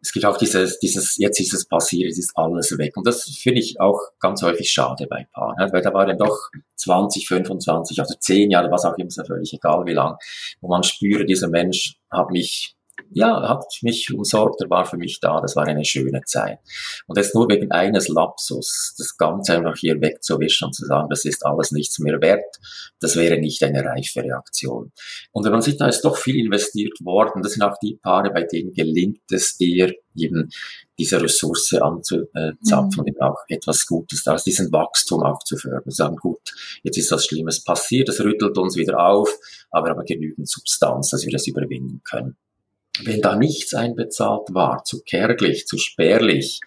es 0.00 0.12
gibt 0.12 0.24
auch 0.24 0.36
dieses, 0.36 0.78
dieses, 0.78 1.16
jetzt 1.18 1.40
ist 1.40 1.52
es 1.52 1.66
passiert, 1.66 2.10
es 2.10 2.18
ist 2.18 2.32
alles 2.36 2.76
weg. 2.78 2.96
Und 2.96 3.06
das 3.06 3.24
finde 3.24 3.60
ich 3.60 3.80
auch 3.80 4.00
ganz 4.20 4.42
häufig 4.42 4.70
schade 4.70 5.06
bei 5.08 5.26
Paaren, 5.32 5.72
weil 5.72 5.82
da 5.82 5.92
war 5.92 6.06
dann 6.06 6.18
doch 6.18 6.38
20, 6.76 7.26
25 7.26 7.98
oder 7.98 8.08
10 8.20 8.50
Jahre, 8.50 8.70
was 8.70 8.84
auch 8.84 8.96
immer, 8.96 9.08
ist 9.08 9.16
ja 9.16 9.24
völlig 9.24 9.52
egal 9.52 9.84
wie 9.86 9.94
lang, 9.94 10.16
wo 10.60 10.68
man 10.68 10.82
spüre, 10.82 11.24
dieser 11.24 11.48
Mensch 11.48 11.96
hat 12.10 12.30
mich 12.30 12.77
ja, 13.10 13.48
hat 13.48 13.64
mich 13.82 14.12
umsorgt, 14.12 14.60
er 14.60 14.70
war 14.70 14.84
für 14.84 14.96
mich 14.96 15.20
da, 15.20 15.40
das 15.40 15.56
war 15.56 15.66
eine 15.66 15.84
schöne 15.84 16.22
Zeit. 16.24 16.58
Und 17.06 17.16
jetzt 17.16 17.34
nur 17.34 17.48
wegen 17.48 17.70
eines 17.70 18.08
Lapsus, 18.08 18.94
das 18.98 19.16
Ganze 19.16 19.54
einfach 19.54 19.76
hier 19.76 20.00
wegzuwischen 20.00 20.66
und 20.66 20.74
zu 20.74 20.86
sagen, 20.86 21.08
das 21.08 21.24
ist 21.24 21.44
alles 21.44 21.70
nichts 21.72 21.98
mehr 21.98 22.20
wert, 22.20 22.56
das 23.00 23.16
wäre 23.16 23.38
nicht 23.38 23.62
eine 23.62 23.84
reife 23.84 24.22
Reaktion. 24.22 24.92
Und 25.32 25.44
wenn 25.44 25.52
man 25.52 25.62
sieht, 25.62 25.80
da 25.80 25.88
ist 25.88 26.02
doch 26.02 26.16
viel 26.16 26.36
investiert 26.36 26.98
worden, 27.02 27.42
das 27.42 27.52
sind 27.52 27.62
auch 27.62 27.76
die 27.82 27.94
Paare, 27.94 28.30
bei 28.30 28.42
denen 28.42 28.72
gelingt 28.72 29.30
es 29.30 29.58
eher, 29.60 29.92
eben 30.16 30.50
diese 30.98 31.22
Ressource 31.22 31.74
anzuzapfen 31.74 33.04
mhm. 33.04 33.04
und 33.06 33.20
auch 33.22 33.38
etwas 33.48 33.86
Gutes 33.86 34.24
daraus, 34.24 34.42
diesen 34.42 34.72
Wachstum 34.72 35.22
auch 35.22 35.38
zu 35.44 35.56
fördern. 35.56 35.82
Sagen, 35.86 36.16
gut, 36.16 36.40
jetzt 36.82 36.98
ist 36.98 37.12
was 37.12 37.24
Schlimmes 37.24 37.62
passiert, 37.62 38.08
das 38.08 38.20
rüttelt 38.20 38.58
uns 38.58 38.76
wieder 38.76 38.98
auf, 38.98 39.32
aber 39.70 39.90
aber 39.90 40.04
genügend 40.04 40.48
Substanz, 40.48 41.10
dass 41.10 41.24
wir 41.24 41.32
das 41.32 41.46
überwinden 41.46 42.00
können. 42.04 42.36
Wenn 43.04 43.20
da 43.20 43.36
nichts 43.36 43.74
einbezahlt 43.74 44.48
war, 44.50 44.84
zu 44.84 45.02
kärglich, 45.02 45.66
zu 45.66 45.78
spärlich, 45.78 46.60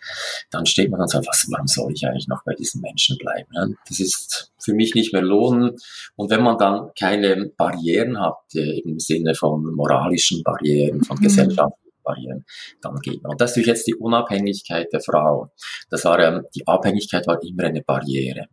dann 0.50 0.66
steht 0.66 0.90
man 0.90 1.00
dann 1.00 1.08
so, 1.08 1.20
was, 1.20 1.48
warum 1.50 1.68
soll 1.68 1.94
ich 1.94 2.06
eigentlich 2.06 2.28
noch 2.28 2.44
bei 2.46 2.54
diesen 2.54 2.82
Menschen 2.82 3.18
bleiben? 3.18 3.78
Das 3.88 4.00
ist 4.00 4.52
für 4.60 4.74
mich 4.74 4.96
nicht 4.96 5.14
mehr 5.14 5.22
lohnen. 5.22 5.78
Und 6.16 6.30
wenn 6.30 6.44
man 6.44 6.58
dann 6.58 6.92
keine 6.98 7.52
Barrieren 7.58 8.20
hat, 8.20 8.40
äh, 8.56 8.80
im 8.80 9.00
Sinne 9.00 9.36
von 9.36 9.64
moralischen 9.74 10.44
Barrieren, 10.44 11.04
von 11.04 11.18
mhm. 11.18 11.24
gesellschaftlichen 11.24 11.92
Barrieren, 12.04 12.46
dann 12.82 12.96
geht 13.02 13.22
man. 13.24 13.34
Und 13.34 13.42
das 13.42 13.58
ist 13.58 13.66
jetzt 13.66 13.88
die 13.88 13.96
Unabhängigkeit 13.96 14.92
der 14.92 15.02
Frau. 15.02 15.52
Das 15.90 16.06
war, 16.06 16.20
ähm, 16.20 16.46
die 16.56 16.68
Abhängigkeit 16.68 17.28
war 17.28 17.42
immer 17.44 17.64
eine 17.64 17.82
Barriere. 17.82 18.48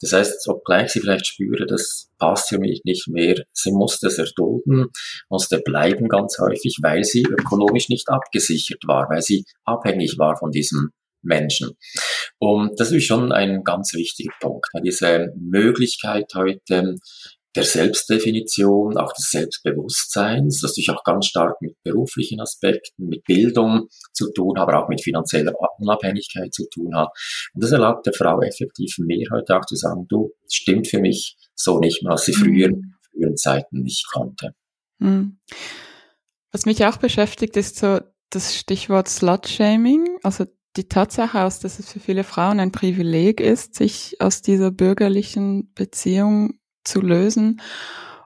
Das 0.00 0.12
heißt, 0.12 0.48
obgleich 0.48 0.90
sie 0.90 1.00
vielleicht 1.00 1.26
spüre, 1.26 1.66
das 1.66 2.10
passt 2.18 2.48
für 2.48 2.58
mich 2.58 2.82
nicht 2.84 3.08
mehr, 3.08 3.44
sie 3.52 3.72
muss 3.72 4.00
das 4.00 4.18
erdulden, 4.18 4.86
musste 5.28 5.58
bleiben 5.60 6.08
ganz 6.08 6.38
häufig, 6.38 6.78
weil 6.82 7.04
sie 7.04 7.22
ökonomisch 7.22 7.88
nicht 7.88 8.08
abgesichert 8.08 8.82
war, 8.86 9.08
weil 9.08 9.22
sie 9.22 9.44
abhängig 9.64 10.18
war 10.18 10.36
von 10.36 10.50
diesem 10.50 10.90
Menschen. 11.22 11.76
Und 12.38 12.78
das 12.78 12.92
ist 12.92 13.04
schon 13.04 13.32
ein 13.32 13.64
ganz 13.64 13.92
wichtiger 13.94 14.32
Punkt. 14.40 14.66
Diese 14.84 15.32
Möglichkeit 15.36 16.32
heute 16.34 16.96
der 17.58 17.64
Selbstdefinition, 17.64 18.96
auch 18.96 19.12
des 19.12 19.30
Selbstbewusstseins, 19.32 20.60
das 20.60 20.70
natürlich 20.70 20.90
auch 20.90 21.02
ganz 21.02 21.26
stark 21.26 21.60
mit 21.60 21.74
beruflichen 21.82 22.40
Aspekten, 22.40 23.08
mit 23.08 23.24
Bildung 23.24 23.88
zu 24.12 24.32
tun, 24.32 24.56
aber 24.58 24.80
auch 24.80 24.88
mit 24.88 25.02
finanzieller 25.02 25.52
Unabhängigkeit 25.78 26.54
zu 26.54 26.68
tun 26.72 26.94
hat. 26.94 27.08
Und 27.54 27.64
das 27.64 27.72
erlaubt 27.72 28.06
der 28.06 28.12
Frau 28.12 28.40
effektiv 28.42 28.94
mehr 28.98 29.26
heute 29.32 29.56
auch 29.56 29.64
zu 29.66 29.74
sagen, 29.74 30.06
du, 30.08 30.30
stimmt 30.48 30.86
für 30.86 31.00
mich 31.00 31.36
so 31.56 31.80
nicht 31.80 32.04
mehr, 32.04 32.12
als 32.12 32.26
sie 32.26 32.32
früher, 32.32 32.68
mhm. 32.68 32.94
früheren 33.10 33.36
Zeiten 33.36 33.82
nicht 33.82 34.06
konnte. 34.12 34.52
Mhm. 35.00 35.40
Was 36.52 36.64
mich 36.64 36.84
auch 36.84 36.98
beschäftigt, 36.98 37.56
ist 37.56 37.76
so 37.76 37.98
das 38.30 38.54
Stichwort 38.54 39.08
Slut-Shaming, 39.08 40.06
also 40.22 40.44
die 40.76 40.86
Tatsache 40.88 41.42
aus, 41.42 41.58
dass 41.58 41.80
es 41.80 41.90
für 41.90 41.98
viele 41.98 42.22
Frauen 42.22 42.60
ein 42.60 42.70
Privileg 42.70 43.40
ist, 43.40 43.74
sich 43.74 44.20
aus 44.20 44.42
dieser 44.42 44.70
bürgerlichen 44.70 45.72
Beziehung 45.74 46.57
zu 46.88 47.00
lösen. 47.00 47.60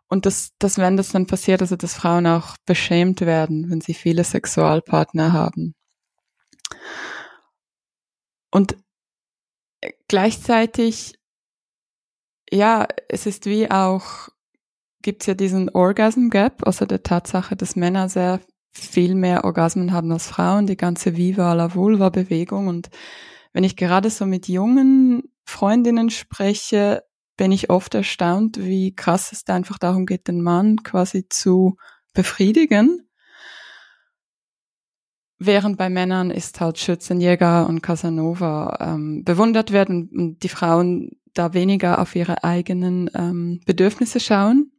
Und 0.09 0.27
dass, 0.27 0.53
dass 0.59 0.79
wenn 0.79 0.97
das 0.97 1.11
dann 1.11 1.27
passiert, 1.27 1.63
also 1.63 1.77
dass 1.77 1.95
Frauen 1.95 2.27
auch 2.27 2.57
beschämt 2.67 3.23
werden, 3.23 3.71
wenn 3.71 3.81
sie 3.81 3.95
viele 3.95 4.25
Sexualpartner 4.25 5.33
haben. 5.33 5.75
Und 8.51 8.77
gleichzeitig, 10.09 11.19
ja, 12.51 12.87
es 13.09 13.25
ist 13.25 13.47
wie 13.47 13.71
auch, 13.71 14.29
gibt 15.01 15.23
es 15.23 15.27
ja 15.27 15.35
diesen 15.35 15.71
Orgasm 15.71 16.29
Gap, 16.29 16.67
also 16.67 16.85
der 16.85 17.03
Tatsache, 17.03 17.57
dass 17.57 17.75
Männer 17.75 18.11
sehr 18.11 18.41
viel 18.73 19.15
mehr 19.15 19.45
Orgasmen 19.45 19.93
haben 19.93 20.13
als 20.13 20.27
Frauen, 20.27 20.67
die 20.67 20.77
ganze 20.77 21.17
Viva 21.17 21.53
la 21.55 21.75
Vulva 21.75 22.11
Bewegung. 22.11 22.69
Und 22.69 22.91
wenn 23.53 23.65
ich 23.65 23.77
gerade 23.77 24.11
so 24.11 24.27
mit 24.27 24.49
jungen 24.49 25.23
Freundinnen 25.45 26.11
spreche, 26.11 27.03
bin 27.37 27.53
ich 27.53 27.71
oft 27.71 27.95
erstaunt, 27.95 28.59
wie 28.59 28.95
krass 28.95 29.33
es 29.33 29.45
da 29.45 29.55
einfach 29.55 29.79
darum 29.79 30.07
geht, 30.07 30.29
den 30.29 30.43
Mann 30.43 30.83
quasi 30.83 31.29
zu 31.29 31.77
befriedigen. 32.13 33.09
Während 35.39 35.77
bei 35.77 35.91
Männern 35.91 36.31
ist 36.31 36.61
halt 36.61 36.79
Schützenjäger 36.79 37.67
und 37.67 37.83
Casanova 37.83 38.79
ähm, 38.81 39.25
bewundert 39.25 39.73
werden 39.73 40.09
und 40.15 40.43
die 40.43 40.49
Frauen 40.49 41.11
da 41.35 41.53
weniger 41.53 42.01
auf 42.01 42.15
ihre 42.15 42.45
eigenen 42.45 43.11
ähm, 43.15 43.61
Bedürfnisse 43.67 44.21
schauen. 44.21 44.71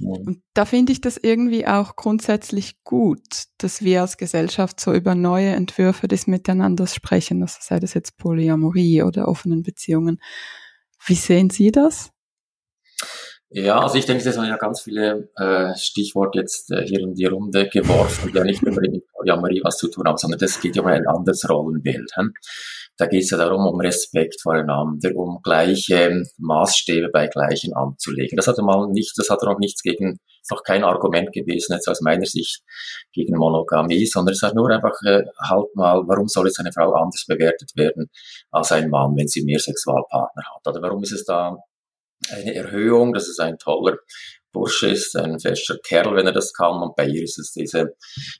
Und 0.00 0.42
da 0.54 0.64
finde 0.64 0.92
ich 0.92 1.00
das 1.00 1.16
irgendwie 1.16 1.66
auch 1.66 1.96
grundsätzlich 1.96 2.84
gut, 2.84 3.46
dass 3.58 3.82
wir 3.82 4.02
als 4.02 4.16
Gesellschaft 4.16 4.78
so 4.78 4.92
über 4.92 5.14
neue 5.14 5.50
Entwürfe 5.50 6.06
des 6.06 6.28
Miteinanders 6.28 6.94
sprechen, 6.94 7.42
also 7.42 7.56
sei 7.60 7.80
das 7.80 7.94
jetzt 7.94 8.16
Polyamorie 8.16 9.02
oder 9.02 9.26
offenen 9.26 9.62
Beziehungen. 9.62 10.20
Wie 11.06 11.14
sehen 11.14 11.50
Sie 11.50 11.70
das? 11.70 12.10
Ja, 13.50 13.80
also 13.80 13.96
ich 13.96 14.04
denke, 14.04 14.22
das 14.24 14.34
sind 14.34 14.44
ja 14.44 14.58
ganz 14.58 14.82
viele 14.82 15.30
äh, 15.36 15.74
Stichworte 15.74 16.40
jetzt 16.40 16.70
äh, 16.70 16.84
hier 16.84 17.00
in 17.00 17.14
die 17.14 17.24
Runde 17.24 17.66
geworfen, 17.66 18.30
die 18.30 18.36
ja 18.36 18.44
nicht 18.44 18.62
unbedingt 18.62 18.96
mit 18.96 19.06
Polyamorie 19.12 19.62
was 19.64 19.78
zu 19.78 19.88
tun 19.88 20.06
haben, 20.06 20.18
sondern 20.18 20.38
das 20.38 20.60
geht 20.60 20.76
ja 20.76 20.82
um 20.82 20.88
ein 20.88 21.06
anderes 21.06 21.48
Rollenbild. 21.48 22.10
Hm? 22.14 22.34
Da 22.98 23.06
geht 23.06 23.22
es 23.22 23.30
ja 23.30 23.38
darum, 23.38 23.66
um 23.66 23.80
Respekt 23.80 24.42
voreinander, 24.42 25.16
um 25.16 25.40
gleiche 25.42 26.24
Maßstäbe 26.36 27.08
bei 27.10 27.28
Gleichen 27.28 27.72
anzulegen. 27.72 28.36
Das 28.36 28.48
hat 28.48 28.58
mal 28.58 28.88
nicht, 28.90 29.16
das 29.16 29.30
hat 29.30 29.42
noch 29.42 29.58
nichts 29.58 29.82
gegen, 29.82 30.18
noch 30.50 30.62
kein 30.62 30.84
Argument 30.84 31.32
gewesen, 31.32 31.72
jetzt 31.72 31.88
aus 31.88 32.00
meiner 32.00 32.26
Sicht 32.26 32.62
gegen 33.12 33.36
Monogamie, 33.36 34.06
sondern 34.06 34.34
es 34.34 34.42
hat 34.42 34.54
nur 34.54 34.70
einfach 34.70 35.00
äh, 35.04 35.24
halt 35.48 35.74
mal, 35.74 36.02
warum 36.06 36.28
soll 36.28 36.46
jetzt 36.46 36.60
eine 36.60 36.72
Frau 36.72 36.92
anders 36.92 37.24
bewertet 37.26 37.72
werden 37.76 38.10
als 38.50 38.72
ein 38.72 38.90
Mann, 38.90 39.16
wenn 39.16 39.28
sie 39.28 39.44
mehr 39.44 39.58
Sexualpartner 39.58 40.42
hat? 40.54 40.66
Oder 40.66 40.82
warum 40.82 41.02
ist 41.02 41.12
es 41.12 41.24
da 41.24 41.56
eine 42.32 42.54
Erhöhung, 42.54 43.12
das 43.12 43.28
ist 43.28 43.40
ein 43.40 43.58
toller 43.58 43.96
Bursche 44.52 44.88
ist, 44.88 45.16
ein 45.16 45.38
fester 45.38 45.76
Kerl, 45.84 46.14
wenn 46.14 46.26
er 46.26 46.32
das 46.32 46.52
kann, 46.52 46.82
und 46.82 46.96
bei 46.96 47.06
ihr 47.06 47.22
ist 47.22 47.38
es 47.38 47.52
diese, 47.52 47.94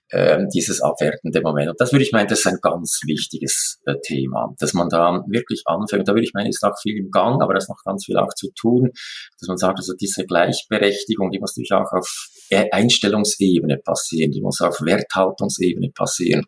äh, 0.09 0.39
dieses 0.55 0.81
abwertende 0.81 1.41
Moment. 1.43 1.71
Und 1.71 1.81
das 1.81 1.93
würde 1.93 2.05
ich 2.05 2.13
meinen, 2.13 2.29
das 2.29 2.41
ist 2.41 2.47
ein 2.47 2.59
ganz 2.63 3.01
wichtiges 3.07 3.79
äh, 3.87 3.95
Thema, 4.03 4.55
dass 4.59 4.73
man 4.75 4.89
da 4.89 5.23
wirklich 5.29 5.63
anfängt. 5.67 6.09
Da 6.09 6.13
würde 6.13 6.25
ich 6.25 6.33
meinen, 6.35 6.49
ist 6.49 6.65
auch 6.65 6.79
viel 6.81 6.97
im 6.97 7.11
Gang, 7.11 7.43
aber 7.43 7.55
da 7.55 7.59
ist 7.59 7.69
noch 7.69 7.83
ganz 7.85 8.05
viel 8.07 8.17
auch 8.17 8.33
zu 8.35 8.49
tun, 8.59 8.91
dass 9.39 9.49
man 9.49 9.59
sagt, 9.59 9.79
also 9.79 9.95
diese 9.95 10.25
Gleichberechtigung, 10.25 11.31
die 11.31 11.39
muss 11.39 11.57
natürlich 11.57 11.73
auch 11.73 11.93
auf 11.93 12.29
Einstellungsebene 12.51 13.79
passieren, 13.79 14.31
die 14.33 14.41
muss 14.41 14.61
auf 14.61 14.81
Werthaltungsebene 14.81 15.91
passieren, 15.91 16.45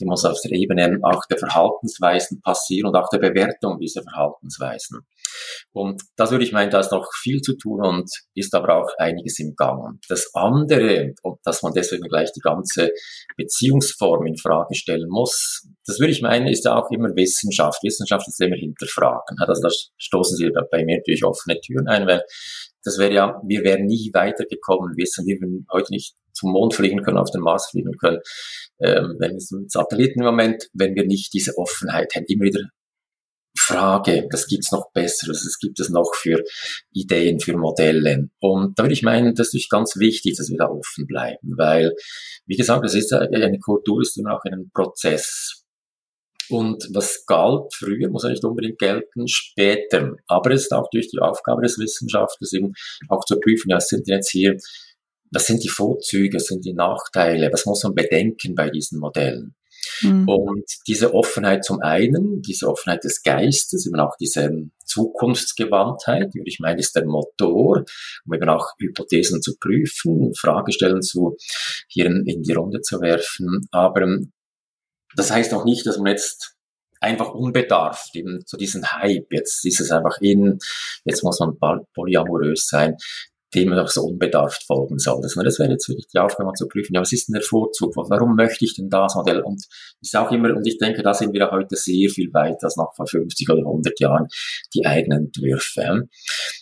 die 0.00 0.04
muss 0.04 0.24
auf 0.24 0.38
der 0.42 0.52
Ebene 0.52 0.98
auch 1.02 1.24
der 1.26 1.38
Verhaltensweisen 1.38 2.40
passieren 2.40 2.88
und 2.88 2.96
auch 2.96 3.08
der 3.10 3.18
Bewertung 3.18 3.78
dieser 3.78 4.02
Verhaltensweisen. 4.02 5.00
Und 5.72 6.02
das 6.16 6.30
würde 6.30 6.44
ich 6.44 6.52
meinen, 6.52 6.70
da 6.70 6.80
ist 6.80 6.92
noch 6.92 7.08
viel 7.14 7.40
zu 7.40 7.56
tun 7.56 7.84
und 7.84 8.10
ist 8.34 8.54
aber 8.54 8.76
auch 8.76 8.90
einiges 9.02 9.38
im 9.38 9.54
Gang. 9.56 9.98
Das 10.08 10.30
andere, 10.34 11.14
dass 11.44 11.62
man 11.62 11.72
deswegen 11.72 12.04
gleich 12.04 12.32
die 12.32 12.40
ganze 12.40 12.90
Beziehungsform 13.36 14.26
in 14.26 14.36
Frage 14.36 14.74
stellen 14.74 15.08
muss, 15.08 15.66
das 15.86 15.98
würde 15.98 16.12
ich 16.12 16.22
meinen, 16.22 16.46
ist 16.46 16.64
ja 16.64 16.76
auch 16.76 16.90
immer 16.90 17.14
Wissenschaft. 17.14 17.82
Wissenschaft 17.82 18.26
ist 18.28 18.40
immer 18.40 18.56
hinterfragen. 18.56 19.36
Also 19.40 19.62
da 19.62 19.68
stoßen 19.98 20.36
Sie 20.36 20.50
bei 20.70 20.84
mir 20.84 20.98
natürlich 20.98 21.24
offene 21.24 21.60
Türen 21.60 21.88
ein, 21.88 22.06
weil 22.06 22.22
das 22.84 22.98
wäre 22.98 23.12
ja, 23.12 23.40
wir 23.46 23.62
wären 23.62 23.86
nie 23.86 24.10
weitergekommen, 24.12 24.96
wissen 24.96 25.26
wir 25.26 25.40
würden 25.40 25.66
heute 25.72 25.92
nicht 25.92 26.14
zum 26.32 26.52
Mond 26.52 26.74
fliegen 26.74 27.02
können, 27.02 27.18
auf 27.18 27.30
den 27.30 27.42
Mars 27.42 27.68
fliegen 27.70 27.96
können, 27.98 28.18
ähm, 28.80 29.16
wenn 29.18 29.36
es 29.36 29.50
mit 29.50 29.70
Satelliten 29.70 30.20
im 30.20 30.26
Moment, 30.26 30.68
wenn 30.72 30.94
wir 30.94 31.06
nicht 31.06 31.32
diese 31.32 31.56
Offenheit 31.56 32.14
hätten, 32.14 32.32
immer 32.32 32.44
wieder 32.44 32.60
Frage, 33.62 34.26
das 34.30 34.46
gibt's 34.46 34.72
noch 34.72 34.90
Besseres, 34.92 35.44
das 35.44 35.58
gibt 35.58 35.80
es 35.80 35.88
noch 35.88 36.14
für 36.14 36.42
Ideen, 36.92 37.40
für 37.40 37.56
Modelle. 37.56 38.28
Und 38.40 38.78
da 38.78 38.84
würde 38.84 38.94
ich 38.94 39.02
meinen, 39.02 39.34
das 39.34 39.54
ist 39.54 39.70
ganz 39.70 39.96
wichtig, 39.96 40.36
dass 40.36 40.50
wir 40.50 40.58
da 40.58 40.66
offen 40.66 41.06
bleiben, 41.06 41.54
weil, 41.56 41.92
wie 42.46 42.56
gesagt, 42.56 42.84
das 42.84 42.94
ist 42.94 43.12
eine 43.12 43.58
Kultur, 43.58 44.00
ist 44.00 44.16
immer 44.18 44.36
auch 44.36 44.44
ein 44.44 44.70
Prozess. 44.74 45.62
Und 46.48 46.88
was 46.92 47.24
galt 47.26 47.72
früher, 47.74 48.10
muss 48.10 48.24
ja 48.24 48.30
nicht 48.30 48.44
unbedingt 48.44 48.78
gelten, 48.78 49.26
später. 49.26 50.16
Aber 50.26 50.50
es 50.50 50.62
ist 50.62 50.72
auch 50.72 50.90
durch 50.90 51.08
die 51.08 51.20
Aufgabe 51.20 51.62
des 51.62 51.78
Wissenschaftlers 51.78 52.52
eben 52.52 52.72
auch 53.08 53.24
zu 53.24 53.38
prüfen, 53.40 53.72
was 53.72 53.88
sind 53.88 54.06
jetzt 54.08 54.30
hier, 54.30 54.56
was 55.30 55.46
sind 55.46 55.62
die 55.64 55.68
Vorzüge, 55.68 56.36
was 56.36 56.46
sind 56.46 56.64
die 56.64 56.74
Nachteile, 56.74 57.50
was 57.52 57.64
muss 57.64 57.82
man 57.84 57.94
bedenken 57.94 58.54
bei 58.54 58.68
diesen 58.68 58.98
Modellen. 58.98 59.54
Mhm. 60.02 60.28
Und 60.28 60.64
diese 60.86 61.14
Offenheit 61.14 61.64
zum 61.64 61.80
einen, 61.80 62.42
diese 62.42 62.68
Offenheit 62.68 63.04
des 63.04 63.22
Geistes, 63.22 63.86
eben 63.86 64.00
auch 64.00 64.16
diese 64.20 64.50
Zukunftsgewandtheit, 64.84 66.34
würde 66.34 66.48
ich 66.48 66.60
meine, 66.60 66.80
ist 66.80 66.94
der 66.94 67.06
Motor, 67.06 67.84
um 68.24 68.34
eben 68.34 68.48
auch 68.48 68.72
Hypothesen 68.78 69.42
zu 69.42 69.56
prüfen, 69.58 70.32
Fragestellen 70.34 71.02
zu, 71.02 71.36
hier 71.88 72.06
in, 72.06 72.24
in 72.26 72.42
die 72.42 72.52
Runde 72.52 72.80
zu 72.80 73.00
werfen. 73.00 73.66
Aber 73.70 74.02
ähm, 74.02 74.32
das 75.16 75.30
heißt 75.30 75.52
auch 75.54 75.64
nicht, 75.64 75.86
dass 75.86 75.98
man 75.98 76.08
jetzt 76.08 76.56
einfach 77.00 77.34
unbedarft, 77.34 78.14
eben 78.14 78.42
so 78.46 78.56
diesen 78.56 78.92
Hype, 78.92 79.26
jetzt 79.30 79.64
ist 79.66 79.80
es 79.80 79.90
einfach 79.90 80.20
in, 80.20 80.58
jetzt 81.04 81.24
muss 81.24 81.40
man 81.40 81.58
polyamorös 81.94 82.68
sein 82.68 82.96
dem 83.54 83.68
man 83.68 83.78
auch 83.78 83.88
so 83.88 84.02
unbedarft 84.02 84.64
folgen 84.64 84.98
soll. 84.98 85.20
Das, 85.22 85.34
das 85.34 85.58
wäre 85.58 85.70
jetzt 85.70 85.88
wirklich 85.88 86.06
die 86.08 86.18
Aufgabe 86.18 86.52
zu 86.54 86.66
prüfen, 86.66 86.94
ja, 86.94 87.00
was 87.00 87.12
ist 87.12 87.28
denn 87.28 87.34
der 87.34 87.42
Vorzug? 87.42 87.94
Warum 87.96 88.34
möchte 88.34 88.64
ich 88.64 88.74
denn 88.74 88.88
das 88.88 89.14
Modell? 89.14 89.40
Und 89.42 89.64
ist 90.00 90.16
auch 90.16 90.30
immer, 90.30 90.54
und 90.56 90.66
ich 90.66 90.78
denke, 90.78 91.02
da 91.02 91.12
sind 91.12 91.32
wir 91.32 91.50
heute 91.50 91.76
sehr 91.76 92.08
viel 92.08 92.32
weiter 92.32 92.64
als 92.64 92.76
noch 92.76 92.94
vor 92.94 93.06
50 93.06 93.48
oder 93.50 93.60
100 93.60 94.00
Jahren 94.00 94.26
die 94.74 94.86
eigenen 94.86 95.26
Entwürfe. 95.26 96.08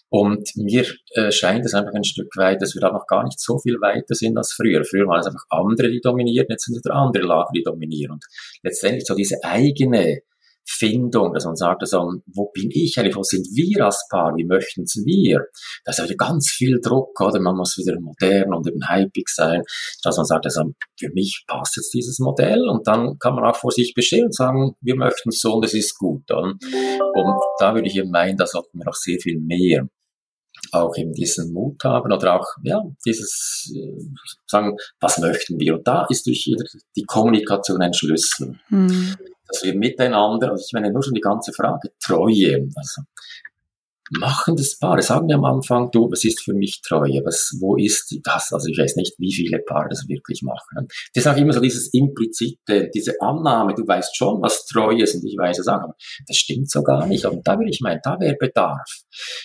Und 0.09 0.51
mir 0.57 0.84
äh, 1.14 1.30
scheint 1.30 1.64
es 1.64 1.74
einfach 1.74 1.95
ein 1.95 2.05
Stück 2.05 2.36
weit, 2.36 2.61
dass 2.61 2.74
wir 2.74 2.80
da 2.80 2.91
noch 2.91 3.07
gar 3.07 3.24
nicht 3.24 3.38
so 3.38 3.59
viel 3.59 3.80
weiter 3.80 4.14
sind 4.14 4.36
als 4.36 4.53
früher. 4.53 4.84
Früher 4.84 5.07
waren 5.07 5.20
es 5.20 5.26
einfach 5.26 5.45
andere, 5.51 5.88
die 5.88 6.01
dominieren, 6.01 6.47
jetzt 6.49 6.64
sind 6.64 6.76
es 6.76 6.91
andere 6.91 7.24
Lager, 7.24 7.51
die 7.55 7.62
dominieren. 7.62 8.12
Und 8.12 8.24
letztendlich 8.62 9.07
so 9.07 9.14
diese 9.14 9.36
eigene 9.45 10.22
Findung, 10.67 11.33
dass 11.33 11.45
man 11.45 11.57
sagt, 11.57 11.83
also, 11.83 12.13
wo 12.27 12.51
bin 12.53 12.71
ich 12.71 12.99
eigentlich, 12.99 13.17
wo 13.17 13.23
sind 13.23 13.47
wir 13.55 13.85
als 13.85 14.07
Paar, 14.11 14.35
wie 14.37 14.45
möchten 14.45 14.83
es 14.83 15.03
wir? 15.05 15.47
Da 15.85 15.91
ist 15.91 16.03
wieder 16.03 16.15
ganz 16.17 16.51
viel 16.51 16.81
Druck, 16.81 17.21
oder? 17.21 17.41
Man 17.41 17.57
muss 17.57 17.77
wieder 17.77 17.99
modern 18.01 18.55
und 18.55 18.67
eben 18.69 18.89
hypig 18.89 19.29
sein, 19.29 19.63
dass 20.03 20.17
man 20.17 20.27
sagt, 20.27 20.45
also, 20.47 20.73
für 20.99 21.11
mich 21.13 21.45
passt 21.47 21.77
jetzt 21.77 21.93
dieses 21.93 22.19
Modell 22.19 22.69
und 22.69 22.87
dann 22.87 23.19
kann 23.19 23.35
man 23.35 23.45
auch 23.45 23.57
vor 23.57 23.73
sich 23.73 23.93
bestehen 23.95 24.27
und 24.27 24.35
sagen, 24.35 24.73
wir 24.81 24.97
möchten 24.97 25.31
es 25.31 25.41
so 25.41 25.55
und 25.55 25.65
es 25.65 25.75
ist 25.75 25.99
gut. 25.99 26.31
Und, 26.31 26.63
und 26.63 27.41
da 27.59 27.75
würde 27.75 27.89
ich 27.89 27.97
eben 27.97 28.11
meinen, 28.11 28.37
da 28.37 28.47
sollten 28.47 28.79
wir 28.79 28.85
noch 28.85 28.95
sehr 28.95 29.19
viel 29.21 29.39
mehr 29.41 29.89
auch 30.73 30.95
eben 30.97 31.13
diesen 31.13 31.53
Mut 31.53 31.83
haben 31.85 32.13
oder 32.13 32.35
auch 32.39 32.47
ja 32.63 32.81
dieses 33.05 33.73
äh, 33.75 34.05
sagen, 34.47 34.77
was 35.01 35.19
möchten 35.19 35.59
wir? 35.59 35.77
Und 35.77 35.87
da 35.87 36.07
ist 36.11 36.27
durch 36.27 36.53
die 36.97 37.05
Kommunikation 37.05 37.81
ein 37.81 37.95
Schlüssel. 37.95 38.59
Mhm 38.69 39.17
dass 39.51 39.63
wir 39.63 39.75
miteinander, 39.75 40.51
also 40.51 40.65
ich 40.67 40.73
meine 40.73 40.93
nur 40.93 41.03
schon 41.03 41.15
die 41.15 41.21
ganze 41.21 41.53
Frage 41.53 41.91
Treue, 42.03 42.69
also 42.77 43.03
machendes 44.11 44.79
Paare 44.79 45.03
sagen 45.03 45.29
wir 45.29 45.37
am 45.37 45.45
Anfang, 45.45 45.91
du, 45.91 46.11
was 46.11 46.25
ist 46.25 46.43
für 46.43 46.55
mich 46.55 46.83
Treue? 46.83 47.23
Was, 47.25 47.57
wo 47.61 47.77
ist 47.77 48.15
das? 48.25 48.53
Also 48.53 48.69
ich 48.69 48.79
weiß 48.79 48.97
nicht, 48.97 49.15
wie 49.19 49.33
viele 49.33 49.61
Paare 49.61 49.89
das 49.91 50.09
wirklich 50.09 50.43
machen. 50.43 50.89
Das 51.15 51.25
ist 51.25 51.27
auch 51.27 51.37
immer 51.37 51.53
so 51.53 51.61
dieses 51.61 51.93
implizite, 51.95 52.91
diese 52.93 53.21
Annahme, 53.21 53.75
du 53.75 53.87
weißt 53.87 54.17
schon, 54.17 54.43
was 54.43 54.67
Treue 54.67 55.03
ist 55.03 55.15
und 55.15 55.25
ich 55.25 55.37
weiß 55.37 55.59
es 55.61 55.69
auch, 55.69 55.81
aber 55.81 55.95
das 56.27 56.37
stimmt 56.37 56.71
so 56.71 56.83
gar 56.83 57.07
nicht. 57.07 57.25
Und 57.25 57.47
da 57.47 57.59
will 57.59 57.69
ich 57.69 57.81
meinen, 57.81 58.01
da 58.03 58.19
wäre 58.19 58.37
Bedarf, 58.39 59.03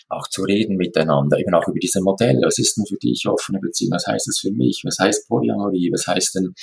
auch 0.10 0.28
zu 0.28 0.44
reden 0.44 0.78
miteinander, 0.78 1.38
eben 1.38 1.54
auch 1.54 1.68
über 1.68 1.80
diese 1.80 2.02
Modelle. 2.02 2.46
Was 2.46 2.58
ist 2.58 2.78
denn 2.78 2.86
für 2.86 2.98
dich 2.98 3.28
offene 3.28 3.60
Beziehung? 3.60 3.94
Was 3.94 4.08
heißt 4.08 4.28
das 4.28 4.40
für 4.40 4.52
mich? 4.52 4.82
Was 4.86 4.98
heißt 5.00 5.28
Polyamorie? 5.28 5.92
Was 5.94 6.08
heißt 6.08 6.36
denn 6.36 6.54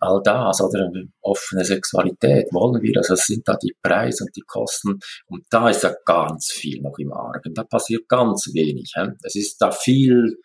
all 0.00 0.20
das? 0.24 0.60
Oder 0.60 0.90
offene 1.20 1.64
Sexualität? 1.64 2.46
Wollen 2.52 2.82
wir 2.82 2.92
das? 2.92 3.10
Was 3.10 3.26
sind 3.26 3.46
da 3.46 3.56
die 3.56 3.74
Preise 3.82 4.24
und 4.24 4.34
die 4.34 4.42
Kosten? 4.46 4.98
Und 5.26 5.44
da 5.50 5.68
ist 5.68 5.82
ja 5.82 5.94
ganz 6.04 6.50
viel 6.50 6.80
noch 6.80 6.98
im 6.98 7.12
Argen. 7.12 7.43
Da 7.52 7.64
passiert 7.64 8.08
ganz 8.08 8.50
wenig. 8.52 8.92
He? 8.94 9.08
Es 9.22 9.34
ist 9.34 9.58
da 9.60 9.70
viel 9.70 10.38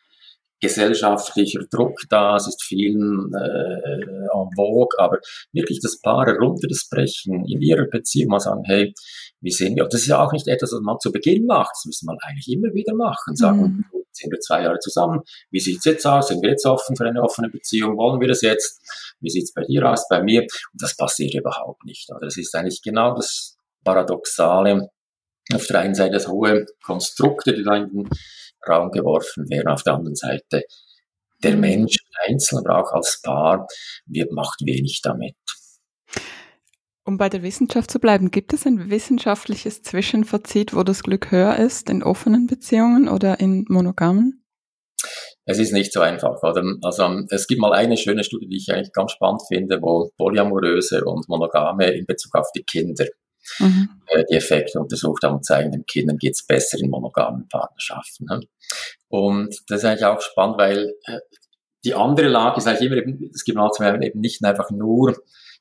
gesellschaftlicher 0.62 1.62
Druck 1.72 2.02
da, 2.10 2.36
es 2.36 2.48
ist 2.48 2.64
viel 2.64 2.96
äh, 2.98 4.02
en 4.02 4.50
vogue, 4.56 4.98
aber 4.98 5.20
wirklich 5.54 5.80
das 5.82 6.00
Paar 6.02 6.28
runter 6.38 6.68
das 6.70 6.88
Brechen 6.90 7.46
in 7.46 7.62
ihrer 7.62 7.86
Beziehung 7.86 8.32
mal 8.32 8.40
sagen, 8.40 8.64
hey, 8.66 8.94
wie 9.42 9.52
sehen 9.52 9.76
wir? 9.76 9.84
Und 9.84 9.94
das 9.94 10.02
ist 10.02 10.08
ja 10.08 10.24
auch 10.24 10.34
nicht 10.34 10.48
etwas, 10.48 10.74
was 10.74 10.82
man 10.82 11.00
zu 11.00 11.12
Beginn 11.12 11.46
macht, 11.46 11.72
das 11.72 11.86
müssen 11.86 12.06
man 12.08 12.18
eigentlich 12.22 12.50
immer 12.50 12.74
wieder 12.74 12.94
machen, 12.94 13.36
sagen, 13.36 13.62
mhm. 13.62 13.86
sind 14.12 14.32
wir 14.32 14.40
zwei 14.40 14.64
Jahre 14.64 14.80
zusammen, 14.80 15.22
wie 15.50 15.60
sieht's 15.62 15.86
jetzt 15.86 16.06
aus, 16.06 16.28
sind 16.28 16.42
wir 16.42 16.50
jetzt 16.50 16.66
offen 16.66 16.96
für 16.96 17.06
eine 17.06 17.22
offene 17.22 17.50
Beziehung, 17.50 17.98
wollen 17.98 18.20
wir 18.20 18.28
das 18.28 18.42
jetzt, 18.42 18.82
wie 19.22 19.30
sieht's 19.30 19.54
bei 19.54 19.64
dir 19.64 19.90
aus, 19.90 20.08
bei 20.10 20.22
mir? 20.22 20.42
Und 20.42 20.82
das 20.82 20.96
passiert 20.98 21.36
überhaupt 21.36 21.86
nicht. 21.86 22.10
Oder? 22.12 22.26
Das 22.26 22.38
ist 22.38 22.54
eigentlich 22.54 22.82
genau 22.82 23.16
das 23.16 23.58
Paradoxale, 23.86 24.90
auf 25.54 25.66
der 25.68 25.80
einen 25.80 25.96
Seite 25.96 26.14
das 26.14 26.28
hohe 26.28 26.66
Konstrukte, 26.84 27.54
die 27.54 27.64
da 27.64 27.76
in 27.76 27.90
den 27.90 28.10
Raum 28.68 28.92
geworfen 28.92 29.50
werden, 29.50 29.68
auf 29.68 29.84
der 29.84 29.94
anderen 29.94 30.16
Seite 30.16 30.64
der. 31.44 31.56
Mensch 31.56 31.96
einzeln, 32.28 32.66
aber 32.66 32.84
auch 32.84 32.92
als 32.92 33.22
Paar, 33.22 33.66
wird, 34.06 34.32
macht 34.32 34.60
wenig 34.66 35.00
damit. 35.02 35.36
Um 37.06 37.18
bei 37.18 37.30
der 37.30 37.42
Wissenschaft 37.42 37.90
zu 37.90 38.00
bleiben, 38.00 38.30
gibt 38.30 38.54
es 38.54 38.68
ein 38.68 38.90
wissenschaftliches 38.90 39.82
Zwischenfazit, 39.82 40.76
wo 40.76 40.84
das 40.84 41.02
Glück 41.02 41.32
höher 41.32 41.56
ist, 41.56 41.90
in 41.90 42.04
offenen 42.04 42.46
Beziehungen 42.46 43.08
oder 43.08 43.40
in 43.40 43.66
monogamen? 43.68 44.44
Es 45.46 45.58
ist 45.58 45.74
nicht 45.74 45.92
so 45.92 46.02
einfach. 46.02 46.44
Oder? 46.44 46.64
Also 46.84 47.22
es 47.30 47.48
gibt 47.48 47.62
mal 47.62 47.74
eine 47.74 47.98
schöne 47.98 48.24
Studie, 48.24 48.48
die 48.48 48.58
ich 48.58 48.72
eigentlich 48.72 48.94
ganz 48.94 49.14
spannend 49.14 49.42
finde, 49.48 49.82
wo 49.82 50.12
polyamoröse 50.18 51.04
und 51.06 51.28
monogame 51.28 51.90
in 51.92 52.06
Bezug 52.06 52.36
auf 52.36 52.52
die 52.56 52.64
Kinder 52.64 53.06
mhm. 53.60 53.90
äh, 54.08 54.24
die 54.30 54.36
Effekte 54.36 54.80
untersucht 54.80 55.24
haben 55.24 55.36
und 55.36 55.46
zeigen, 55.46 55.72
den 55.72 55.86
Kindern 55.86 56.18
geht's 56.18 56.46
besser 56.46 56.78
in 56.80 56.90
monogamen 56.90 57.48
Partnerschaften. 57.48 58.26
Ne? 58.26 58.42
Und 59.08 59.56
das 59.68 59.80
ist 59.80 59.86
eigentlich 59.86 60.06
auch 60.06 60.22
spannend, 60.22 60.58
weil 60.58 60.94
äh, 61.06 61.20
die 61.84 61.94
andere 61.94 62.28
Lage 62.28 62.58
ist 62.58 62.68
eigentlich 62.68 62.92
immer 62.92 62.98
eben, 62.98 63.32
es 63.34 63.44
gibt 63.44 63.58
also 63.58 63.84
eben 63.84 64.20
nicht 64.20 64.44
einfach 64.44 64.70
nur, 64.70 65.16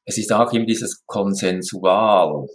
es 0.05 0.19
ist 0.19 0.33
auch 0.33 0.53
eben 0.53 0.67
dieses 0.67 1.05
konsensual, 1.07 2.49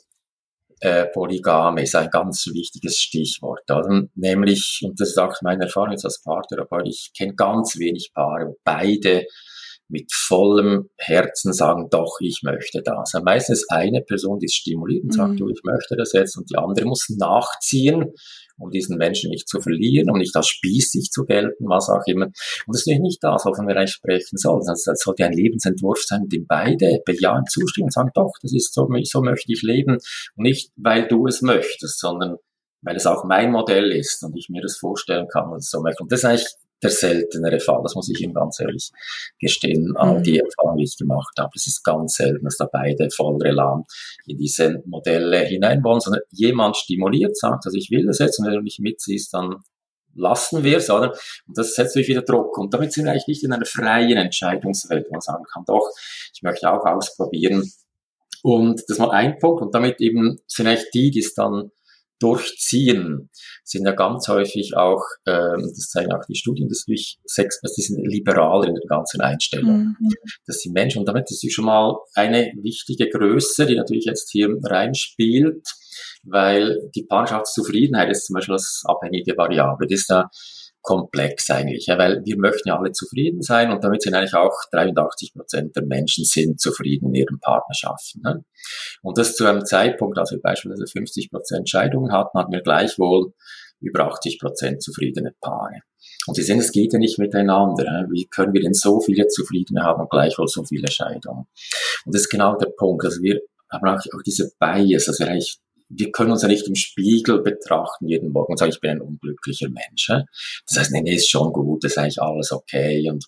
äh, 0.83 1.05
Polygame 1.05 1.83
ist 1.83 1.95
ein 1.95 2.09
ganz 2.09 2.45
wichtiges 2.47 2.99
Stichwort. 2.99 3.61
Also, 3.69 4.07
nämlich, 4.15 4.81
und 4.83 4.99
das 4.99 5.09
ist 5.09 5.17
auch 5.17 5.33
meine 5.41 5.63
Erfahrung 5.63 5.91
jetzt 5.91 6.03
als 6.03 6.21
Partner, 6.21 6.63
aber 6.63 6.85
ich 6.85 7.11
kenne 7.17 7.35
ganz 7.35 7.77
wenig 7.77 8.11
Paare, 8.13 8.47
wo 8.47 8.57
beide 8.65 9.25
mit 9.93 10.11
vollem 10.11 10.89
Herzen 10.97 11.53
sagen, 11.53 11.87
doch, 11.91 12.17
ich 12.19 12.41
möchte 12.43 12.81
das. 12.83 13.13
Also 13.13 13.23
meistens 13.23 13.65
eine 13.69 14.01
Person, 14.01 14.39
die 14.39 14.47
es 14.47 14.55
stimuliert 14.55 15.03
und 15.03 15.13
sagt, 15.13 15.33
mhm. 15.33 15.37
du, 15.37 15.49
ich 15.49 15.61
möchte 15.63 15.95
das 15.95 16.13
jetzt, 16.13 16.35
und 16.35 16.49
die 16.49 16.57
andere 16.57 16.85
muss 16.85 17.09
nachziehen, 17.09 18.11
um 18.57 18.71
diesen 18.71 18.97
Menschen 18.97 19.29
nicht 19.29 19.47
zu 19.47 19.61
verlieren, 19.61 20.09
um 20.09 20.17
nicht 20.17 20.35
als 20.35 20.47
spießig 20.47 21.11
zu 21.11 21.25
gelten, 21.25 21.65
was 21.69 21.89
auch 21.89 22.01
immer. 22.07 22.25
Und 22.25 22.33
das 22.75 22.87
ist 22.87 22.99
nicht 22.99 23.23
das, 23.23 23.45
wovon 23.45 23.67
wir 23.67 23.77
eigentlich 23.77 23.91
sprechen 23.91 24.37
sollen. 24.37 24.63
Das 24.65 24.83
sollte 24.83 25.25
ein 25.25 25.33
Lebensentwurf 25.33 26.01
sein, 26.03 26.27
dem 26.27 26.47
beide 26.47 26.99
bejahen, 27.05 27.45
zustimmen 27.45 27.85
und 27.85 27.93
sagen, 27.93 28.11
doch, 28.15 28.33
das 28.41 28.51
ist 28.51 28.73
so, 28.73 28.89
so 29.03 29.21
möchte 29.21 29.53
ich 29.53 29.61
leben. 29.61 29.97
Und 30.35 30.43
nicht, 30.43 30.71
weil 30.75 31.07
du 31.07 31.27
es 31.27 31.43
möchtest, 31.43 31.99
sondern 31.99 32.37
weil 32.81 32.95
es 32.95 33.05
auch 33.05 33.23
mein 33.25 33.51
Modell 33.51 33.91
ist 33.91 34.23
und 34.23 34.35
ich 34.35 34.49
mir 34.49 34.61
das 34.61 34.77
vorstellen 34.77 35.27
kann 35.31 35.49
und 35.49 35.63
so 35.63 35.81
möchte. 35.81 36.01
Und 36.01 36.11
das 36.11 36.19
ist 36.19 36.25
eigentlich 36.25 36.47
der 36.83 36.91
seltenere 36.91 37.59
Fall. 37.59 37.81
Das 37.83 37.95
muss 37.95 38.09
ich 38.09 38.21
Ihnen 38.21 38.33
ganz 38.33 38.59
ehrlich 38.59 38.91
gestehen. 39.39 39.93
All 39.97 40.21
die 40.21 40.33
mhm. 40.33 40.45
Erfahrungen, 40.45 40.77
die 40.77 40.83
ich 40.83 40.97
gemacht 40.97 41.33
habe, 41.39 41.51
es 41.55 41.67
ist 41.67 41.83
ganz 41.83 42.15
selten, 42.15 42.45
dass 42.45 42.57
da 42.57 42.69
beide 42.71 43.09
voll 43.09 43.41
relam 43.41 43.85
in 44.25 44.37
diese 44.37 44.83
Modelle 44.85 45.39
hinein 45.39 45.83
wollen, 45.83 45.99
sondern 45.99 46.21
jemand 46.31 46.77
stimuliert, 46.77 47.37
sagt, 47.37 47.65
also 47.65 47.77
ich 47.77 47.89
will 47.91 48.05
das 48.05 48.19
jetzt 48.19 48.39
und 48.39 48.45
wenn 48.45 48.53
du 48.53 48.61
nicht 48.61 48.79
mitziehst, 48.79 49.33
dann 49.33 49.63
lassen 50.15 50.63
wir 50.63 50.77
es, 50.77 50.89
oder? 50.89 51.11
Und 51.47 51.57
das 51.57 51.75
setzt 51.75 51.95
natürlich 51.95 52.09
wieder 52.09 52.21
Druck. 52.21 52.57
Und 52.57 52.73
damit 52.73 52.93
sind 52.93 53.05
wir 53.05 53.11
eigentlich 53.11 53.27
nicht 53.27 53.43
in 53.43 53.53
einer 53.53 53.65
freien 53.65 54.17
Entscheidungswelt, 54.17 55.07
wo 55.07 55.13
man 55.13 55.21
sagen 55.21 55.43
kann, 55.51 55.63
doch, 55.65 55.89
ich 56.33 56.41
möchte 56.43 56.71
auch 56.71 56.85
ausprobieren. 56.85 57.71
Und 58.43 58.81
das 58.81 58.89
ist 58.89 58.99
mal 58.99 59.11
ein 59.11 59.39
Punkt. 59.39 59.61
Und 59.61 59.73
damit 59.73 60.01
eben 60.01 60.39
sind 60.47 60.67
eigentlich 60.67 60.91
die, 60.91 61.11
die 61.11 61.19
es 61.19 61.33
dann 61.33 61.71
durchziehen, 62.19 63.29
sind 63.63 63.85
ja 63.85 63.93
ganz 63.93 64.27
häufig 64.27 64.75
auch, 64.75 65.03
ähm, 65.25 65.61
das 65.61 65.89
zeigen 65.89 66.13
auch 66.13 66.25
die 66.27 66.35
Studien, 66.35 66.69
dass 66.69 66.85
durch 66.85 67.17
Sex, 67.25 67.59
dass 67.61 67.73
die 67.73 67.81
sind 67.81 68.05
liberaler 68.05 68.67
in 68.67 68.75
der 68.75 68.87
ganzen 68.87 69.21
Einstellung. 69.21 69.95
Mhm. 69.99 70.09
Das 70.45 70.59
sind 70.59 70.73
Menschen, 70.73 70.99
und 70.99 71.05
damit 71.07 71.29
ist 71.29 71.45
schon 71.51 71.65
mal 71.65 71.95
eine 72.15 72.51
wichtige 72.61 73.09
Größe, 73.09 73.65
die 73.65 73.75
natürlich 73.75 74.05
jetzt 74.05 74.31
hier 74.31 74.49
reinspielt, 74.63 75.67
weil 76.23 76.89
die 76.95 77.03
Partnerschaftszufriedenheit 77.03 78.09
ist 78.09 78.25
zum 78.25 78.35
Beispiel 78.35 78.53
als 78.53 78.83
abhängige 78.85 79.35
Variable. 79.37 79.87
Das 79.87 79.99
ist 79.99 80.09
da 80.09 80.29
komplex 80.83 81.49
eigentlich, 81.49 81.87
ja, 81.87 81.97
weil 81.97 82.21
wir 82.25 82.37
möchten 82.37 82.67
ja 82.67 82.77
alle 82.77 82.91
zufrieden 82.91 83.41
sein 83.41 83.71
und 83.71 83.83
damit 83.83 84.01
sind 84.01 84.13
eigentlich 84.13 84.35
auch 84.35 84.53
83 84.71 85.33
Prozent 85.33 85.75
der 85.75 85.85
Menschen 85.85 86.25
sind 86.25 86.59
zufrieden 86.59 87.07
in 87.07 87.15
ihren 87.15 87.39
Partnerschaften. 87.39 88.21
Ne? 88.21 88.43
Und 89.01 89.17
das 89.17 89.35
zu 89.35 89.45
einem 89.45 89.65
Zeitpunkt, 89.65 90.19
als 90.19 90.31
wir 90.31 90.41
beispielsweise 90.41 90.85
50 90.85 91.31
Prozent 91.31 91.69
Scheidungen 91.69 92.11
hatten, 92.11 92.37
hatten 92.37 92.51
wir 92.51 92.61
gleichwohl 92.61 93.33
über 93.79 94.05
80 94.05 94.39
Prozent 94.39 94.83
zufriedene 94.83 95.33
Paare. 95.41 95.79
Und 96.27 96.35
Sie 96.35 96.43
sehen, 96.43 96.59
es 96.59 96.71
geht 96.71 96.93
ja 96.93 96.99
nicht 96.99 97.17
miteinander. 97.17 97.83
Ne? 97.83 98.07
Wie 98.11 98.27
können 98.27 98.53
wir 98.53 98.61
denn 98.61 98.73
so 98.73 98.99
viele 98.99 99.27
Zufriedene 99.27 99.83
haben 99.83 100.01
und 100.01 100.09
gleichwohl 100.09 100.47
so 100.47 100.63
viele 100.63 100.91
Scheidungen? 100.91 101.45
Und 102.05 102.13
das 102.13 102.23
ist 102.23 102.29
genau 102.29 102.55
der 102.57 102.71
Punkt. 102.77 103.05
Also 103.05 103.21
wir 103.21 103.39
haben 103.71 103.87
auch, 103.87 103.99
auch 103.99 104.21
diese 104.25 104.51
Bias, 104.59 105.07
also 105.07 105.23
eigentlich 105.23 105.59
wir 105.95 106.11
können 106.11 106.31
uns 106.31 106.41
ja 106.41 106.47
nicht 106.47 106.67
im 106.67 106.75
Spiegel 106.75 107.41
betrachten 107.41 108.07
jeden 108.07 108.31
Morgen 108.31 108.53
und 108.53 108.57
sagen, 108.57 108.71
ich 108.71 108.79
bin 108.79 108.91
ein 108.91 109.01
unglücklicher 109.01 109.69
Mensch. 109.69 110.07
Das 110.07 110.77
heißt, 110.77 110.91
nee, 110.91 111.01
nee, 111.01 111.15
ist 111.15 111.29
schon 111.29 111.51
gut, 111.53 111.83
ist 111.83 111.97
eigentlich 111.97 112.21
alles 112.21 112.51
okay 112.51 113.09
und 113.09 113.25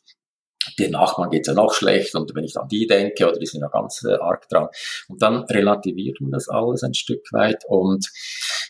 den 0.79 0.91
Nachbarn 0.91 1.29
geht's 1.29 1.47
ja 1.47 1.53
noch 1.53 1.73
schlecht 1.73 2.15
und 2.15 2.33
wenn 2.33 2.43
ich 2.43 2.57
an 2.57 2.67
die 2.67 2.87
denke 2.87 3.27
oder 3.27 3.37
die 3.37 3.45
sind 3.45 3.61
ja 3.61 3.67
ganz 3.67 4.03
äh, 4.03 4.15
arg 4.15 4.49
dran 4.49 4.67
und 5.07 5.21
dann 5.21 5.43
relativiert 5.43 6.19
man 6.21 6.31
das 6.31 6.49
alles 6.49 6.83
ein 6.83 6.95
Stück 6.95 7.21
weit 7.31 7.63
und 7.67 8.09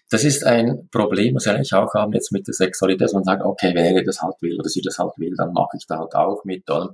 das 0.10 0.24
ist 0.24 0.44
ein 0.44 0.88
Problem, 0.92 1.36
was 1.36 1.46
wir 1.46 1.56
eigentlich 1.56 1.74
auch 1.74 1.94
haben 1.94 2.14
jetzt 2.14 2.32
mit 2.32 2.48
der 2.48 2.54
Sexualität, 2.54 3.02
dass 3.02 3.14
man 3.14 3.24
sagt, 3.24 3.44
okay, 3.44 3.74
wenn 3.74 3.96
er 3.96 4.04
das 4.04 4.22
halt 4.22 4.36
will 4.42 4.60
oder 4.60 4.70
sie 4.70 4.82
das 4.82 5.00
halt 5.00 5.14
will, 5.18 5.34
dann 5.38 5.52
mache 5.54 5.78
ich 5.78 5.88
da 5.88 5.98
halt 5.98 6.14
auch 6.14 6.44
mit. 6.46 6.70
Oder? 6.70 6.94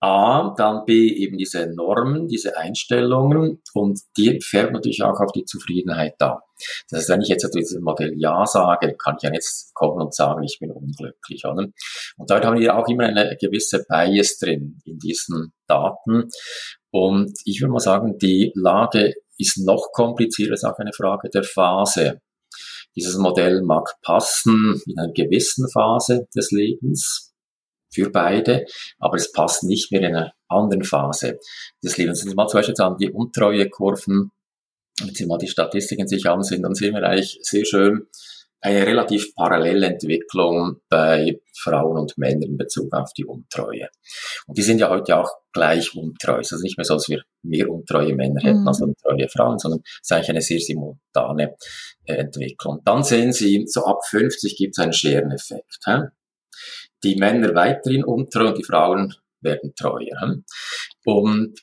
A, 0.00 0.54
dann 0.56 0.86
B, 0.86 1.08
eben 1.08 1.36
diese 1.36 1.66
Normen, 1.74 2.26
diese 2.26 2.56
Einstellungen 2.56 3.60
und 3.74 4.00
die 4.16 4.40
färbt 4.40 4.72
natürlich 4.72 5.02
auch 5.02 5.20
auf 5.20 5.32
die 5.32 5.44
Zufriedenheit 5.44 6.14
da. 6.18 6.42
Das 6.88 7.00
heißt, 7.00 7.08
wenn 7.10 7.20
ich 7.20 7.28
jetzt 7.28 7.42
zu 7.42 7.50
diesem 7.50 7.82
Modell 7.82 8.14
Ja 8.16 8.46
sage, 8.46 8.96
kann 8.96 9.16
ich 9.18 9.24
ja 9.24 9.32
jetzt 9.32 9.74
kommen 9.74 10.00
und 10.00 10.14
sagen, 10.14 10.42
ich 10.42 10.58
bin 10.58 10.70
unglücklich. 10.70 11.44
Oder? 11.44 11.66
Und 12.16 12.30
dort 12.30 12.44
haben 12.44 12.58
wir 12.58 12.76
auch 12.76 12.88
immer 12.88 13.04
eine 13.04 13.36
gewisse 13.38 13.84
Bias 13.88 14.38
drin 14.38 14.80
in 14.84 14.98
diesen 14.98 15.52
Daten. 15.66 16.28
Und 16.90 17.38
ich 17.44 17.60
würde 17.60 17.72
mal 17.72 17.80
sagen, 17.80 18.16
die 18.18 18.52
Lage 18.54 19.14
ist 19.36 19.58
noch 19.58 19.92
komplizierter, 19.92 20.54
ist 20.54 20.64
auch 20.64 20.78
eine 20.78 20.92
Frage 20.92 21.28
der 21.28 21.44
Phase. 21.44 22.20
Dieses 22.96 23.16
Modell 23.16 23.62
mag 23.62 23.96
passen 24.02 24.80
in 24.86 24.98
einer 24.98 25.12
gewissen 25.12 25.68
Phase 25.70 26.26
des 26.34 26.50
Lebens, 26.50 27.29
für 27.92 28.10
beide, 28.10 28.66
aber 28.98 29.16
es 29.16 29.32
passt 29.32 29.64
nicht 29.64 29.90
mehr 29.92 30.00
in 30.00 30.16
einer 30.16 30.32
anderen 30.48 30.84
Phase 30.84 31.38
des 31.82 31.96
Lebens. 31.96 32.22
Wenn 32.22 32.30
Sie 32.30 32.34
mal 32.34 32.46
zum 32.48 32.58
Beispiel 32.58 32.74
an 32.78 32.96
die 32.98 33.10
Untreuekurven, 33.10 34.30
wenn 35.00 35.14
Sie 35.14 35.26
mal 35.26 35.38
die 35.38 35.48
Statistiken 35.48 36.06
sich 36.06 36.26
ansehen, 36.26 36.62
dann 36.62 36.74
sehen 36.74 36.94
wir 36.94 37.02
eigentlich 37.02 37.38
sehr 37.42 37.64
schön 37.64 38.08
eine 38.62 38.86
relativ 38.86 39.34
parallele 39.34 39.86
Entwicklung 39.86 40.80
bei 40.88 41.40
Frauen 41.56 41.98
und 41.98 42.18
Männern 42.18 42.42
in 42.42 42.56
Bezug 42.58 42.92
auf 42.92 43.10
die 43.16 43.24
Untreue. 43.24 43.88
Und 44.46 44.58
die 44.58 44.62
sind 44.62 44.78
ja 44.78 44.90
heute 44.90 45.16
auch 45.16 45.30
gleich 45.52 45.94
untreu. 45.96 46.40
Es 46.40 46.52
ist 46.52 46.62
nicht 46.62 46.76
mehr 46.76 46.84
so, 46.84 46.94
dass 46.94 47.08
wir 47.08 47.22
mehr 47.42 47.68
untreue 47.70 48.14
Männer 48.14 48.40
hätten 48.42 48.60
mhm. 48.60 48.68
als 48.68 48.82
untreue 48.82 49.28
Frauen, 49.28 49.58
sondern 49.58 49.80
es 49.84 50.00
ist 50.02 50.12
eigentlich 50.12 50.30
eine 50.30 50.42
sehr 50.42 50.60
simultane 50.60 51.56
äh, 52.04 52.14
Entwicklung. 52.14 52.80
Dann 52.84 53.02
sehen 53.02 53.32
Sie, 53.32 53.64
so 53.66 53.84
ab 53.84 54.00
50 54.06 54.56
gibt 54.56 54.76
es 54.76 54.82
einen 54.82 54.92
Schereneffekt. 54.92 55.78
Hä? 55.86 56.00
Die 57.02 57.16
Männer 57.16 57.54
weiterhin 57.54 58.04
untreu 58.04 58.48
und 58.48 58.58
die 58.58 58.64
Frauen 58.64 59.14
werden 59.40 59.74
treuer. 59.74 60.36
Und 61.04 61.60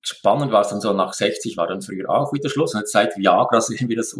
spannend 0.00 0.52
war 0.52 0.62
es 0.62 0.68
dann 0.68 0.80
so, 0.80 0.92
nach 0.92 1.12
60 1.12 1.56
war 1.56 1.66
dann 1.66 1.82
früher 1.82 2.08
auch 2.08 2.32
wieder 2.32 2.48
Schluss. 2.48 2.74
Und 2.74 2.80
jetzt 2.80 2.92
seit 2.92 3.16
Viagra 3.16 3.60
sehen 3.60 3.88
wir 3.88 3.96
das 3.96 4.16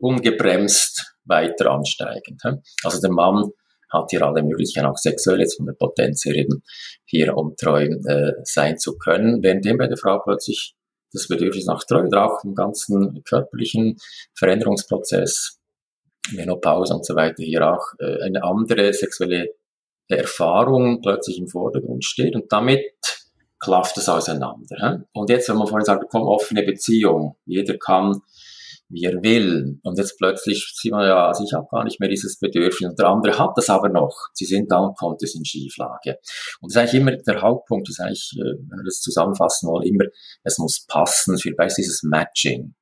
ungebremst 0.00 1.14
weiter 1.24 1.70
ansteigend. 1.70 2.42
Also 2.84 3.00
der 3.00 3.12
Mann 3.12 3.50
hat 3.90 4.10
hier 4.10 4.22
alle 4.22 4.42
Möglichkeiten, 4.42 4.86
auch 4.86 4.98
sexuell 4.98 5.40
jetzt 5.40 5.56
von 5.56 5.66
der 5.66 5.72
Potenz 5.72 6.24
her 6.24 6.34
eben 6.34 6.62
hier 7.04 7.36
untreu 7.36 7.84
äh, 7.84 8.32
sein 8.44 8.78
zu 8.78 8.98
können, 8.98 9.42
währenddem 9.42 9.78
bei 9.78 9.86
der 9.86 9.96
Frau 9.96 10.18
plötzlich 10.18 10.74
das 11.12 11.26
Bedürfnis 11.26 11.66
nach 11.66 11.84
Treue 11.84 12.06
oder 12.06 12.26
auch 12.26 12.44
im 12.44 12.54
ganzen 12.54 13.22
körperlichen 13.24 13.96
Veränderungsprozess, 14.34 15.57
Menopause 16.32 16.94
und 16.94 17.06
so 17.06 17.14
weiter, 17.14 17.42
hier 17.42 17.72
auch 17.72 17.84
äh, 17.98 18.22
eine 18.22 18.42
andere 18.42 18.92
sexuelle 18.92 19.54
Erfahrung 20.08 21.00
plötzlich 21.02 21.38
im 21.38 21.48
Vordergrund 21.48 22.04
steht 22.04 22.34
und 22.34 22.50
damit 22.50 22.82
klafft 23.58 23.98
es 23.98 24.08
auseinander. 24.08 25.04
Und 25.12 25.30
jetzt, 25.30 25.48
wenn 25.48 25.56
man 25.56 25.66
vorhin 25.66 25.84
sagt, 25.84 26.04
komm, 26.10 26.22
offene 26.22 26.62
Beziehung, 26.62 27.36
jeder 27.44 27.76
kann 27.76 28.22
wie 28.88 29.04
er 29.04 29.22
will. 29.22 29.78
Und 29.82 29.98
jetzt 29.98 30.16
plötzlich 30.16 30.72
sieht 30.74 30.92
man 30.92 31.06
ja, 31.06 31.28
also 31.28 31.44
ich 31.44 31.52
habe 31.52 31.66
gar 31.70 31.84
nicht 31.84 32.00
mehr 32.00 32.08
dieses 32.08 32.38
Bedürfnis. 32.38 32.90
Und 32.90 32.98
der 32.98 33.08
andere 33.08 33.38
hat 33.38 33.52
das 33.56 33.68
aber 33.68 33.88
noch. 33.88 34.14
Sie 34.32 34.46
sind 34.46 34.70
dann, 34.72 34.94
kommt 34.94 35.22
es 35.22 35.34
in 35.34 35.44
Schieflage. 35.44 36.18
Und 36.60 36.72
das 36.72 36.76
ist 36.76 36.76
eigentlich 36.76 37.00
immer 37.00 37.16
der 37.16 37.42
Hauptpunkt, 37.42 37.88
das 37.88 37.98
ist 37.98 38.00
eigentlich, 38.00 38.32
äh, 38.36 38.58
wenn 38.68 38.78
wir 38.78 38.84
das 38.84 39.00
zusammenfassen 39.00 39.68
wollen, 39.68 39.86
immer, 39.86 40.04
es 40.42 40.58
muss 40.58 40.86
passen 40.86 41.38
für 41.38 41.52
beide 41.54 41.74
dieses 41.76 42.02
Matching. 42.02 42.74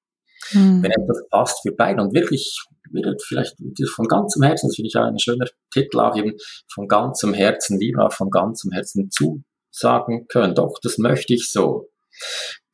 Mhm. 0.53 0.83
Wenn 0.83 0.93
etwas 0.93 1.29
passt 1.29 1.63
für 1.63 1.73
beide 1.73 2.01
und 2.01 2.15
wirklich, 2.15 2.65
vielleicht 3.26 3.57
von 3.95 4.07
ganzem 4.07 4.43
Herzen, 4.43 4.68
das 4.68 4.76
finde 4.76 4.89
ich 4.89 4.97
auch 4.97 5.05
ein 5.05 5.18
schöner 5.18 5.47
Titel, 5.72 6.01
auch 6.01 6.16
eben 6.16 6.34
von 6.72 6.89
ganzem 6.89 7.34
Herzen 7.34 7.78
lieben, 7.78 8.01
auch 8.01 8.12
von 8.12 8.30
ganzem 8.30 8.72
Herzen 8.72 9.11
zusagen 9.11 10.26
können, 10.28 10.55
doch, 10.55 10.78
das 10.82 10.99
möchte 10.99 11.34
ich 11.34 11.51
so 11.51 11.89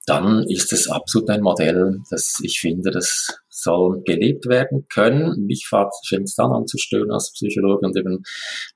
dann 0.07 0.45
ist 0.49 0.73
es 0.73 0.91
absolut 0.91 1.31
ein 1.31 1.43
Modell, 1.43 2.01
das 2.11 2.41
ich 2.43 2.59
finde, 2.59 2.91
das 2.91 3.39
soll 3.49 4.03
gelebt 4.05 4.47
werden 4.47 4.87
können. 4.89 5.47
Mich 5.47 5.69
fängt 5.69 5.93
es 6.25 6.35
dann 6.35 6.53
an 6.53 6.67
zu 6.67 6.77
stören 6.77 7.13
als 7.13 7.33
Psychologe 7.33 7.87
und 7.87 7.97
eben 7.97 8.23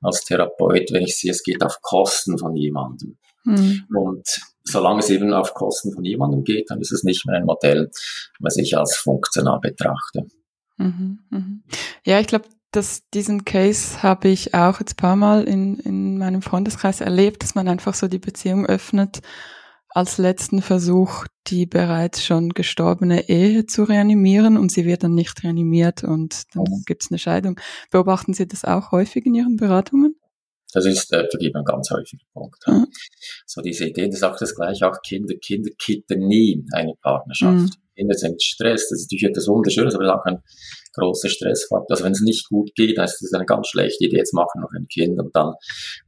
als 0.01 0.24
Therapeut, 0.24 0.93
wenn 0.93 1.03
ich 1.03 1.18
sehe, 1.18 1.32
es 1.32 1.43
geht 1.43 1.64
auf 1.64 1.80
Kosten 1.82 2.39
von 2.39 2.55
jemandem. 2.55 3.18
Mhm. 3.45 3.87
Und 3.95 4.28
solange 4.62 5.01
es 5.01 5.11
eben 5.11 5.32
auf 5.32 5.53
Kosten 5.55 5.93
von 5.93 6.05
jemandem 6.05 6.45
geht, 6.45 6.70
dann 6.70 6.80
ist 6.80 6.93
es 6.93 7.03
nicht 7.03 7.26
mehr 7.26 7.37
ein 7.37 7.45
Modell, 7.45 7.91
was 8.39 8.57
ich 8.57 8.76
als 8.76 8.97
funktional 8.97 9.59
betrachte. 9.61 10.26
Mhm, 10.77 11.20
mhm. 11.31 11.62
Ja, 12.05 12.20
ich 12.20 12.27
glaube, 12.27 12.47
dass 12.70 13.09
diesen 13.11 13.45
Case 13.45 14.03
habe 14.03 14.29
ich 14.29 14.55
auch 14.55 14.81
jetzt 14.81 14.97
paar 14.97 15.16
Mal 15.16 15.45
in, 15.45 15.79
in 15.81 16.18
meinem 16.18 16.43
Freundeskreis 16.43 17.01
erlebt, 17.01 17.43
dass 17.43 17.55
man 17.55 17.68
einfach 17.68 17.95
so 17.95 18.07
die 18.09 18.18
Beziehung 18.18 18.66
öffnet 18.66 19.20
als 19.89 20.18
letzten 20.18 20.61
Versuch, 20.61 21.27
die 21.47 21.64
bereits 21.64 22.22
schon 22.22 22.51
gestorbene 22.51 23.31
Ehe 23.31 23.64
zu 23.64 23.85
reanimieren 23.85 24.59
und 24.59 24.70
sie 24.70 24.85
wird 24.85 25.05
dann 25.05 25.14
nicht 25.14 25.43
reanimiert 25.43 26.05
und 26.05 26.55
dann 26.55 26.64
oh. 26.68 26.81
gibt 26.85 27.05
es 27.05 27.11
eine 27.11 27.18
Scheidung. 27.18 27.59
Beobachten 27.91 28.35
Sie 28.35 28.47
das 28.47 28.66
auch 28.66 28.93
häufig 28.93 29.24
in 29.24 29.35
Ihren 29.35 29.57
Beratungen? 29.57 30.14
Das 30.74 30.85
ist 30.85 31.11
äh, 31.14 31.27
für 31.31 31.39
ein 31.41 31.64
ganz 31.64 31.91
häufiger 31.91 32.24
Punkt. 32.35 32.62
Ja. 32.66 32.74
Mhm. 32.74 32.87
So 33.47 33.62
diese 33.62 33.87
Idee, 33.87 34.09
das 34.09 34.16
ist 34.16 34.22
auch 34.22 34.37
das 34.37 34.55
gleiche, 34.55 34.87
auch 34.87 35.01
Kinder, 35.01 35.35
Kinder 35.37 35.70
kitten 35.79 36.27
nie 36.27 36.62
eine 36.72 36.93
Partnerschaft. 37.01 37.79
Sind 37.97 38.43
Stress, 38.43 38.89
das 38.89 39.01
ist 39.01 39.13
natürlich 39.13 39.31
etwas 39.31 39.49
Wunderschönes, 39.49 39.95
aber 39.95 40.15
auch 40.15 40.25
ein 40.25 40.43
großer 40.95 41.29
Stressfaktor. 41.29 41.91
Also 41.91 42.05
wenn 42.05 42.13
es 42.13 42.21
nicht 42.21 42.49
gut 42.49 42.75
geht, 42.75 42.97
dann 42.97 43.05
ist 43.05 43.21
das 43.21 43.33
eine 43.33 43.47
ganz 43.47 43.69
schlechte 43.69 44.05
Idee, 44.05 44.19
jetzt 44.19 44.35
machen 44.35 44.49
wir 44.55 44.63
noch 44.63 44.73
ein 44.73 44.87
Kind 44.89 45.19
und 45.19 45.35
dann 45.35 45.55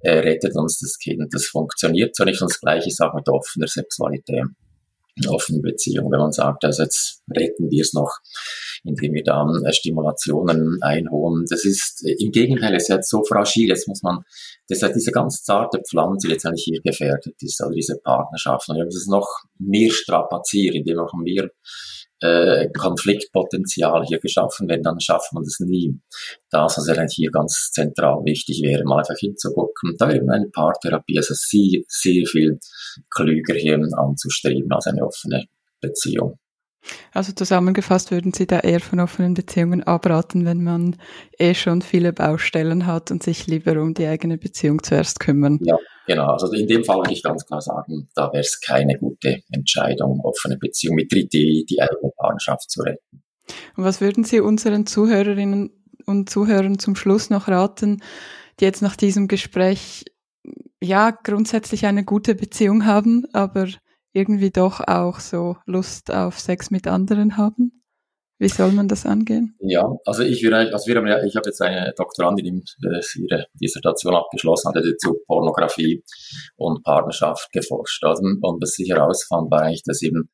äh, 0.00 0.18
rettet 0.18 0.56
uns 0.56 0.78
das 0.80 0.98
Kind. 0.98 1.32
Das 1.32 1.46
funktioniert 1.46 2.14
so 2.16 2.24
nicht 2.24 2.40
und 2.40 2.50
das 2.50 2.60
Gleiche 2.60 2.88
ist 2.88 3.00
auch 3.00 3.14
mit 3.14 3.28
offener 3.28 3.66
Sexualität 3.66 4.44
offenen 5.26 5.62
Beziehung, 5.62 6.10
wenn 6.10 6.20
man 6.20 6.32
sagt, 6.32 6.64
also 6.64 6.82
jetzt 6.82 7.22
retten 7.34 7.70
wir 7.70 7.82
es 7.82 7.92
noch, 7.92 8.18
indem 8.84 9.14
wir 9.14 9.24
dann 9.24 9.64
äh, 9.64 9.72
Stimulationen 9.72 10.78
einholen. 10.82 11.44
Das 11.48 11.64
ist 11.64 12.04
äh, 12.06 12.14
im 12.18 12.30
Gegenteil, 12.30 12.74
es 12.74 12.84
ist 12.84 12.88
jetzt 12.88 13.10
so 13.10 13.24
fragil, 13.24 13.68
jetzt 13.68 13.88
muss 13.88 14.02
man, 14.02 14.20
das 14.68 14.82
ist 14.82 14.94
diese 14.94 15.12
ganz 15.12 15.42
zarte 15.42 15.80
Pflanze, 15.88 16.28
die 16.28 16.32
letztendlich 16.34 16.64
hier 16.64 16.80
gefährdet 16.82 17.34
ist, 17.40 17.60
also 17.60 17.74
diese 17.74 17.98
Partnerschaft. 17.98 18.68
Und 18.68 18.76
wir 18.76 18.84
müssen 18.84 18.98
es 18.98 19.06
noch 19.08 19.28
mehr 19.58 19.90
strapazieren, 19.90 20.76
indem 20.76 20.98
auch 21.00 21.12
mehr 21.14 21.50
äh, 22.20 22.68
Konfliktpotenzial 22.76 24.04
hier 24.06 24.18
geschaffen 24.18 24.68
werden, 24.68 24.82
dann 24.82 25.00
schafft 25.00 25.32
man 25.32 25.44
das 25.44 25.58
nie. 25.60 26.00
Das, 26.50 26.76
was 26.76 26.88
eigentlich 26.88 27.14
hier 27.14 27.30
ganz 27.30 27.70
zentral 27.72 28.24
wichtig 28.24 28.60
wäre, 28.62 28.84
mal 28.84 28.98
einfach 28.98 29.18
hinzugucken. 29.18 29.94
Da 29.98 30.12
eben 30.12 30.30
eine 30.30 30.48
Paartherapie, 30.48 31.18
also 31.18 31.34
sehr, 31.34 31.82
sehr 31.88 32.24
viel 32.26 32.58
klüger 33.14 33.54
hier 33.54 33.78
anzustreben 33.96 34.70
als 34.72 34.86
eine 34.86 35.04
offene 35.04 35.44
Beziehung. 35.80 36.38
Also 37.12 37.32
zusammengefasst 37.32 38.10
würden 38.10 38.32
Sie 38.32 38.46
da 38.46 38.60
eher 38.60 38.80
von 38.80 39.00
offenen 39.00 39.34
Beziehungen 39.34 39.82
abraten, 39.82 40.44
wenn 40.44 40.62
man 40.62 40.96
eh 41.38 41.54
schon 41.54 41.82
viele 41.82 42.12
Baustellen 42.12 42.86
hat 42.86 43.10
und 43.10 43.22
sich 43.22 43.46
lieber 43.46 43.80
um 43.82 43.94
die 43.94 44.06
eigene 44.06 44.38
Beziehung 44.38 44.82
zuerst 44.82 45.20
kümmern. 45.20 45.58
Ja, 45.62 45.76
genau. 46.08 46.26
Also 46.32 46.50
in 46.52 46.66
dem 46.66 46.84
Fall 46.84 46.98
würde 46.98 47.12
ich 47.12 47.22
ganz 47.22 47.46
klar 47.46 47.60
sagen, 47.60 48.08
da 48.14 48.32
wäre 48.32 48.40
es 48.40 48.60
keine 48.60 48.98
gute 48.98 49.42
Entscheidung, 49.52 50.20
offene 50.24 50.58
Beziehung 50.58 50.96
mit 50.96 51.14
Idee, 51.14 51.64
die 51.68 51.80
eigene 51.80 52.10
Partnerschaft 52.16 52.70
zu 52.70 52.82
retten. 52.82 53.22
Und 53.76 53.84
was 53.84 54.00
würden 54.00 54.24
Sie 54.24 54.40
unseren 54.40 54.86
Zuhörerinnen 54.86 55.70
und 56.06 56.28
Zuhörern 56.28 56.78
zum 56.78 56.96
Schluss 56.96 57.30
noch 57.30 57.48
raten, 57.48 58.02
die 58.58 58.64
jetzt 58.64 58.82
nach 58.82 58.96
diesem 58.96 59.28
Gespräch 59.28 60.04
ja 60.82 61.10
grundsätzlich 61.10 61.86
eine 61.86 62.04
gute 62.04 62.34
Beziehung 62.34 62.84
haben, 62.84 63.26
aber 63.32 63.68
irgendwie 64.12 64.50
doch 64.50 64.80
auch 64.80 65.20
so 65.20 65.56
Lust 65.66 66.12
auf 66.12 66.40
Sex 66.40 66.70
mit 66.70 66.86
anderen 66.86 67.36
haben? 67.36 67.77
Wie 68.38 68.48
soll 68.48 68.70
man 68.70 68.86
das 68.86 69.04
angehen? 69.04 69.56
Ja, 69.60 69.84
also 70.04 70.22
ich 70.22 70.42
würde, 70.44 70.72
also 70.72 70.86
wir 70.86 70.96
haben 70.96 71.08
ja, 71.08 71.22
ich 71.24 71.34
habe 71.34 71.48
jetzt 71.48 71.60
eine 71.60 71.92
Doktorandin, 71.96 72.62
die 72.82 72.86
äh, 72.86 73.02
ihre 73.20 73.46
Dissertation 73.60 74.14
abgeschlossen 74.14 74.68
hat, 74.68 74.84
die 74.84 74.96
zu 74.96 75.16
Pornografie 75.26 76.04
und 76.56 76.84
Partnerschaft 76.84 77.50
geforscht. 77.52 78.04
Also, 78.04 78.22
und 78.22 78.62
was 78.62 78.70
sie 78.70 78.84
herausfand, 78.84 79.50
war 79.50 79.62
eigentlich, 79.62 79.82
dass 79.82 80.02
eben 80.02 80.30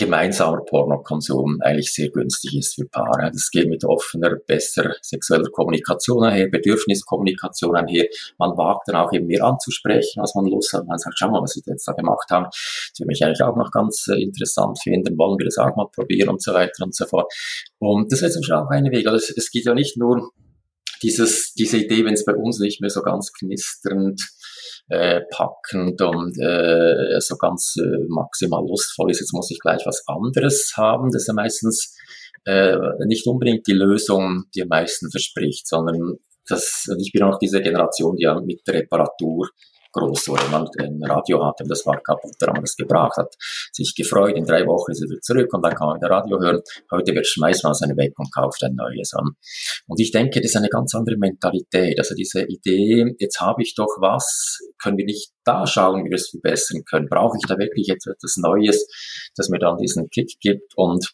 gemeinsamer 0.00 0.64
Pornokonsum 0.64 1.58
eigentlich 1.60 1.92
sehr 1.92 2.08
günstig 2.08 2.56
ist 2.56 2.74
für 2.74 2.86
Paare. 2.86 3.30
Das 3.32 3.50
geht 3.50 3.68
mit 3.68 3.84
offener, 3.84 4.36
besser 4.46 4.94
sexueller 5.02 5.50
Kommunikation 5.50 6.24
einher, 6.24 6.48
Bedürfniskommunikation 6.48 7.76
einher. 7.76 8.06
Man 8.38 8.56
wagt 8.56 8.88
dann 8.88 8.96
auch 8.96 9.12
eben 9.12 9.26
mehr 9.26 9.44
anzusprechen, 9.44 10.22
was 10.22 10.34
man 10.34 10.46
Lust 10.46 10.72
hat. 10.72 10.86
Man 10.86 10.98
sagt, 10.98 11.18
schau 11.18 11.30
mal, 11.30 11.42
was 11.42 11.52
sie 11.52 11.62
jetzt 11.66 11.86
da 11.86 11.92
gemacht 11.92 12.30
haben. 12.30 12.46
Das 12.46 12.94
würde 12.98 13.08
mich 13.08 13.22
eigentlich 13.22 13.42
auch 13.42 13.56
noch 13.56 13.70
ganz 13.70 14.06
äh, 14.08 14.20
interessant 14.20 14.80
finden. 14.82 15.18
Wollen 15.18 15.38
wir 15.38 15.44
das 15.44 15.58
auch 15.58 15.76
mal 15.76 15.86
probieren 15.94 16.30
und 16.30 16.42
so 16.42 16.54
weiter 16.54 16.84
und 16.84 16.94
so 16.94 17.04
fort. 17.04 17.30
Und 17.78 18.10
das 18.10 18.22
ist 18.22 18.44
schon 18.44 18.56
auch 18.56 18.70
ein 18.70 18.90
Weg. 18.90 19.06
Also 19.06 19.18
es, 19.18 19.36
es 19.36 19.50
geht 19.50 19.66
ja 19.66 19.74
nicht 19.74 19.98
nur 19.98 20.30
dieses, 21.02 21.52
diese 21.52 21.78
Idee, 21.78 22.04
wenn 22.04 22.14
es 22.14 22.24
bei 22.24 22.34
uns 22.34 22.58
nicht 22.58 22.80
mehr 22.80 22.90
so 22.90 23.02
ganz 23.02 23.32
knisternd 23.32 24.20
äh, 24.88 25.20
packend 25.30 26.00
und 26.02 26.36
äh, 26.40 27.20
so 27.20 27.36
ganz 27.36 27.76
äh, 27.76 28.06
maximal 28.08 28.62
lustvoll 28.66 29.10
ist, 29.10 29.20
jetzt 29.20 29.32
muss 29.32 29.50
ich 29.50 29.58
gleich 29.60 29.82
was 29.84 30.02
anderes 30.06 30.72
haben. 30.76 31.10
Das 31.12 31.22
ist 31.22 31.28
ja 31.28 31.34
meistens 31.34 31.96
äh, 32.44 32.76
nicht 33.06 33.26
unbedingt 33.26 33.66
die 33.66 33.72
Lösung, 33.72 34.44
die 34.54 34.62
am 34.62 34.68
meisten 34.68 35.10
verspricht, 35.10 35.68
sondern 35.68 36.16
das, 36.48 36.86
ich 36.98 37.12
bin 37.12 37.22
auch 37.22 37.38
diese 37.38 37.60
Generation, 37.60 38.16
die 38.16 38.24
ja 38.24 38.40
mit 38.40 38.62
Reparatur 38.68 39.48
groß 39.92 40.28
wurde. 40.28 40.48
Man 40.50 40.68
ein 40.78 41.00
Radio 41.04 41.44
hatte, 41.44 41.64
das 41.68 41.84
war 41.86 42.00
kaputt, 42.00 42.34
dann 42.38 42.50
haben 42.50 42.58
wir 42.58 42.62
das 42.62 42.76
gebracht, 42.76 43.16
hat 43.16 43.34
sich 43.72 43.94
gefreut, 43.94 44.36
in 44.36 44.44
drei 44.44 44.66
Wochen 44.66 44.92
ist 44.92 45.02
er 45.02 45.10
wieder 45.10 45.20
zurück 45.20 45.52
und 45.52 45.62
dann 45.62 45.74
kann 45.74 45.88
man 45.88 45.96
wieder 45.96 46.10
Radio 46.10 46.40
hören. 46.40 46.60
Heute 46.90 47.14
wird 47.14 47.26
schmeißt 47.26 47.64
man 47.64 47.74
seine 47.74 47.96
weg 47.96 48.12
und 48.18 48.32
kauft 48.32 48.62
ein 48.64 48.74
neues 48.74 49.12
an. 49.14 49.30
Und 49.86 50.00
ich 50.00 50.10
denke, 50.10 50.40
das 50.40 50.50
ist 50.50 50.56
eine 50.56 50.68
ganz 50.68 50.94
andere 50.94 51.16
Mentalität. 51.16 51.98
Also 51.98 52.14
diese 52.14 52.42
Idee, 52.42 53.14
jetzt 53.18 53.40
habe 53.40 53.62
ich 53.62 53.74
doch 53.74 53.96
was, 54.00 54.58
können 54.82 54.96
wir 54.96 55.04
nicht 55.04 55.32
da 55.44 55.66
schauen, 55.66 56.04
wie 56.04 56.10
wir 56.10 56.16
es 56.16 56.30
verbessern 56.30 56.82
können. 56.88 57.08
Brauche 57.08 57.36
ich 57.40 57.46
da 57.46 57.58
wirklich 57.58 57.88
etwas 57.88 58.36
Neues, 58.36 58.86
das 59.36 59.48
mir 59.48 59.58
dann 59.58 59.78
diesen 59.78 60.08
Kick 60.10 60.38
gibt 60.40 60.72
und 60.76 61.12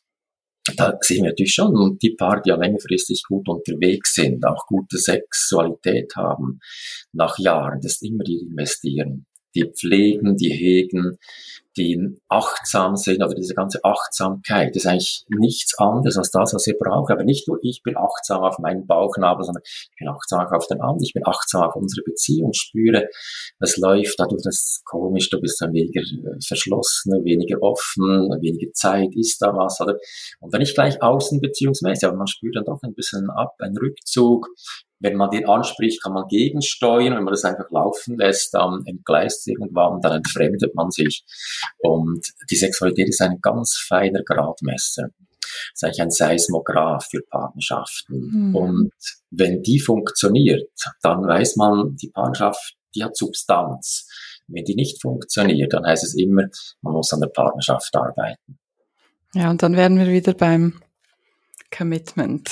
da 0.76 0.96
sehen 1.00 1.22
wir 1.22 1.30
natürlich 1.30 1.54
schon 1.54 1.98
die 2.02 2.14
Paare, 2.14 2.42
die 2.44 2.50
ja 2.50 2.56
längerfristig 2.56 3.22
gut 3.28 3.48
unterwegs 3.48 4.14
sind, 4.14 4.44
auch 4.46 4.66
gute 4.66 4.98
Sexualität 4.98 6.14
haben, 6.16 6.58
nach 7.12 7.38
Jahren, 7.38 7.80
das 7.80 7.92
ist 7.92 8.02
immer 8.02 8.24
die 8.24 8.46
investieren. 8.48 9.25
Die 9.56 9.64
pflegen, 9.64 10.36
die 10.36 10.52
hegen, 10.52 11.18
die 11.76 12.18
achtsam 12.28 12.96
sind, 12.96 13.22
oder 13.22 13.34
diese 13.34 13.54
ganze 13.54 13.84
Achtsamkeit, 13.84 14.74
ist 14.76 14.86
eigentlich 14.86 15.24
nichts 15.28 15.78
anderes 15.78 16.16
als 16.16 16.30
das, 16.30 16.54
was 16.54 16.66
ihr 16.66 16.76
braucht. 16.78 17.12
Aber 17.12 17.24
nicht 17.24 17.48
nur 17.48 17.58
ich 17.62 17.82
bin 17.82 17.96
achtsam 17.96 18.42
auf 18.42 18.58
meinen 18.58 18.86
Bauchnabel, 18.86 19.44
sondern 19.44 19.62
ich 19.64 19.90
bin 19.98 20.08
achtsam 20.08 20.46
auf 20.46 20.66
den 20.66 20.80
anderen, 20.80 21.02
ich 21.02 21.12
bin 21.12 21.26
achtsam 21.26 21.62
auf 21.62 21.76
unsere 21.76 22.02
Beziehung, 22.04 22.52
spüre, 22.54 23.08
was 23.58 23.76
läuft, 23.76 24.14
dadurch, 24.18 24.42
das 24.42 24.82
komisch, 24.84 25.28
du 25.30 25.40
bist 25.40 25.60
dann 25.60 25.72
weniger 25.72 26.00
äh, 26.00 26.40
verschlossen, 26.46 27.12
weniger 27.24 27.62
offen, 27.62 28.30
weniger 28.40 28.72
Zeit, 28.72 29.14
ist 29.14 29.40
da 29.42 29.48
was, 29.54 29.80
oder? 29.80 29.96
Und 30.40 30.52
dann 30.52 30.60
nicht 30.60 30.74
gleich 30.74 31.02
außenbeziehungsmäßig, 31.02 32.08
aber 32.08 32.16
man 32.16 32.26
spürt 32.26 32.56
dann 32.56 32.64
doch 32.64 32.80
ein 32.82 32.94
bisschen 32.94 33.28
ab, 33.30 33.54
ein 33.58 33.76
Rückzug, 33.76 34.48
wenn 34.98 35.16
man 35.16 35.30
den 35.30 35.46
anspricht, 35.46 36.02
kann 36.02 36.14
man 36.14 36.26
gegensteuern. 36.28 37.14
Wenn 37.14 37.24
man 37.24 37.32
das 37.32 37.44
einfach 37.44 37.70
laufen 37.70 38.16
lässt, 38.18 38.54
dann 38.54 38.82
entgleist 38.86 39.46
irgendwann, 39.46 40.00
dann 40.00 40.12
entfremdet 40.12 40.74
man 40.74 40.90
sich. 40.90 41.24
Und 41.78 42.26
die 42.50 42.56
Sexualität 42.56 43.08
ist 43.08 43.20
ein 43.20 43.40
ganz 43.40 43.76
feiner 43.76 44.22
Gradmesser. 44.22 45.08
ist 45.74 45.84
eigentlich 45.84 46.02
ein 46.02 46.10
Seismograph 46.10 47.06
für 47.10 47.20
Partnerschaften. 47.30 48.48
Mhm. 48.48 48.56
Und 48.56 48.92
wenn 49.30 49.62
die 49.62 49.80
funktioniert, 49.80 50.70
dann 51.02 51.26
weiß 51.26 51.56
man, 51.56 51.96
die 51.96 52.08
Partnerschaft, 52.08 52.76
die 52.94 53.04
hat 53.04 53.16
Substanz. 53.16 54.08
Wenn 54.48 54.64
die 54.64 54.76
nicht 54.76 55.02
funktioniert, 55.02 55.72
dann 55.72 55.84
heißt 55.84 56.04
es 56.04 56.14
immer, 56.14 56.44
man 56.80 56.94
muss 56.94 57.12
an 57.12 57.20
der 57.20 57.28
Partnerschaft 57.28 57.94
arbeiten. 57.94 58.58
Ja, 59.34 59.50
und 59.50 59.62
dann 59.62 59.76
werden 59.76 59.98
wir 59.98 60.06
wieder 60.06 60.32
beim 60.32 60.80
Commitment. 61.76 62.48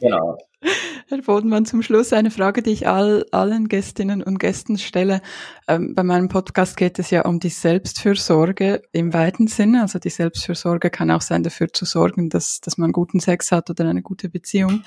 Genau. 0.00 0.36
Herr 1.12 1.20
Bodenmann, 1.20 1.66
zum 1.66 1.82
Schluss 1.82 2.14
eine 2.14 2.30
Frage, 2.30 2.62
die 2.62 2.70
ich 2.70 2.88
all, 2.88 3.26
allen 3.32 3.68
Gästinnen 3.68 4.22
und 4.22 4.38
Gästen 4.38 4.78
stelle. 4.78 5.20
Ähm, 5.68 5.94
bei 5.94 6.02
meinem 6.02 6.28
Podcast 6.28 6.74
geht 6.74 6.98
es 6.98 7.10
ja 7.10 7.26
um 7.26 7.38
die 7.38 7.50
Selbstfürsorge 7.50 8.80
im 8.92 9.12
weiten 9.12 9.46
Sinne. 9.46 9.82
Also 9.82 9.98
die 9.98 10.08
Selbstfürsorge 10.08 10.88
kann 10.88 11.10
auch 11.10 11.20
sein, 11.20 11.42
dafür 11.42 11.70
zu 11.70 11.84
sorgen, 11.84 12.30
dass, 12.30 12.62
dass 12.62 12.78
man 12.78 12.92
guten 12.92 13.20
Sex 13.20 13.52
hat 13.52 13.68
oder 13.68 13.86
eine 13.86 14.00
gute 14.00 14.30
Beziehung. 14.30 14.84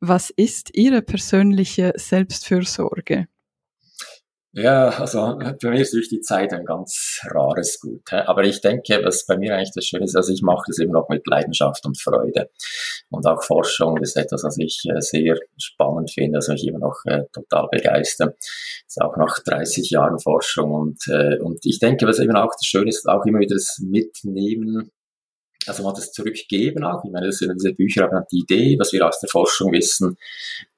Was 0.00 0.30
ist 0.30 0.76
Ihre 0.76 1.00
persönliche 1.00 1.92
Selbstfürsorge? 1.94 3.28
Ja, 4.52 4.88
also 4.88 5.38
für 5.60 5.70
mich 5.70 5.82
ist 5.82 5.92
durch 5.92 6.08
die 6.08 6.22
Zeit 6.22 6.54
ein 6.54 6.64
ganz 6.64 7.20
rares 7.30 7.78
Gut. 7.80 8.10
Aber 8.12 8.44
ich 8.44 8.62
denke, 8.62 9.00
was 9.04 9.26
bei 9.26 9.36
mir 9.36 9.54
eigentlich 9.54 9.72
das 9.74 9.84
Schöne 9.84 10.04
ist, 10.04 10.16
also 10.16 10.32
ich 10.32 10.40
mache 10.40 10.64
das 10.66 10.78
eben 10.78 10.92
noch 10.92 11.08
mit 11.10 11.26
Leidenschaft 11.26 11.84
und 11.84 12.00
Freude. 12.00 12.50
Und 13.10 13.26
auch 13.26 13.42
Forschung 13.42 13.98
ist 13.98 14.16
etwas, 14.16 14.44
was 14.44 14.56
ich 14.58 14.82
äh, 14.88 15.00
sehr 15.00 15.36
spannend 15.58 16.10
finde, 16.10 16.38
also 16.38 16.52
mich 16.52 16.66
immer 16.66 16.78
noch 16.78 16.96
äh, 17.04 17.24
total 17.32 17.68
begeistert. 17.70 18.36
Ist 18.86 19.00
auch 19.02 19.16
nach 19.18 19.38
30 19.44 19.90
Jahren 19.90 20.18
Forschung 20.18 20.72
und, 20.72 20.98
äh, 21.08 21.38
und 21.40 21.58
ich 21.64 21.78
denke, 21.78 22.06
was 22.06 22.18
eben 22.18 22.34
auch 22.34 22.52
das 22.52 22.64
Schöne 22.64 22.88
ist, 22.88 23.06
auch 23.06 23.26
immer 23.26 23.40
wieder 23.40 23.54
das 23.54 23.78
Mitnehmen 23.80 24.90
also 25.68 25.82
mal 25.82 25.92
das 25.92 26.12
Zurückgeben 26.12 26.84
auch. 26.84 27.04
Ich 27.04 27.10
meine, 27.10 27.26
das 27.26 27.38
sind 27.38 27.54
diese 27.58 27.74
Bücher 27.74 28.04
haben 28.04 28.24
die 28.32 28.40
Idee, 28.40 28.76
was 28.78 28.92
wir 28.92 29.06
aus 29.06 29.20
der 29.20 29.28
Forschung 29.28 29.72
wissen, 29.72 30.16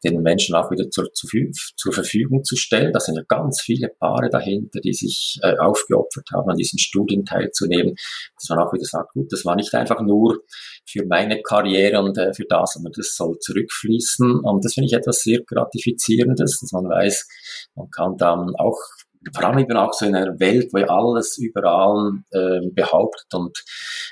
den 0.04 0.22
Menschen 0.22 0.54
auch 0.54 0.70
wieder 0.70 0.88
zur, 0.90 1.12
zur, 1.12 1.92
Verfügung 1.92 2.44
zu 2.44 2.56
stellen. 2.56 2.92
Da 2.92 3.00
sind 3.00 3.16
ja 3.16 3.22
ganz 3.28 3.60
viele 3.60 3.88
Paare 3.88 4.30
dahinter, 4.30 4.80
die 4.80 4.92
sich 4.92 5.38
äh, 5.42 5.56
aufgeopfert 5.58 6.28
haben, 6.32 6.50
an 6.50 6.56
diesen 6.56 6.78
Studien 6.78 7.24
teilzunehmen. 7.24 7.94
Dass 8.36 8.48
man 8.48 8.58
auch 8.60 8.72
wieder 8.72 8.84
sagt, 8.84 9.12
gut, 9.12 9.32
das 9.32 9.44
war 9.44 9.56
nicht 9.56 9.74
einfach 9.74 10.00
nur 10.00 10.40
für 10.86 11.04
meine 11.06 11.42
Karriere 11.42 12.00
und 12.00 12.16
äh, 12.16 12.32
für 12.32 12.44
das, 12.48 12.74
sondern 12.74 12.92
das 12.96 13.14
soll 13.14 13.38
zurückfließen. 13.38 14.40
Und 14.40 14.64
das 14.64 14.74
finde 14.74 14.86
ich 14.86 14.94
etwas 14.94 15.22
sehr 15.22 15.40
Gratifizierendes, 15.42 16.60
dass 16.60 16.72
man 16.72 16.88
weiß, 16.88 17.28
man 17.74 17.90
kann 17.90 18.16
dann 18.16 18.54
auch 18.56 18.78
vor 19.34 19.44
allem 19.44 19.58
eben 19.58 19.76
auch 19.76 19.92
so 19.92 20.06
in 20.06 20.14
einer 20.14 20.38
Welt, 20.40 20.72
wo 20.72 20.78
alles 20.78 21.36
überall 21.38 22.12
äh, 22.30 22.60
behauptet 22.72 23.26
und 23.34 23.62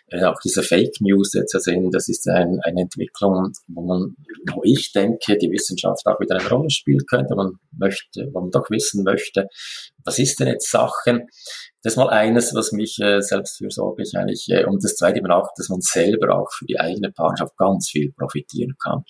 äh, 0.08 0.24
auch 0.24 0.38
diese 0.44 0.62
Fake 0.62 1.00
News 1.00 1.32
jetzt 1.32 1.52
sind, 1.52 1.94
das 1.94 2.08
ist 2.08 2.28
ein, 2.28 2.60
eine 2.62 2.82
Entwicklung, 2.82 3.52
wo 3.68 3.82
man, 3.82 4.16
wo 4.52 4.60
ich 4.64 4.92
denke, 4.92 5.38
die 5.38 5.50
Wissenschaft 5.50 6.06
auch 6.06 6.20
wieder 6.20 6.38
eine 6.38 6.48
Rolle 6.48 6.70
spielen 6.70 7.04
könnte. 7.08 7.34
Man 7.34 7.52
möchte, 7.72 8.28
wo 8.32 8.40
man 8.40 8.50
doch 8.50 8.68
wissen 8.70 9.02
möchte, 9.04 9.48
was 10.08 10.18
ist 10.18 10.40
denn 10.40 10.48
jetzt 10.48 10.70
Sachen? 10.70 11.28
Das 11.82 11.92
ist 11.92 11.96
mal 11.96 12.08
eines, 12.08 12.54
was 12.54 12.72
mich 12.72 12.98
äh, 13.00 13.20
selbstfürsorglich 13.20 14.14
eigentlich, 14.16 14.46
äh, 14.48 14.64
und 14.64 14.82
das 14.82 14.96
zweite 14.96 15.18
eben 15.18 15.30
auch, 15.30 15.48
dass 15.56 15.68
man 15.68 15.80
selber 15.80 16.34
auch 16.34 16.50
für 16.50 16.64
die 16.64 16.80
eigene 16.80 17.12
Partnerschaft 17.12 17.56
ganz 17.56 17.88
viel 17.90 18.12
profitieren 18.12 18.74
kann. 18.82 19.04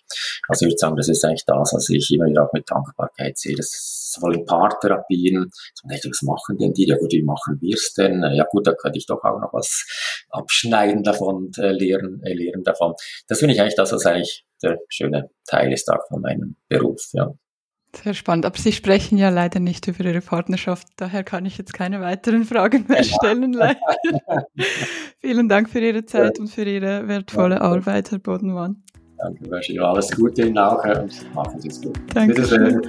Also 0.49 0.67
ich 0.67 0.73
würde 0.73 0.79
sagen, 0.79 0.97
das 0.97 1.09
ist 1.09 1.25
eigentlich 1.25 1.47
das, 1.47 1.73
was 1.73 1.89
ich 1.89 2.11
immer 2.13 2.27
wieder 2.27 2.45
auch 2.45 2.53
mit 2.53 2.71
Dankbarkeit 2.71 3.39
sehe. 3.39 3.57
Das 3.57 3.67
ist 3.67 4.13
sowohl 4.13 4.37
in 4.37 4.45
Paartherapien, 4.45 5.51
was 5.85 6.23
machen 6.23 6.59
denn 6.59 6.75
die? 6.75 6.87
Ja 6.87 6.99
gut, 6.99 7.13
wie 7.13 7.23
machen 7.23 7.59
wir 7.61 7.75
es 7.75 7.95
denn? 7.95 8.23
Ja 8.35 8.45
gut, 8.51 8.67
da 8.67 8.75
könnte 8.75 8.99
ich 8.99 9.07
doch 9.07 9.23
auch 9.23 9.41
noch 9.41 9.53
was 9.53 9.87
abschneiden 10.31 11.03
davon 11.05 11.51
äh, 11.59 11.73
lehren, 11.73 12.21
äh, 12.25 12.35
lehren 12.35 12.65
davon. 12.65 12.95
Das 13.29 13.39
finde 13.39 13.55
ich 13.55 13.61
eigentlich 13.61 13.77
das, 13.77 13.93
was 13.93 14.05
eigentlich 14.05 14.45
der 14.63 14.79
schöne 14.89 15.31
Teil 15.47 15.73
ist 15.73 15.89
auch 15.91 16.07
von 16.09 16.21
meinem 16.21 16.57
Beruf, 16.69 17.09
ja. 17.13 17.33
Sehr 17.95 18.15
spannend. 18.15 18.45
Aber 18.45 18.59
Sie 18.59 18.73
sprechen 18.73 19.17
ja 19.17 19.31
leider 19.31 19.61
nicht 19.61 19.87
über 19.89 20.05
Ihre 20.05 20.21
Partnerschaft. 20.21 20.87
Daher 20.97 21.25
kann 21.25 21.47
ich 21.47 21.57
jetzt 21.57 21.73
keine 21.73 22.01
weiteren 22.01 22.45
Fragen 22.45 22.85
mehr 22.87 23.03
stellen. 23.03 23.53
Leider. 23.53 23.81
Vielen 25.19 25.49
Dank 25.49 25.71
für 25.71 25.81
Ihre 25.81 26.05
Zeit 26.05 26.37
ja. 26.37 26.43
und 26.43 26.49
für 26.49 26.65
Ihre 26.65 27.09
wertvolle 27.09 27.57
ja. 27.57 27.61
Arbeit, 27.63 28.11
Herr 28.11 28.19
Bodenmann. 28.19 28.83
Danke, 29.17 29.49
Bashir. 29.49 29.83
Alles 29.83 30.11
Gute 30.15 30.43
Ihnen 30.43 30.59
auch 30.59 30.85
und 30.85 31.35
machen 31.35 31.61
Sie 31.61 31.69
es 31.69 31.81
gut. 31.81 31.99
Danke. 32.15 32.81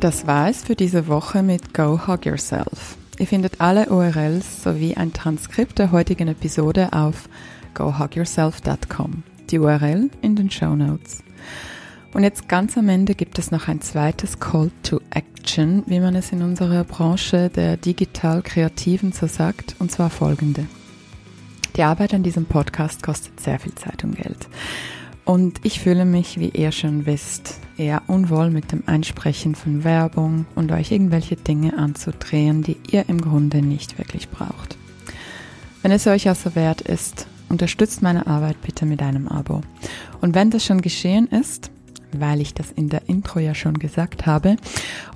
Das 0.00 0.26
war 0.26 0.50
es 0.50 0.62
für 0.62 0.76
diese 0.76 1.08
Woche 1.08 1.42
mit 1.42 1.72
Go 1.72 2.06
Hug 2.06 2.26
Yourself. 2.26 2.96
Ihr 3.18 3.26
findet 3.26 3.60
alle 3.60 3.88
URLs 3.88 4.62
sowie 4.62 4.94
ein 4.94 5.14
Transkript 5.14 5.78
der 5.78 5.90
heutigen 5.90 6.28
Episode 6.28 6.92
auf 6.92 7.28
gohugyourself.com 7.74 9.24
die 9.50 9.58
URL 9.58 10.10
in 10.22 10.36
den 10.36 10.50
Show 10.50 10.74
Notes. 10.74 11.22
Und 12.12 12.22
jetzt 12.22 12.48
ganz 12.48 12.78
am 12.78 12.88
Ende 12.88 13.14
gibt 13.14 13.38
es 13.38 13.50
noch 13.50 13.68
ein 13.68 13.80
zweites 13.80 14.40
Call 14.40 14.70
to 14.82 15.00
Action, 15.10 15.82
wie 15.86 16.00
man 16.00 16.14
es 16.14 16.32
in 16.32 16.42
unserer 16.42 16.84
Branche 16.84 17.50
der 17.50 17.76
digital 17.76 18.42
Kreativen 18.42 19.12
so 19.12 19.26
sagt, 19.26 19.76
und 19.78 19.90
zwar 19.90 20.08
folgende. 20.10 20.66
Die 21.76 21.82
Arbeit 21.82 22.14
an 22.14 22.22
diesem 22.22 22.46
Podcast 22.46 23.02
kostet 23.02 23.38
sehr 23.38 23.58
viel 23.58 23.74
Zeit 23.74 24.02
und 24.02 24.16
Geld. 24.16 24.48
Und 25.26 25.60
ich 25.64 25.80
fühle 25.80 26.04
mich, 26.04 26.40
wie 26.40 26.48
ihr 26.48 26.72
schon 26.72 27.04
wisst, 27.04 27.58
eher 27.76 28.00
unwohl 28.06 28.48
mit 28.48 28.72
dem 28.72 28.84
Einsprechen 28.86 29.54
von 29.54 29.84
Werbung 29.84 30.46
und 30.54 30.72
euch 30.72 30.92
irgendwelche 30.92 31.36
Dinge 31.36 31.76
anzudrehen, 31.76 32.62
die 32.62 32.78
ihr 32.90 33.08
im 33.08 33.20
Grunde 33.20 33.60
nicht 33.60 33.98
wirklich 33.98 34.30
braucht. 34.30 34.78
Wenn 35.82 35.92
es 35.92 36.06
euch 36.06 36.28
also 36.28 36.54
wert 36.54 36.80
ist, 36.80 37.26
Unterstützt 37.48 38.02
meine 38.02 38.26
Arbeit 38.26 38.60
bitte 38.62 38.86
mit 38.86 39.02
einem 39.02 39.28
Abo. 39.28 39.60
Und 40.20 40.34
wenn 40.34 40.50
das 40.50 40.64
schon 40.64 40.80
geschehen 40.80 41.28
ist, 41.28 41.70
weil 42.12 42.40
ich 42.40 42.54
das 42.54 42.70
in 42.72 42.88
der 42.88 43.08
Intro 43.08 43.38
ja 43.38 43.54
schon 43.54 43.78
gesagt 43.78 44.26
habe, 44.26 44.56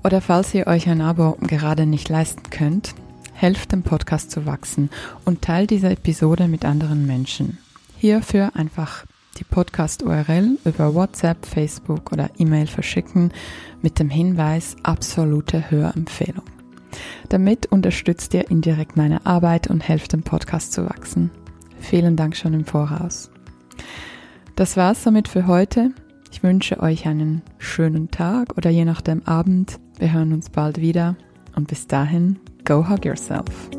oder 0.04 0.20
falls 0.20 0.54
ihr 0.54 0.66
euch 0.66 0.88
ein 0.88 1.00
Abo 1.00 1.36
gerade 1.40 1.86
nicht 1.86 2.08
leisten 2.08 2.50
könnt, 2.50 2.94
helft 3.32 3.72
dem 3.72 3.82
Podcast 3.82 4.30
zu 4.30 4.46
wachsen 4.46 4.90
und 5.24 5.42
teilt 5.42 5.70
diese 5.70 5.88
Episode 5.88 6.46
mit 6.46 6.64
anderen 6.64 7.06
Menschen. 7.06 7.58
Hierfür 7.96 8.52
einfach 8.54 9.04
die 9.38 9.44
Podcast-URL 9.44 10.58
über 10.64 10.94
WhatsApp, 10.94 11.46
Facebook 11.46 12.12
oder 12.12 12.30
E-Mail 12.38 12.66
verschicken 12.66 13.32
mit 13.80 13.98
dem 13.98 14.10
Hinweis 14.10 14.76
absolute 14.82 15.70
Hörempfehlung. 15.70 16.44
Damit 17.28 17.66
unterstützt 17.66 18.34
ihr 18.34 18.50
indirekt 18.50 18.96
meine 18.96 19.24
Arbeit 19.24 19.68
und 19.68 19.86
helft 19.86 20.12
dem 20.12 20.22
Podcast 20.22 20.72
zu 20.72 20.84
wachsen. 20.84 21.30
Vielen 21.80 22.16
Dank 22.16 22.36
schon 22.36 22.54
im 22.54 22.64
Voraus. 22.64 23.30
Das 24.54 24.76
war's 24.76 25.02
somit 25.02 25.26
für 25.26 25.46
heute. 25.46 25.90
Ich 26.30 26.42
wünsche 26.42 26.80
euch 26.80 27.06
einen 27.06 27.42
schönen 27.58 28.10
Tag 28.10 28.56
oder 28.56 28.70
je 28.70 28.84
nachdem 28.84 29.26
Abend. 29.26 29.80
Wir 29.98 30.12
hören 30.12 30.32
uns 30.32 30.50
bald 30.50 30.80
wieder 30.80 31.16
und 31.56 31.66
bis 31.66 31.86
dahin, 31.86 32.38
go 32.64 32.88
hug 32.88 33.04
yourself. 33.04 33.70